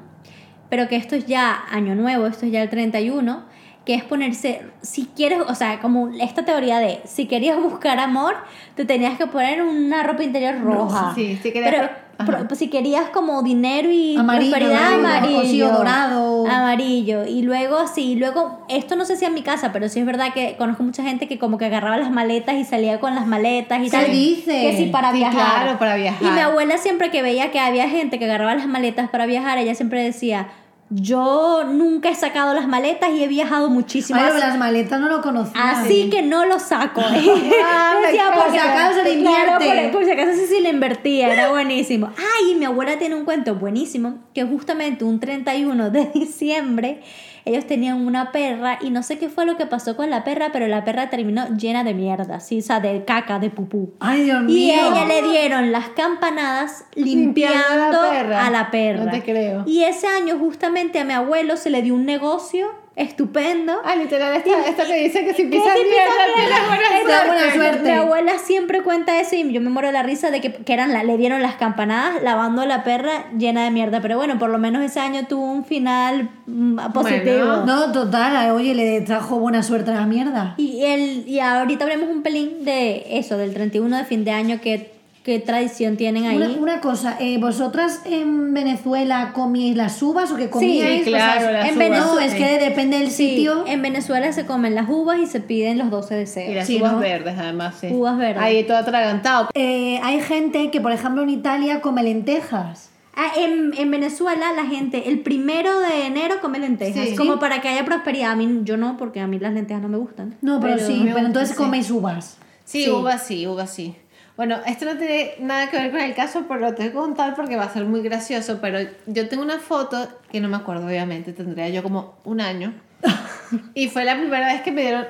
pero 0.69 0.87
que 0.87 0.95
esto 0.95 1.15
es 1.15 1.25
ya 1.25 1.63
año 1.71 1.95
nuevo, 1.95 2.25
esto 2.27 2.45
es 2.45 2.51
ya 2.51 2.61
el 2.63 2.69
31, 2.69 3.43
que 3.85 3.95
es 3.95 4.03
ponerse, 4.03 4.61
si 4.81 5.07
quieres, 5.15 5.39
o 5.47 5.55
sea, 5.55 5.79
como 5.81 6.09
esta 6.19 6.45
teoría 6.45 6.79
de, 6.79 7.01
si 7.05 7.25
querías 7.27 7.57
buscar 7.61 7.99
amor, 7.99 8.35
te 8.75 8.85
tenías 8.85 9.17
que 9.17 9.27
poner 9.27 9.61
una 9.61 10.03
ropa 10.03 10.23
interior 10.23 10.59
roja. 10.61 11.11
Sí, 11.15 11.37
si 11.43 11.51
querías- 11.51 11.71
Pero. 11.71 12.02
Pro- 12.17 12.47
pues, 12.47 12.59
si 12.59 12.69
querías 12.69 13.09
como 13.09 13.41
dinero 13.43 13.89
y 13.91 14.15
Amarillo, 14.17 14.51
prosperidad, 14.51 14.93
amarillo, 14.93 15.37
amarillo. 15.39 15.69
dorado. 15.71 16.47
Amarillo. 16.47 17.25
Y 17.25 17.41
luego, 17.41 17.87
sí, 17.87 18.15
luego, 18.15 18.65
esto 18.69 18.95
no 18.95 19.05
sé 19.05 19.15
si 19.17 19.25
en 19.25 19.33
mi 19.33 19.41
casa, 19.41 19.71
pero 19.71 19.89
sí 19.89 19.99
es 19.99 20.05
verdad 20.05 20.33
que 20.33 20.55
conozco 20.57 20.83
mucha 20.83 21.03
gente 21.03 21.27
que 21.27 21.39
como 21.39 21.57
que 21.57 21.65
agarraba 21.65 21.97
las 21.97 22.11
maletas 22.11 22.55
y 22.55 22.63
salía 22.63 22.99
con 22.99 23.15
las 23.15 23.25
maletas 23.27 23.79
y 23.81 23.85
¿Qué 23.85 23.89
tal. 23.91 24.11
dices? 24.11 24.45
Que 24.71 24.77
sí, 24.77 24.85
para 24.87 25.11
Sí, 25.11 25.17
viajar. 25.17 25.63
claro, 25.63 25.79
para 25.79 25.95
viajar. 25.95 26.27
Y 26.27 26.31
mi 26.31 26.39
abuela 26.39 26.77
siempre 26.77 27.11
que 27.11 27.21
veía 27.21 27.51
que 27.51 27.59
había 27.59 27.89
gente 27.89 28.19
que 28.19 28.25
agarraba 28.25 28.55
las 28.55 28.67
maletas 28.67 29.09
para 29.09 29.25
viajar, 29.25 29.57
ella 29.57 29.75
siempre 29.75 30.01
decía, 30.03 30.47
yo 30.89 31.63
nunca 31.65 32.09
he 32.09 32.15
sacado 32.15 32.53
las 32.53 32.67
maletas 32.67 33.09
y 33.11 33.23
he 33.23 33.27
viajado 33.27 33.69
muchísimo. 33.69 34.19
Así, 34.19 34.39
las 34.39 34.57
maletas 34.57 34.99
no 34.99 35.07
lo 35.07 35.21
conocía. 35.21 35.71
así 35.71 36.09
que 36.09 36.21
no 36.21 36.45
lo 36.45 36.59
saco. 36.59 37.01
Ah, 37.65 37.95
Por 38.35 38.51
si 38.51 38.57
acaso 38.57 38.95
se 38.95 39.03
le 39.03 39.21
claro, 39.21 39.53
invierte. 39.53 39.89
por, 39.89 39.99
por 40.01 40.05
si 40.05 40.11
acaso 40.11 40.31
sí, 40.33 40.45
sí 40.47 40.61
le 40.61 40.69
invertía, 40.69 41.31
era 41.33 41.49
buenísimo. 41.49 42.11
Ay, 42.17 42.55
mi 42.55 42.65
abuela 42.65 42.97
tiene 42.99 43.15
un 43.15 43.25
cuento 43.25 43.55
buenísimo, 43.55 44.15
que 44.33 44.43
justamente 44.43 45.03
un 45.03 45.19
31 45.19 45.89
de 45.89 46.05
diciembre 46.13 47.01
ellos 47.45 47.67
tenían 47.67 48.05
una 48.05 48.31
perra 48.31 48.79
y 48.81 48.89
no 48.89 49.03
sé 49.03 49.17
qué 49.19 49.29
fue 49.29 49.45
lo 49.45 49.57
que 49.57 49.65
pasó 49.65 49.95
con 49.95 50.09
la 50.09 50.23
perra, 50.23 50.49
pero 50.53 50.67
la 50.67 50.83
perra 50.85 51.09
terminó 51.09 51.47
llena 51.57 51.83
de 51.83 51.93
mierda, 51.93 52.39
¿sí? 52.39 52.59
o 52.59 52.61
sea, 52.61 52.79
de 52.79 53.03
caca, 53.05 53.39
de 53.39 53.49
pupú. 53.49 53.93
Ay, 53.99 54.23
Dios 54.23 54.43
Y 54.43 54.53
mío. 54.71 54.75
ella 54.91 55.05
le 55.05 55.21
dieron 55.29 55.71
las 55.71 55.89
campanadas 55.89 56.85
Limpiando 56.95 57.57
a 57.57 57.75
la 57.75 57.85
limpiando 57.89 58.09
perra. 58.09 58.45
a 58.45 58.49
la 58.49 58.71
perra. 58.71 59.05
No 59.05 59.11
te 59.11 59.23
creo. 59.23 59.63
Y 59.65 59.83
ese 59.83 60.07
año 60.07 60.37
justamente 60.39 60.99
a 60.99 61.05
mi 61.05 61.13
abuelo 61.13 61.57
se 61.57 61.69
le 61.69 61.81
dio 61.81 61.93
un 61.95 62.05
negocio 62.05 62.67
estupendo. 62.95 63.73
Ah, 63.83 63.95
literal, 63.95 64.35
esta, 64.35 64.67
esta 64.67 64.85
que 64.85 65.03
dice 65.03 65.25
que 65.25 65.33
si 65.33 65.43
Que 65.43 65.49
pisas 65.49 65.73
mierda 65.75 66.67
buena 66.67 66.83
esta- 66.99 67.23
suerte. 67.23 67.27
buena 67.27 67.53
suerte. 67.53 67.83
Mi 67.83 67.97
abuela 67.97 68.37
siempre 68.37 68.81
cuenta 68.83 69.19
eso 69.19 69.35
y 69.35 69.51
yo 69.51 69.61
me 69.61 69.69
muero 69.69 69.87
de 69.87 69.93
la 69.93 70.03
risa 70.03 70.29
de 70.31 70.41
que, 70.41 70.53
que 70.53 70.73
eran 70.73 70.93
la, 70.93 71.03
le 71.03 71.17
dieron 71.17 71.41
las 71.41 71.55
campanadas 71.55 72.21
lavando 72.21 72.61
a 72.61 72.65
la 72.65 72.83
perra 72.83 73.25
llena 73.37 73.63
de 73.63 73.71
mierda. 73.71 74.01
Pero 74.01 74.17
bueno, 74.17 74.37
por 74.39 74.49
lo 74.49 74.57
menos 74.57 74.83
ese 74.83 74.99
año 74.99 75.25
tuvo 75.27 75.43
un 75.51 75.65
final 75.65 76.29
mm, 76.45 76.77
positivo. 76.93 77.45
Bueno. 77.45 77.65
No, 77.65 77.91
total, 77.91 78.51
oye, 78.51 78.75
le 78.75 79.01
trajo 79.01 79.39
buena 79.39 79.63
suerte 79.63 79.91
a 79.91 79.95
la 79.95 80.05
mierda. 80.05 80.53
Y, 80.57 80.83
el, 80.85 81.27
y 81.27 81.39
ahorita 81.39 81.85
hablemos 81.85 82.09
un 82.09 82.21
pelín 82.23 82.63
de 82.63 83.05
eso, 83.17 83.37
del 83.37 83.53
31 83.53 83.97
de 83.97 84.05
fin 84.05 84.23
de 84.23 84.31
año, 84.31 84.59
qué, 84.61 84.91
qué 85.23 85.39
tradición 85.39 85.95
tienen 85.97 86.25
ahí. 86.25 86.35
Una, 86.37 86.49
una 86.49 86.81
cosa, 86.81 87.15
eh, 87.19 87.37
¿vosotras 87.39 88.01
en 88.05 88.53
Venezuela 88.53 89.31
comíais 89.33 89.75
las 89.75 90.01
uvas 90.03 90.31
o 90.31 90.35
que 90.35 90.49
comíais? 90.49 91.05
Sí, 91.05 91.09
claro, 91.09 91.47
O 91.47 91.51
las 91.51 91.69
en 91.69 91.75
uvas. 91.77 91.89
No, 91.89 92.15
Venezuela- 92.15 92.25
es 92.25 92.33
que 92.35 92.59
depende 92.59 92.99
del 92.99 93.09
Sí, 93.09 93.29
sitio. 93.35 93.63
en 93.65 93.81
Venezuela 93.81 94.31
se 94.33 94.45
comen 94.45 94.75
las 94.75 94.89
uvas 94.89 95.19
y 95.19 95.25
se 95.25 95.39
piden 95.39 95.77
los 95.77 95.89
12 95.89 96.15
Y 96.15 96.17
deseos. 96.19 96.55
las 96.55 96.67
Sí, 96.67 96.77
uvas 96.79 96.91
¿no? 96.93 96.99
verdes, 96.99 97.35
además, 97.37 97.75
sí. 97.79 97.87
Uvas 97.89 98.17
verdes. 98.17 98.43
Ahí 98.43 98.63
todo 98.65 98.77
atragantado. 98.77 99.47
Eh, 99.53 99.99
hay 100.03 100.19
gente 100.21 100.69
que, 100.71 100.81
por 100.81 100.91
ejemplo, 100.91 101.23
en 101.23 101.29
Italia 101.29 101.79
come 101.81 102.03
lentejas. 102.03 102.89
Ah, 103.15 103.31
en, 103.37 103.73
en 103.77 103.91
Venezuela 103.91 104.53
la 104.53 104.65
gente 104.65 105.07
el 105.07 105.19
primero 105.19 105.79
de 105.81 106.07
enero 106.07 106.35
come 106.41 106.57
lentejas, 106.57 107.09
Sí. 107.09 107.15
como 107.15 107.37
para 107.39 107.61
que 107.61 107.69
haya 107.69 107.85
prosperidad. 107.85 108.31
A 108.31 108.35
mí 108.35 108.61
yo 108.63 108.75
no, 108.75 108.97
porque 108.97 109.19
a 109.19 109.27
mí 109.27 109.37
las 109.39 109.53
lentejas 109.53 109.83
no 109.83 109.87
me 109.87 109.97
gustan. 109.99 110.35
No, 110.41 110.59
pero, 110.59 110.79
sí, 110.79 110.99
pero 111.05 111.19
entonces 111.27 111.51
sí. 111.51 111.55
coméis 111.55 111.91
uvas. 111.91 112.37
Sí, 112.65 112.85
Sí. 112.85 112.89
uvas 112.89 113.23
sí, 113.27 113.45
uvas 113.45 113.69
sí. 113.69 113.95
Bueno, 114.35 114.57
esto 114.65 114.85
no 114.85 114.97
tiene 114.97 115.35
nada 115.39 115.69
que 115.69 115.77
ver 115.77 115.91
con 115.91 116.01
el 116.01 116.15
caso, 116.15 116.45
pero 116.47 116.59
lo 116.59 116.73
tengo 116.73 116.89
que 116.89 116.95
contar 116.95 117.35
porque 117.35 117.55
va 117.55 117.65
a 117.65 117.69
ser 117.73 117.85
muy 117.85 118.01
gracioso. 118.01 118.59
Pero 118.61 118.79
yo 119.05 119.29
tengo 119.29 119.43
una 119.43 119.59
foto 119.59 120.07
que 120.31 120.41
no 120.41 120.49
me 120.49 120.57
acuerdo, 120.57 120.87
obviamente, 120.87 121.33
tendría 121.33 121.69
yo 121.69 121.83
como 121.83 122.15
un 122.23 122.41
año. 122.41 122.73
y 123.75 123.89
fue 123.89 124.05
la 124.05 124.15
primera 124.17 124.47
vez 124.47 124.61
que 124.61 124.71
me 124.71 124.81
dieron, 124.81 125.05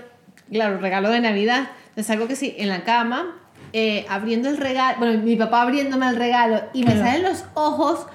claro, 0.51 0.77
regalo 0.79 1.09
de 1.09 1.21
Navidad. 1.21 1.69
Es 1.95 2.09
algo 2.09 2.27
que 2.27 2.35
sí, 2.35 2.53
en 2.57 2.67
la 2.67 2.83
cama, 2.83 3.37
eh, 3.71 4.05
abriendo 4.09 4.49
el 4.49 4.57
regalo, 4.57 4.97
bueno, 4.99 5.21
mi 5.23 5.35
papá 5.37 5.61
abriéndome 5.61 6.07
el 6.09 6.15
regalo 6.17 6.61
y 6.73 6.83
me 6.83 6.91
Claro. 6.93 7.05
salen 7.07 7.23
los 7.23 7.45
ojos, 7.53 8.05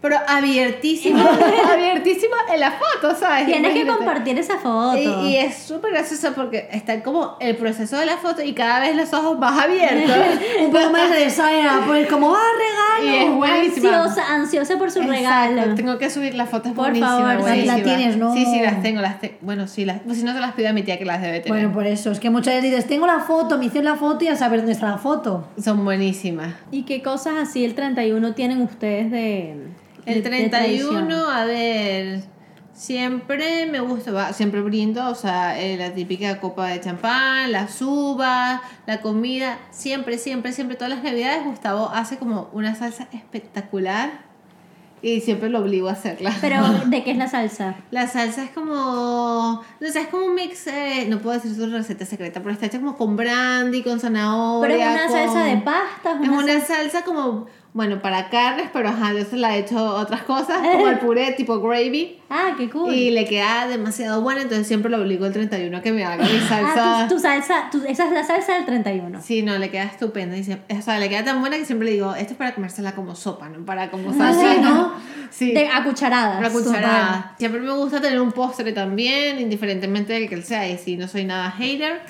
pero 0.00 0.16
abiertísimos, 0.28 1.26
abiertísimos 1.72 2.38
en 2.54 2.60
la 2.60 2.72
foto, 2.72 3.14
¿sabes? 3.16 3.46
Tienes 3.46 3.72
que 3.74 3.86
compartir 3.86 4.38
esa 4.38 4.58
foto. 4.58 4.96
Y, 4.96 5.28
y 5.30 5.36
es 5.36 5.56
súper 5.56 5.90
gracioso 5.92 6.32
porque 6.34 6.68
está 6.72 7.02
como 7.02 7.36
el 7.40 7.56
proceso 7.56 7.96
de 7.96 8.06
la 8.06 8.16
foto 8.16 8.42
y 8.42 8.52
cada 8.52 8.80
vez 8.80 8.94
los 8.96 9.12
ojos 9.12 9.38
más 9.38 9.58
abiertos. 9.64 10.16
Un 10.60 10.70
poco 10.72 10.90
más 10.90 11.10
de 11.10 11.28
Sara, 11.30 11.80
pues 11.86 12.06
como, 12.08 12.34
¡ah, 12.34 12.38
y 13.02 13.06
regalo! 13.06 13.18
es 13.30 13.36
buenísima. 13.36 14.02
ansiosa, 14.04 14.34
ansiosa 14.34 14.78
por 14.78 14.90
su 14.90 15.00
Exacto, 15.00 15.16
regalo. 15.54 15.74
Tengo 15.74 15.98
que 15.98 16.10
subir 16.10 16.34
las 16.34 16.48
fotos 16.48 16.72
Por 16.72 16.84
buenísima, 16.84 17.08
favor, 17.18 17.34
sí. 17.36 17.40
buenísima. 17.42 17.76
La 17.78 17.82
tienes, 17.82 18.16
¿no? 18.16 18.34
Sí, 18.34 18.44
sí, 18.44 18.60
las 18.60 18.82
tengo. 18.82 19.00
Las 19.00 19.20
te- 19.20 19.38
bueno, 19.40 19.66
sí, 19.66 19.84
las, 19.84 20.00
pues 20.00 20.18
si 20.18 20.24
no 20.24 20.32
se 20.32 20.40
las 20.40 20.52
pido 20.52 20.68
a 20.68 20.72
mi 20.72 20.82
tía 20.82 20.98
que 20.98 21.04
las 21.04 21.20
debe 21.20 21.40
tener. 21.40 21.58
Bueno, 21.58 21.72
por 21.74 21.86
eso, 21.86 22.10
es 22.12 22.20
que 22.20 22.30
muchas 22.30 22.54
veces 22.54 22.70
dices, 22.70 22.86
tengo 22.86 23.06
la 23.06 23.20
foto, 23.20 23.58
me 23.58 23.64
hicieron 23.66 23.86
la 23.92 23.96
foto 23.96 24.24
y 24.24 24.28
a 24.28 24.36
saber 24.36 24.60
dónde 24.60 24.72
está 24.72 24.86
la 24.90 24.98
foto. 24.98 25.46
Son 25.62 25.84
buenísimas. 25.84 26.54
¿Y 26.70 26.82
qué 26.82 27.02
cosas 27.02 27.34
así 27.40 27.64
el 27.64 27.74
31 27.74 28.34
tienen 28.34 28.62
ustedes 28.62 29.10
de... 29.10 29.56
El 30.08 30.22
de- 30.22 30.30
de 30.30 30.48
tradición? 30.48 31.06
31, 31.08 31.30
a 31.30 31.44
ver, 31.44 32.22
siempre 32.72 33.66
me 33.66 33.80
gusta, 33.80 34.12
va, 34.12 34.32
siempre 34.32 34.60
brindo, 34.60 35.08
o 35.08 35.14
sea, 35.14 35.60
eh, 35.60 35.76
la 35.76 35.92
típica 35.92 36.40
copa 36.40 36.68
de 36.68 36.80
champán, 36.80 37.50
las 37.52 37.80
uvas, 37.82 38.60
la 38.86 39.00
comida, 39.00 39.58
siempre, 39.70 40.18
siempre, 40.18 40.52
siempre, 40.52 40.76
todas 40.76 40.90
las 40.94 41.02
navidades 41.02 41.44
Gustavo 41.44 41.90
hace 41.92 42.18
como 42.18 42.48
una 42.52 42.74
salsa 42.74 43.08
espectacular 43.12 44.26
y 45.00 45.20
siempre 45.20 45.48
lo 45.48 45.60
obligo 45.60 45.88
a 45.88 45.92
hacerla. 45.92 46.32
Pero, 46.40 46.56
¿de 46.86 47.04
qué 47.04 47.12
es 47.12 47.16
la 47.16 47.28
salsa? 47.28 47.76
La 47.90 48.06
salsa 48.08 48.42
es 48.44 48.50
como, 48.50 49.62
no 49.80 49.88
sé, 49.90 50.00
es 50.00 50.08
como 50.08 50.26
un 50.26 50.34
mix, 50.34 50.66
eh, 50.66 51.06
no 51.08 51.18
puedo 51.20 51.34
decir 51.38 51.54
su 51.54 51.66
receta 51.70 52.04
secreta, 52.04 52.40
pero 52.40 52.52
está 52.52 52.66
hecha 52.66 52.78
como 52.78 52.96
con 52.96 53.16
brandy, 53.16 53.82
con 53.82 54.00
zanahoria. 54.00 54.60
Pero 54.76 54.80
es 54.80 54.88
una 54.90 55.02
con- 55.06 55.12
salsa 55.34 55.44
de 55.44 55.56
pasta. 55.58 56.20
Es 56.22 56.28
una 56.28 56.60
salsa 56.60 57.02
como, 57.02 57.46
bueno, 57.78 58.02
para 58.02 58.28
carnes, 58.28 58.70
pero 58.72 58.88
ajá, 58.88 59.12
yo 59.14 59.24
se 59.24 59.36
la 59.36 59.54
he 59.56 59.60
hecho 59.60 59.94
otras 59.94 60.22
cosas, 60.24 60.58
como 60.58 60.88
el 60.88 60.98
puré 61.00 61.30
tipo 61.32 61.60
gravy. 61.60 62.18
Ah, 62.28 62.54
qué 62.58 62.68
cool. 62.68 62.92
Y 62.92 63.10
le 63.12 63.24
queda 63.24 63.68
demasiado 63.68 64.20
buena, 64.20 64.42
entonces 64.42 64.66
siempre 64.66 64.90
lo 64.90 64.98
obligo 65.00 65.24
el 65.26 65.32
31 65.32 65.76
a 65.76 65.80
que 65.80 65.92
me 65.92 66.04
haga 66.04 66.24
mi 66.24 66.38
salsa. 66.48 67.04
Ah, 67.04 67.06
tu, 67.08 67.14
tu 67.14 67.20
salsa, 67.20 67.70
tu- 67.70 67.84
esa 67.86 68.06
es 68.06 68.12
la 68.12 68.24
salsa 68.24 68.54
del 68.56 68.66
31. 68.66 69.22
Sí, 69.22 69.42
no, 69.42 69.56
le 69.58 69.70
queda 69.70 69.84
estupenda. 69.84 70.36
Y 70.36 70.42
se- 70.42 70.54
o 70.76 70.82
sea, 70.82 70.98
le 70.98 71.08
queda 71.08 71.22
tan 71.24 71.40
buena 71.40 71.56
que 71.56 71.64
siempre 71.64 71.86
le 71.86 71.92
digo, 71.94 72.12
esto 72.16 72.32
es 72.32 72.36
para 72.36 72.52
comérsela 72.56 72.92
como 72.96 73.14
sopa, 73.14 73.48
no 73.48 73.64
para 73.64 73.92
como 73.92 74.10
Ah, 74.10 74.14
salsa. 74.32 74.54
sí, 74.54 74.60
¿no? 74.60 74.92
Sí. 75.30 75.52
De, 75.52 75.68
a 75.68 75.84
cucharadas. 75.84 76.40
Una 76.40 76.50
cucharada. 76.50 77.34
Siempre 77.38 77.60
me 77.60 77.70
gusta 77.72 78.00
tener 78.00 78.20
un 78.20 78.32
postre 78.32 78.72
también, 78.72 79.38
indiferentemente 79.40 80.12
del 80.14 80.28
que 80.28 80.34
él 80.34 80.42
sea, 80.42 80.68
y 80.68 80.76
si 80.78 80.96
no 80.96 81.06
soy 81.06 81.24
nada 81.24 81.50
hater. 81.52 82.00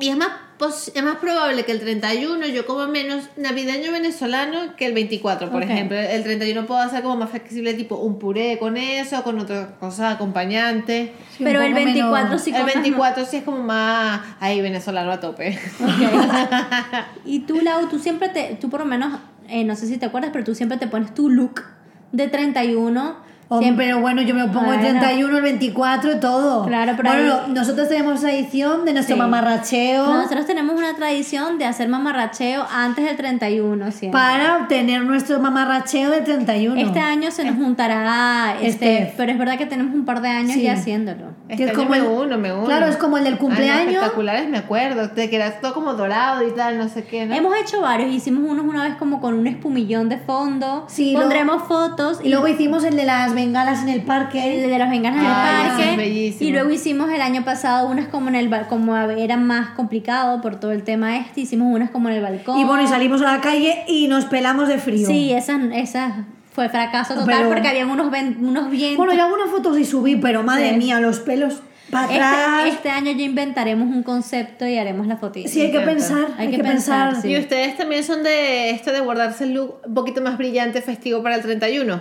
Y 0.00 0.08
es 0.08 0.16
más, 0.16 0.28
pos- 0.58 0.90
es 0.94 1.02
más 1.04 1.16
probable 1.16 1.64
que 1.64 1.70
el 1.70 1.78
31 1.80 2.46
yo 2.48 2.66
coma 2.66 2.88
menos 2.88 3.24
navideño 3.36 3.92
venezolano 3.92 4.74
que 4.76 4.86
el 4.86 4.92
24, 4.92 5.50
por 5.50 5.62
ejemplo. 5.62 5.96
El 5.96 6.24
31 6.24 6.66
puedo 6.66 6.80
hacer 6.80 7.02
como 7.02 7.16
más 7.16 7.30
flexible, 7.30 7.74
tipo 7.74 7.96
un 7.96 8.18
puré 8.18 8.58
con 8.58 8.76
eso, 8.76 9.22
con 9.22 9.38
otra 9.38 9.76
cosa 9.78 10.10
acompañante. 10.10 11.12
Sí, 11.36 11.44
Pero 11.44 11.60
el 11.62 11.72
poco 11.72 11.84
24 11.84 12.24
menos- 12.26 12.42
sí 12.42 12.50
el 12.50 12.56
comes 12.58 12.74
24 12.74 13.24
sí 13.24 13.36
es 13.36 13.44
como 13.44 13.62
más, 13.62 14.20
ahí, 14.40 14.60
venezolano 14.60 15.12
a 15.12 15.20
tope. 15.20 15.58
Y 17.24 17.40
tú, 17.40 17.60
Lau, 17.62 17.88
tú 17.88 17.98
siempre 17.98 18.28
te, 18.28 18.56
tú 18.60 18.68
por 18.70 18.80
lo 18.80 18.86
menos, 18.86 19.18
eh, 19.48 19.64
no 19.64 19.76
sé 19.76 19.86
si 19.86 19.96
te 19.98 20.06
acuerdas, 20.06 20.30
pero 20.32 20.44
tú 20.44 20.54
siempre 20.54 20.78
te 20.78 20.86
pones 20.86 21.14
tu 21.14 21.28
look 21.28 21.62
de 22.12 22.28
31. 22.28 23.16
Hombre, 23.48 23.66
Siempre- 23.66 23.86
pero 23.86 24.00
bueno, 24.00 24.22
yo 24.22 24.34
me 24.34 24.46
pongo 24.46 24.72
el 24.72 24.78
Bueno. 24.80 24.98
31, 25.00 25.36
el 25.36 25.42
24 25.42 26.12
y 26.12 26.20
todo. 26.20 26.64
Claro, 26.66 26.92
pero 26.96 27.10
Bueno, 27.10 27.34
ahí- 27.34 27.40
no- 27.48 27.54
nosotros 27.60 27.88
tenemos 27.88 28.18
esa 28.18 28.32
edición 28.32 28.84
de 28.84 28.92
nuestro 28.94 29.16
Sí. 29.16 29.20
mamarracheo 29.20 30.06
Nosotros 30.06 30.46
tenemos 30.46 30.74
una 30.76 30.94
tradición 30.94 31.58
de 31.58 31.66
hacer 31.66 31.88
mamarracheo 31.88 32.64
antes 32.72 33.04
del 33.04 33.16
31 33.16 33.90
siempre. 33.92 34.18
para 34.18 34.56
obtener 34.58 35.02
nuestro 35.04 35.38
mamarracheo 35.40 36.10
del 36.10 36.24
31. 36.24 36.80
Este 36.80 37.00
año 37.00 37.30
se 37.30 37.44
nos 37.44 37.56
juntará, 37.56 38.56
este, 38.60 38.98
Este. 39.02 39.14
pero 39.16 39.32
es 39.32 39.38
verdad 39.38 39.58
que 39.58 39.66
tenemos 39.66 39.94
un 39.94 40.04
par 40.04 40.20
de 40.22 40.28
años 40.28 40.52
Sí. 40.52 40.62
ya 40.62 40.72
haciéndolo. 40.72 41.34
Este 41.48 41.64
es 41.64 41.70
año 41.70 41.78
como 41.78 41.90
me 41.90 41.96
el- 41.98 42.04
uno, 42.04 42.38
me 42.38 42.52
uno. 42.52 42.64
Claro, 42.64 42.86
es 42.86 42.96
como 42.96 43.18
el 43.18 43.24
del 43.24 43.34
no, 43.34 43.40
cumpleaños. 43.40 43.92
espectaculares, 43.94 44.48
me 44.48 44.58
acuerdo. 44.58 45.08
De 45.08 45.28
que 45.28 45.36
era 45.36 45.60
todo 45.60 45.74
como 45.74 45.92
dorado 45.94 46.46
y 46.46 46.50
tal, 46.52 46.78
no 46.78 46.88
sé 46.88 47.04
qué, 47.04 47.26
¿no? 47.26 47.34
Hemos 47.34 47.54
hecho 47.56 47.80
varios, 47.82 48.10
hicimos 48.10 48.50
unos 48.50 48.64
una 48.64 48.82
vez 48.84 48.94
como 48.96 49.20
con 49.20 49.34
un 49.34 49.46
espumillón 49.46 50.08
de 50.08 50.16
fondo, 50.16 50.86
Sí, 50.88 51.14
pondremos 51.14 51.62
fotos 51.64 52.20
Y 52.24 52.28
luego 52.30 52.48
hicimos 52.48 52.84
el 52.84 52.96
de 52.96 53.04
las 53.04 53.33
bengalas 53.34 53.82
en 53.82 53.88
el 53.88 54.02
parque. 54.02 54.62
el 54.64 54.70
de 54.70 54.78
los 54.78 54.88
venganas 54.90 55.20
en 55.20 55.26
el 55.26 55.32
parque 55.96 56.28
es 56.28 56.40
y 56.42 56.50
luego 56.52 56.70
hicimos 56.70 57.10
el 57.10 57.20
año 57.20 57.44
pasado 57.44 57.88
unas 57.88 58.08
como 58.08 58.28
en 58.28 58.34
el 58.36 58.50
como 58.68 58.96
era 58.96 59.36
más 59.36 59.70
complicado 59.70 60.40
por 60.40 60.60
todo 60.60 60.72
el 60.72 60.82
tema 60.82 61.16
este 61.18 61.40
hicimos 61.42 61.74
unas 61.74 61.90
como 61.90 62.08
en 62.08 62.16
el 62.16 62.22
balcón 62.22 62.58
Y 62.58 62.64
bueno, 62.64 62.82
y 62.82 62.86
salimos 62.86 63.20
a 63.22 63.32
la 63.32 63.40
calle 63.40 63.84
y 63.88 64.08
nos 64.08 64.24
pelamos 64.26 64.68
de 64.68 64.78
frío. 64.78 65.06
sí 65.06 65.32
esas 65.32 65.60
esas 65.72 66.12
fue 66.52 66.68
fracaso 66.68 67.14
total 67.14 67.36
Pero- 67.38 67.48
porque 67.48 67.68
habían 67.68 67.90
unos 67.90 68.10
ven- 68.10 68.36
unos 68.40 68.70
vientos 68.70 68.96
Bueno, 68.96 69.12
yo 69.14 69.24
algunas 69.24 69.50
fotos 69.50 69.76
sí 69.76 69.84
subí, 69.84 70.16
pero 70.16 70.42
madre 70.42 70.70
Sí. 70.70 70.76
mía, 70.76 71.00
los 71.00 71.18
pelos 71.20 71.62
para 71.90 72.06
atrás. 72.06 72.60
este, 72.64 72.68
este 72.76 72.90
año 72.90 73.12
ya 73.12 73.22
inventaremos 73.24 73.88
un 73.88 74.02
concepto 74.02 74.66
y 74.66 74.78
haremos 74.78 75.06
la 75.06 75.16
fotito 75.16 75.48
Sí, 75.48 75.60
hay 75.60 75.70
que 75.72 75.80
pensar, 75.80 76.26
hay, 76.38 76.46
Hay 76.46 76.50
que, 76.52 76.56
que 76.58 76.62
pensar. 76.62 77.08
pensar, 77.10 77.22
sí. 77.22 77.28
Y 77.32 77.38
ustedes 77.38 77.76
también 77.76 78.02
son 78.04 78.22
de 78.22 78.70
esto 78.70 78.90
de 78.92 79.00
guardarse 79.00 79.44
el 79.44 79.54
look 79.54 79.80
un 79.86 79.94
poquito 79.94 80.20
más 80.22 80.38
brillante, 80.38 80.80
festivo 80.80 81.22
para 81.22 81.34
el 81.36 81.42
31. 81.42 82.00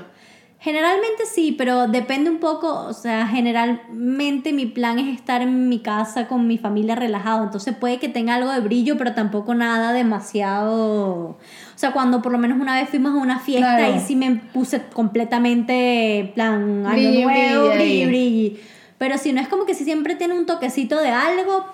Generalmente 0.63 1.25
sí, 1.25 1.53
pero 1.57 1.87
depende 1.87 2.29
un 2.29 2.37
poco, 2.39 2.85
o 2.87 2.93
sea, 2.93 3.27
generalmente 3.27 4.53
mi 4.53 4.65
plan 4.65 4.97
es 4.97 5.13
estar 5.13 5.41
en 5.41 5.67
mi 5.67 5.79
casa 5.79 6.29
con 6.29 6.47
mi 6.47 6.57
familia 6.57 6.95
relajado, 6.95 7.43
entonces 7.43 7.75
puede 7.75 7.99
que 7.99 8.07
tenga 8.07 8.35
algo 8.35 8.49
de 8.49 8.61
brillo, 8.61 8.97
pero 8.97 9.13
tampoco 9.13 9.53
nada 9.55 9.91
demasiado... 9.91 11.31
O 11.31 11.37
sea, 11.75 11.91
cuando 11.91 12.21
por 12.21 12.31
lo 12.31 12.37
menos 12.37 12.61
una 12.61 12.75
vez 12.79 12.87
fuimos 12.89 13.11
a 13.11 13.17
una 13.17 13.39
fiesta 13.39 13.75
Claro. 13.75 13.95
y 13.97 13.99
sí 13.99 14.15
me 14.15 14.35
puse 14.53 14.83
completamente 14.93 16.31
plan 16.33 16.85
año 16.85 16.93
Brilli, 16.93 17.23
nuevo, 17.23 17.67
brilli 17.67 17.83
ahí. 18.01 18.05
brilli. 18.05 18.59
Pero 18.97 19.17
si 19.17 19.33
no 19.33 19.41
es 19.41 19.49
como 19.49 19.65
que 19.65 19.73
si 19.73 19.83
siempre 19.83 20.15
tiene 20.15 20.33
un 20.37 20.45
toquecito 20.45 20.97
de 20.97 21.09
algo, 21.09 21.65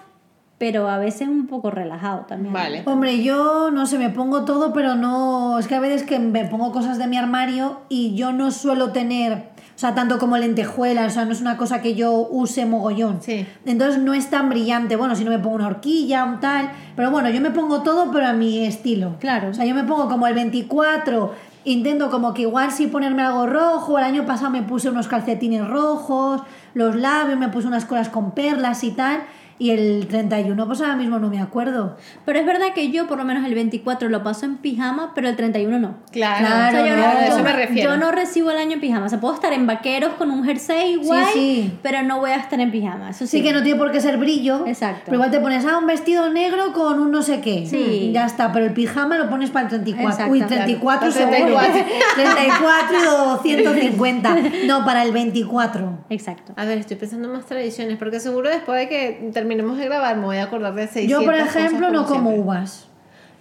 pero 0.59 0.89
a 0.89 0.97
veces 0.97 1.29
un 1.29 1.47
poco 1.47 1.71
relajado 1.71 2.25
también. 2.27 2.53
Vale. 2.53 2.83
Hombre, 2.85 3.23
yo 3.23 3.71
no 3.71 3.85
sé, 3.85 3.97
me 3.97 4.09
pongo 4.09 4.43
todo, 4.43 4.73
pero 4.73 4.93
no. 4.93 5.57
Es 5.57 5.67
que 5.67 5.75
a 5.75 5.79
veces 5.79 6.03
que 6.03 6.19
me 6.19 6.43
pongo 6.45 6.73
cosas 6.73 6.97
de 6.97 7.07
mi 7.07 7.17
armario 7.17 7.79
y 7.87 8.13
yo 8.13 8.33
no 8.33 8.51
suelo 8.51 8.91
tener. 8.91 9.51
O 9.73 9.79
sea, 9.79 9.95
tanto 9.95 10.19
como 10.19 10.35
lentejuelas, 10.37 11.13
o 11.13 11.15
sea, 11.15 11.23
no 11.23 11.31
es 11.31 11.39
una 11.39 11.55
cosa 11.55 11.81
que 11.81 11.95
yo 11.95 12.27
use 12.29 12.65
mogollón. 12.65 13.21
Sí. 13.21 13.47
Entonces 13.65 14.01
no 14.01 14.13
es 14.13 14.29
tan 14.29 14.49
brillante. 14.49 14.97
Bueno, 14.97 15.15
si 15.15 15.23
no 15.23 15.31
me 15.31 15.39
pongo 15.39 15.55
una 15.55 15.67
horquilla, 15.67 16.25
un 16.25 16.41
tal. 16.41 16.71
Pero 16.97 17.09
bueno, 17.09 17.29
yo 17.29 17.39
me 17.39 17.51
pongo 17.51 17.81
todo, 17.81 18.11
pero 18.11 18.27
a 18.27 18.33
mi 18.33 18.65
estilo. 18.65 19.15
Claro. 19.21 19.51
O 19.51 19.53
sea, 19.53 19.63
yo 19.63 19.73
me 19.73 19.85
pongo 19.85 20.09
como 20.09 20.27
el 20.27 20.33
24. 20.33 21.33
Intento 21.63 22.09
como 22.09 22.33
que 22.33 22.41
igual 22.41 22.71
sí 22.71 22.87
ponerme 22.87 23.21
algo 23.21 23.47
rojo. 23.47 23.97
El 23.97 24.03
año 24.03 24.25
pasado 24.25 24.49
me 24.49 24.63
puse 24.63 24.89
unos 24.89 25.07
calcetines 25.07 25.65
rojos, 25.65 26.41
los 26.73 26.97
labios, 26.97 27.39
me 27.39 27.47
puse 27.47 27.65
unas 27.65 27.85
colas 27.85 28.09
con 28.09 28.31
perlas 28.31 28.83
y 28.83 28.91
tal. 28.91 29.21
Y 29.59 29.71
el 29.71 30.07
31, 30.07 30.65
pues 30.67 30.79
ahora 30.79 30.95
mismo 30.95 31.19
no 31.19 31.29
me 31.29 31.41
acuerdo. 31.41 31.97
Pero 32.25 32.39
es 32.39 32.45
verdad 32.45 32.67
que 32.73 32.91
yo 32.91 33.07
por 33.07 33.17
lo 33.17 33.25
menos 33.25 33.45
el 33.45 33.53
24 33.53 34.07
lo 34.07 34.23
paso 34.23 34.45
en 34.45 34.55
pijama, 34.57 35.11
pero 35.13 35.27
el 35.27 35.35
31 35.35 35.79
no. 35.79 35.97
Claro, 36.11 36.47
Claro, 36.47 36.67
O 36.69 36.71
sea, 36.71 36.87
yo, 36.89 36.95
no, 36.95 37.01
no, 37.01 37.07
a 37.07 37.25
eso 37.25 37.37
yo 37.37 37.43
me 37.43 37.49
no- 37.51 37.55
refiero. 37.57 37.89
yo 37.91 37.97
no 37.97 38.11
recibo 38.11 38.51
el 38.51 38.57
año 38.57 38.71
en 38.73 38.79
pijama. 38.79 39.05
O 39.05 39.09
sea, 39.09 39.19
puedo 39.19 39.33
estar 39.33 39.51
en 39.51 39.67
vaqueros 39.67 40.13
con 40.13 40.31
un 40.31 40.45
jersey 40.45 40.95
guay, 40.95 41.25
sí. 41.33 41.77
pero 41.83 42.01
no 42.03 42.19
voy 42.19 42.31
a 42.31 42.37
estar 42.37 42.59
en 42.59 42.71
pijama. 42.71 43.09
Eso 43.09 43.25
sí. 43.27 43.37
Sí 43.39 43.43
que 43.43 43.51
no 43.51 43.61
tiene 43.61 43.77
por 43.77 43.91
qué 43.91 43.99
ser 43.99 44.17
brillo. 44.17 44.65
Exacto. 44.65 45.01
Pero 45.05 45.15
igual 45.17 45.31
te 45.31 45.39
pones 45.41 45.65
ah, 45.65 45.77
un 45.77 45.87
vestido 45.87 46.29
negro 46.31 46.71
con 46.71 46.99
un 46.99 47.11
no 47.11 47.21
sé 47.21 47.41
qué. 47.41 47.65
Sí. 47.69 48.11
Ya 48.13 48.25
está, 48.25 48.53
pero 48.53 48.65
el 48.65 48.73
pijama 48.73 49.17
lo 49.17 49.29
pones 49.29 49.49
para 49.51 49.65
el 49.65 49.69
34. 49.69 50.09
Exacto. 50.09 50.31
Uy, 50.31 50.41
34 50.41 51.11
Claro, 51.11 51.31
seguro. 51.35 51.59
34. 51.59 51.83
34 52.15 52.97
y 52.97 53.05
250. 53.05 54.37
No, 54.67 54.85
para 54.85 55.03
el 55.03 55.11
24. 55.11 56.05
Exacto. 56.09 56.53
A 56.55 56.65
ver, 56.65 56.77
estoy 56.77 56.97
pensando 56.97 57.27
en 57.27 57.33
más 57.33 57.45
tradiciones, 57.45 57.97
porque 57.97 58.19
seguro 58.19 58.49
después 58.49 58.79
de 58.79 58.87
que 58.89 59.29
terminemos 59.49 59.77
de 59.77 59.85
grabar 59.85 60.15
me 60.17 60.25
voy 60.25 60.37
a 60.37 60.43
acordar 60.43 60.73
de 60.75 60.87
600 60.87 61.09
Yo, 61.09 61.25
por 61.25 61.37
cosas 61.39 61.55
ejemplo, 61.55 61.89
no 61.89 62.05
como 62.05 62.29
siempre. 62.29 62.39
uvas. 62.41 62.85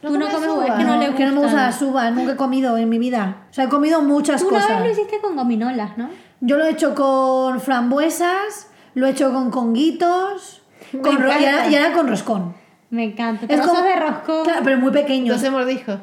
Tú 0.00 0.16
no 0.16 0.28
comes 0.30 0.48
uvas, 0.48 0.76
que 0.78 0.84
no 0.84 0.94
No, 0.96 1.00
le 1.02 1.14
que 1.14 1.24
no 1.26 1.32
me 1.32 1.38
gustan. 1.40 1.56
las 1.56 1.82
uvas, 1.82 2.12
nunca 2.12 2.32
he 2.32 2.36
comido 2.36 2.76
en 2.78 2.88
mi 2.88 2.98
vida. 2.98 3.42
O 3.50 3.52
sea, 3.52 3.64
he 3.64 3.68
comido 3.68 4.00
muchas 4.00 4.40
Tú 4.40 4.48
una 4.48 4.60
cosas. 4.60 4.76
vez 4.80 4.86
lo 4.86 4.92
hiciste 4.92 5.20
con 5.20 5.36
gominolas, 5.36 5.98
¿no? 5.98 6.08
Yo 6.40 6.56
lo 6.56 6.64
he 6.64 6.70
hecho 6.70 6.94
con 6.94 7.60
frambuesas, 7.60 8.68
lo 8.94 9.06
he 9.06 9.10
hecho 9.10 9.32
con 9.32 9.50
conguitos, 9.50 10.62
Me 10.92 11.00
con 11.00 11.16
ro- 11.18 11.28
y, 11.28 11.44
ahora, 11.44 11.68
y 11.68 11.74
ahora 11.76 11.92
con 11.92 12.06
roscón. 12.08 12.54
Me 12.90 13.04
encanta. 13.04 13.46
Es 13.48 13.60
como- 13.60 13.82
de 13.82 13.96
rosco. 13.96 14.42
Claro, 14.44 14.60
pero 14.64 14.78
muy 14.78 14.92
pequeños. 14.92 15.36
12 15.36 15.50
mordiscos. 15.50 15.98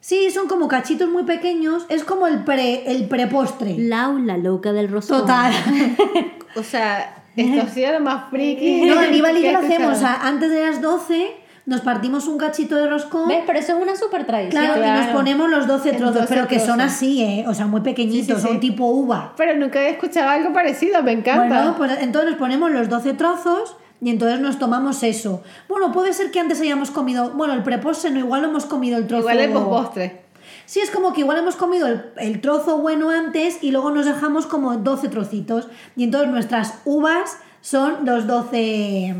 Sí, 0.00 0.30
son 0.30 0.46
como 0.48 0.68
cachitos 0.68 1.08
muy 1.08 1.22
pequeños. 1.22 1.86
Es 1.88 2.04
como 2.04 2.26
el 2.26 2.44
pre 2.44 2.90
el 2.92 3.08
prepostre. 3.08 3.76
Laula, 3.78 4.36
loca 4.36 4.72
del 4.72 4.88
roscón. 4.88 5.20
Total. 5.20 5.52
O 6.58 6.62
sea, 6.62 7.14
esto 7.36 7.62
ha 7.62 7.68
sido 7.68 7.92
lo 7.92 8.00
más 8.00 8.30
friki. 8.30 8.82
No, 8.86 9.02
en 9.02 9.10
que 9.10 9.16
yo 9.18 9.22
lo 9.22 9.38
he 9.38 9.54
hacemos. 9.54 9.96
O 9.96 10.00
sea, 10.00 10.20
antes 10.22 10.50
de 10.50 10.60
las 10.66 10.80
12 10.80 11.36
nos 11.66 11.80
partimos 11.80 12.28
un 12.28 12.38
cachito 12.38 12.76
de 12.76 12.86
roscón. 12.86 13.28
¿Ves? 13.28 13.42
Pero 13.46 13.58
eso 13.58 13.76
es 13.76 13.82
una 13.82 13.96
súper 13.96 14.24
tradición. 14.24 14.62
Claro, 14.64 14.78
y 14.80 14.86
nos 14.86 14.98
Claro. 15.00 15.12
ponemos 15.18 15.50
los 15.50 15.66
12 15.66 15.90
En 15.90 15.96
trozos, 15.96 16.14
12 16.22 16.34
pero 16.34 16.46
que 16.46 16.60
son 16.60 16.80
así, 16.80 17.22
¿eh? 17.22 17.44
O 17.48 17.54
sea, 17.54 17.66
muy 17.66 17.80
pequeñitos, 17.80 18.26
Sí, 18.26 18.32
sí, 18.34 18.40
sí. 18.40 18.46
son 18.46 18.60
tipo 18.60 18.86
uva. 18.86 19.32
Pero 19.36 19.56
nunca 19.56 19.80
había 19.80 19.90
escuchado 19.90 20.28
algo 20.30 20.52
parecido, 20.52 21.02
me 21.02 21.12
encanta. 21.12 21.46
Bueno, 21.48 21.74
pues 21.76 21.92
entonces 22.00 22.30
nos 22.30 22.38
ponemos 22.38 22.70
los 22.70 22.88
12 22.88 23.14
trozos 23.14 23.76
y 24.00 24.10
entonces 24.10 24.38
nos 24.40 24.58
tomamos 24.60 25.02
eso. 25.02 25.42
Bueno, 25.68 25.90
puede 25.90 26.12
ser 26.12 26.30
que 26.30 26.38
antes 26.38 26.60
hayamos 26.60 26.92
comido, 26.92 27.30
bueno, 27.30 27.54
el 27.54 27.64
prepostre 27.64 28.10
no, 28.12 28.20
igual 28.20 28.44
hemos 28.44 28.64
comido 28.66 28.96
el 28.98 29.06
trozo. 29.08 29.22
Igual 29.22 29.38
el 29.40 29.50
postre. 29.52 30.25
Sí, 30.66 30.80
es 30.80 30.90
como 30.90 31.12
que 31.12 31.20
igual 31.22 31.38
hemos 31.38 31.56
comido 31.56 31.86
el, 31.86 32.04
el 32.18 32.40
trozo 32.40 32.78
bueno 32.78 33.10
antes 33.10 33.62
y 33.62 33.70
luego 33.70 33.90
nos 33.92 34.04
dejamos 34.04 34.46
como 34.46 34.76
12 34.76 35.08
trocitos. 35.08 35.68
Y 35.96 36.04
entonces 36.04 36.28
nuestras 36.30 36.80
uvas 36.84 37.38
son 37.60 38.04
los 38.04 38.26
12, 38.26 39.14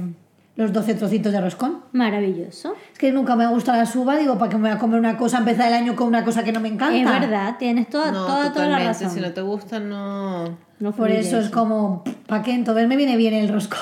los 0.56 0.72
12 0.72 0.94
trocitos 0.94 1.32
de 1.32 1.40
roscón. 1.40 1.82
Maravilloso. 1.92 2.74
Es 2.92 2.98
que 2.98 3.12
nunca 3.12 3.36
me 3.36 3.46
gusta 3.46 3.76
las 3.76 3.94
uvas, 3.96 4.18
digo, 4.18 4.38
¿para 4.38 4.50
que 4.50 4.56
me 4.56 4.68
voy 4.68 4.76
a 4.76 4.78
comer 4.78 4.98
una 5.00 5.16
cosa, 5.16 5.38
empezar 5.38 5.68
el 5.68 5.74
año 5.74 5.94
con 5.96 6.08
una 6.08 6.24
cosa 6.24 6.42
que 6.44 6.52
no 6.52 6.60
me 6.60 6.68
encanta? 6.68 6.96
Es 6.96 7.20
verdad, 7.20 7.56
tienes 7.58 7.88
toda, 7.88 8.10
No, 8.12 8.26
toda, 8.26 8.52
toda 8.52 8.66
la 8.66 8.78
totalmente. 8.78 8.86
razón. 9.04 9.10
Si 9.10 9.20
no 9.20 9.32
te 9.32 9.40
gusta, 9.42 9.78
no. 9.80 10.58
No 10.78 10.92
Por 10.92 11.10
eso 11.10 11.38
es 11.38 11.48
como, 11.48 12.04
¿para 12.26 12.42
qué? 12.42 12.52
Entonces 12.52 12.86
me 12.88 12.96
viene 12.96 13.16
bien 13.16 13.34
el 13.34 13.48
roscón. 13.48 13.78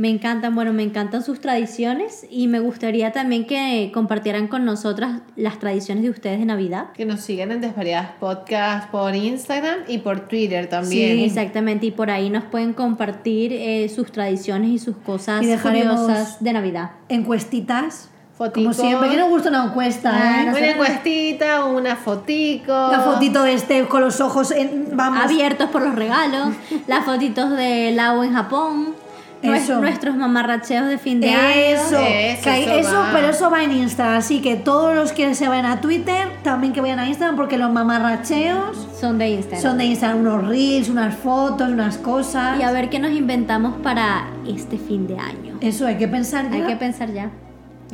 Me 0.00 0.08
encantan, 0.08 0.54
bueno, 0.54 0.72
me 0.72 0.82
encantan 0.82 1.22
sus 1.22 1.42
tradiciones 1.42 2.26
y 2.30 2.46
me 2.48 2.58
gustaría 2.58 3.12
también 3.12 3.46
que 3.46 3.90
compartieran 3.92 4.48
con 4.48 4.64
nosotras 4.64 5.20
las 5.36 5.58
tradiciones 5.58 6.02
de 6.04 6.08
ustedes 6.08 6.38
de 6.38 6.46
Navidad. 6.46 6.86
Que 6.94 7.04
nos 7.04 7.20
sigan 7.20 7.52
en 7.52 7.60
Desvariadas 7.60 8.12
Podcast 8.18 8.88
por 8.90 9.14
Instagram 9.14 9.80
y 9.88 9.98
por 9.98 10.20
Twitter 10.26 10.64
Sí, 10.64 10.70
también. 10.70 11.18
exactamente, 11.18 11.84
y 11.84 11.90
por 11.90 12.10
ahí 12.10 12.30
nos 12.30 12.44
pueden 12.44 12.72
compartir 12.72 13.52
eh, 13.52 13.90
sus 13.94 14.10
tradiciones 14.10 14.70
y 14.70 14.78
sus 14.78 14.96
cosas 14.96 15.42
Y 15.44 15.54
curiosas 15.58 16.42
de 16.42 16.52
Navidad. 16.54 16.92
Encuestitas. 17.10 18.08
Como 18.38 18.48
Foticos. 18.52 18.76
siempre, 18.78 19.10
que 19.10 19.16
nos 19.18 19.28
gusta 19.28 19.50
una 19.50 19.64
encuesta, 19.66 20.12
Ah, 20.14 20.40
¿eh? 20.40 20.44
no 20.46 20.50
Una 20.52 20.60
sé. 20.60 20.70
encuestita, 20.70 21.64
una 21.66 21.94
fotico. 21.96 22.72
La 22.72 23.00
fotito 23.00 23.42
de 23.42 23.52
este 23.52 23.84
con 23.86 24.00
los 24.00 24.18
ojos, 24.22 24.50
en, 24.50 24.96
vamos. 24.96 25.22
Abiertos 25.24 25.68
por 25.68 25.82
los 25.82 25.94
regalos, 25.94 26.54
las 26.86 27.04
fotitos 27.04 27.50
de 27.54 27.90
Lau 27.92 28.22
en 28.22 28.32
Japón, 28.32 28.94
Eso. 29.42 29.80
nuestros 29.80 30.16
mamarracheos 30.16 30.86
de 30.88 30.98
fin 30.98 31.20
de 31.20 31.28
Eso, 31.72 31.96
año. 31.98 32.06
Eso, 32.06 32.42
que 32.44 32.50
hay- 32.50 32.64
eso 32.80 32.92
va. 32.94 33.10
pero 33.12 33.28
eso 33.30 33.50
va 33.50 33.62
en 33.64 33.72
Insta, 33.72 34.16
así 34.16 34.40
que 34.42 34.56
todos 34.56 34.94
los 34.94 35.12
que 35.12 35.34
se 35.34 35.48
vayan 35.48 35.66
a 35.66 35.80
Twitter, 35.80 36.28
también 36.42 36.72
que 36.72 36.80
vayan 36.80 36.98
a 36.98 37.08
Instagram, 37.08 37.36
porque 37.36 37.56
los 37.56 37.70
mamarracheos 37.72 38.88
Son 39.00 39.18
de 39.18 39.30
Instagram. 39.30 39.62
son 39.62 39.78
de 39.78 39.84
Instagram, 39.86 40.20
unos 40.20 40.46
reels, 40.48 40.88
unas 40.88 41.14
fotos, 41.16 41.68
unas 41.70 41.96
cosas. 41.98 42.58
Y 42.60 42.62
a 42.62 42.70
ver 42.72 42.90
qué 42.90 42.98
nos 42.98 43.12
inventamos 43.12 43.74
para 43.82 44.26
este 44.46 44.76
fin 44.78 45.06
de 45.06 45.18
año. 45.18 45.56
Eso 45.60 45.86
hay 45.86 45.96
que 45.96 46.08
pensar 46.08 46.50
ya. 46.50 46.56
Hay 46.56 46.62
que 46.62 46.76
pensar 46.76 47.10
ya. 47.12 47.30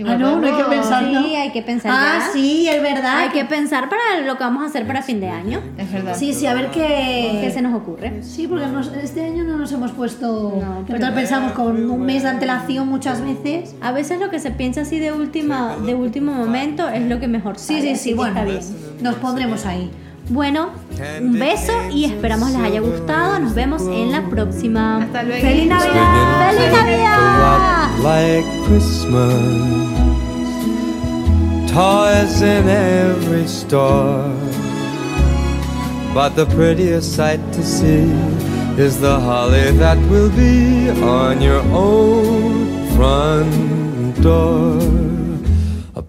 Ah, 0.04 0.16
no, 0.18 0.36
no 0.38 0.46
hay 0.46 0.52
que 0.52 0.64
pensar. 0.64 1.04
Sí, 1.04 1.12
¿no? 1.12 1.20
hay 1.20 1.52
que 1.52 1.62
pensar 1.62 1.90
Ah, 1.94 2.18
ya. 2.26 2.32
sí, 2.32 2.68
es 2.68 2.82
verdad. 2.82 3.18
Hay 3.20 3.28
que 3.30 3.44
pensar 3.46 3.88
para 3.88 4.20
lo 4.26 4.36
que 4.36 4.44
vamos 4.44 4.62
a 4.62 4.66
hacer 4.66 4.86
para 4.86 5.00
fin 5.02 5.20
de 5.20 5.28
año. 5.28 5.60
Es 5.78 5.90
verdad. 5.90 6.14
Sí, 6.16 6.34
sí, 6.34 6.46
a 6.46 6.52
ver 6.54 6.70
qué... 6.70 7.38
¿Qué 7.42 7.50
se 7.50 7.62
nos 7.62 7.72
ocurre? 7.74 8.22
Sí, 8.22 8.46
porque 8.46 8.66
nos- 8.66 8.88
este 8.92 9.24
año 9.24 9.44
no 9.44 9.56
nos 9.56 9.72
hemos 9.72 9.92
puesto... 9.92 10.26
No, 10.62 10.80
que 10.84 10.92
pero- 10.92 10.98
nosotros 10.98 11.12
pensamos 11.14 11.52
con 11.52 11.90
un 11.90 12.00
mes 12.02 12.24
de 12.24 12.28
antelación 12.28 12.88
muchas 12.88 13.22
veces. 13.22 13.74
A 13.80 13.92
veces 13.92 14.20
lo 14.20 14.28
que 14.30 14.38
se 14.38 14.50
piensa 14.50 14.82
así 14.82 14.98
de 14.98 15.12
última, 15.12 15.76
de 15.84 15.94
último 15.94 16.32
momento 16.32 16.88
es 16.88 17.02
lo 17.08 17.18
que 17.18 17.28
mejor 17.28 17.58
Sí, 17.58 17.76
sale, 17.76 17.96
sí, 17.96 18.02
sí, 18.02 18.08
que 18.10 18.14
bueno, 18.16 18.38
está 18.40 18.44
bien. 18.44 19.02
nos 19.02 19.14
pondremos 19.16 19.64
ahí. 19.64 19.90
Bueno, 20.28 20.70
un 21.20 21.38
beso 21.38 21.72
y 21.92 22.04
esperamos 22.04 22.50
les 22.50 22.60
haya 22.60 22.80
gustado. 22.80 23.38
Nos 23.38 23.54
vemos 23.54 23.82
en 23.82 24.10
la 24.10 24.22
próxima. 24.28 25.02
Hasta 25.02 25.22
luego. 25.22 25.40
¡Feliz 25.40 25.66
Navidad! 25.68 26.50
¡Feliz 26.50 26.72
Navidad! 26.72 27.66
like 28.02 28.44
Christmas. 28.66 29.32
Toys 31.70 32.42
in 32.42 32.68
every 32.68 33.46
store. 33.46 34.32
But 36.12 36.30
the 36.34 36.46
prettiest 36.46 37.14
sight 37.14 37.40
to 37.52 37.62
see 37.62 38.10
is 38.78 38.98
the 39.00 39.20
holly 39.20 39.70
that 39.78 39.98
will 40.10 40.30
be 40.30 40.90
on 41.02 41.40
your 41.40 41.62
own 41.72 42.86
front 42.96 44.20
door. 44.22 45.15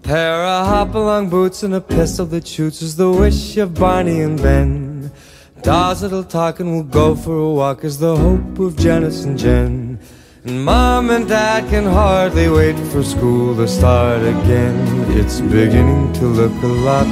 Pair 0.08 0.42
of 0.42 0.66
hop-along 0.66 1.28
boots 1.28 1.62
and 1.62 1.74
a 1.74 1.82
pistol 1.82 2.24
that 2.32 2.46
shoots 2.46 2.80
is 2.80 2.96
the 2.96 3.10
wish 3.10 3.58
of 3.58 3.74
Barney 3.74 4.22
and 4.22 4.40
Ben. 4.40 5.12
Dolls 5.60 6.00
that'll 6.00 6.24
talk 6.24 6.60
and 6.60 6.72
we'll 6.72 6.82
go 6.82 7.14
for 7.14 7.36
a 7.36 7.50
walk 7.50 7.84
is 7.84 7.98
the 7.98 8.16
hope 8.16 8.58
of 8.58 8.74
Janice 8.78 9.24
and 9.24 9.38
Jen. 9.38 9.98
And 10.44 10.64
Mom 10.64 11.10
and 11.10 11.28
Dad 11.28 11.68
can 11.68 11.84
hardly 11.84 12.48
wait 12.48 12.78
for 12.90 13.02
school 13.02 13.54
to 13.56 13.68
start 13.68 14.22
again. 14.22 14.78
It's 15.10 15.42
beginning 15.42 16.14
to 16.14 16.24
look 16.24 16.56
a 16.62 16.66
lot 16.88 17.06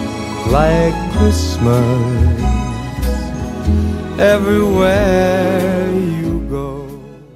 like 0.50 0.94
Christmas 1.12 2.40
everywhere 4.18 5.85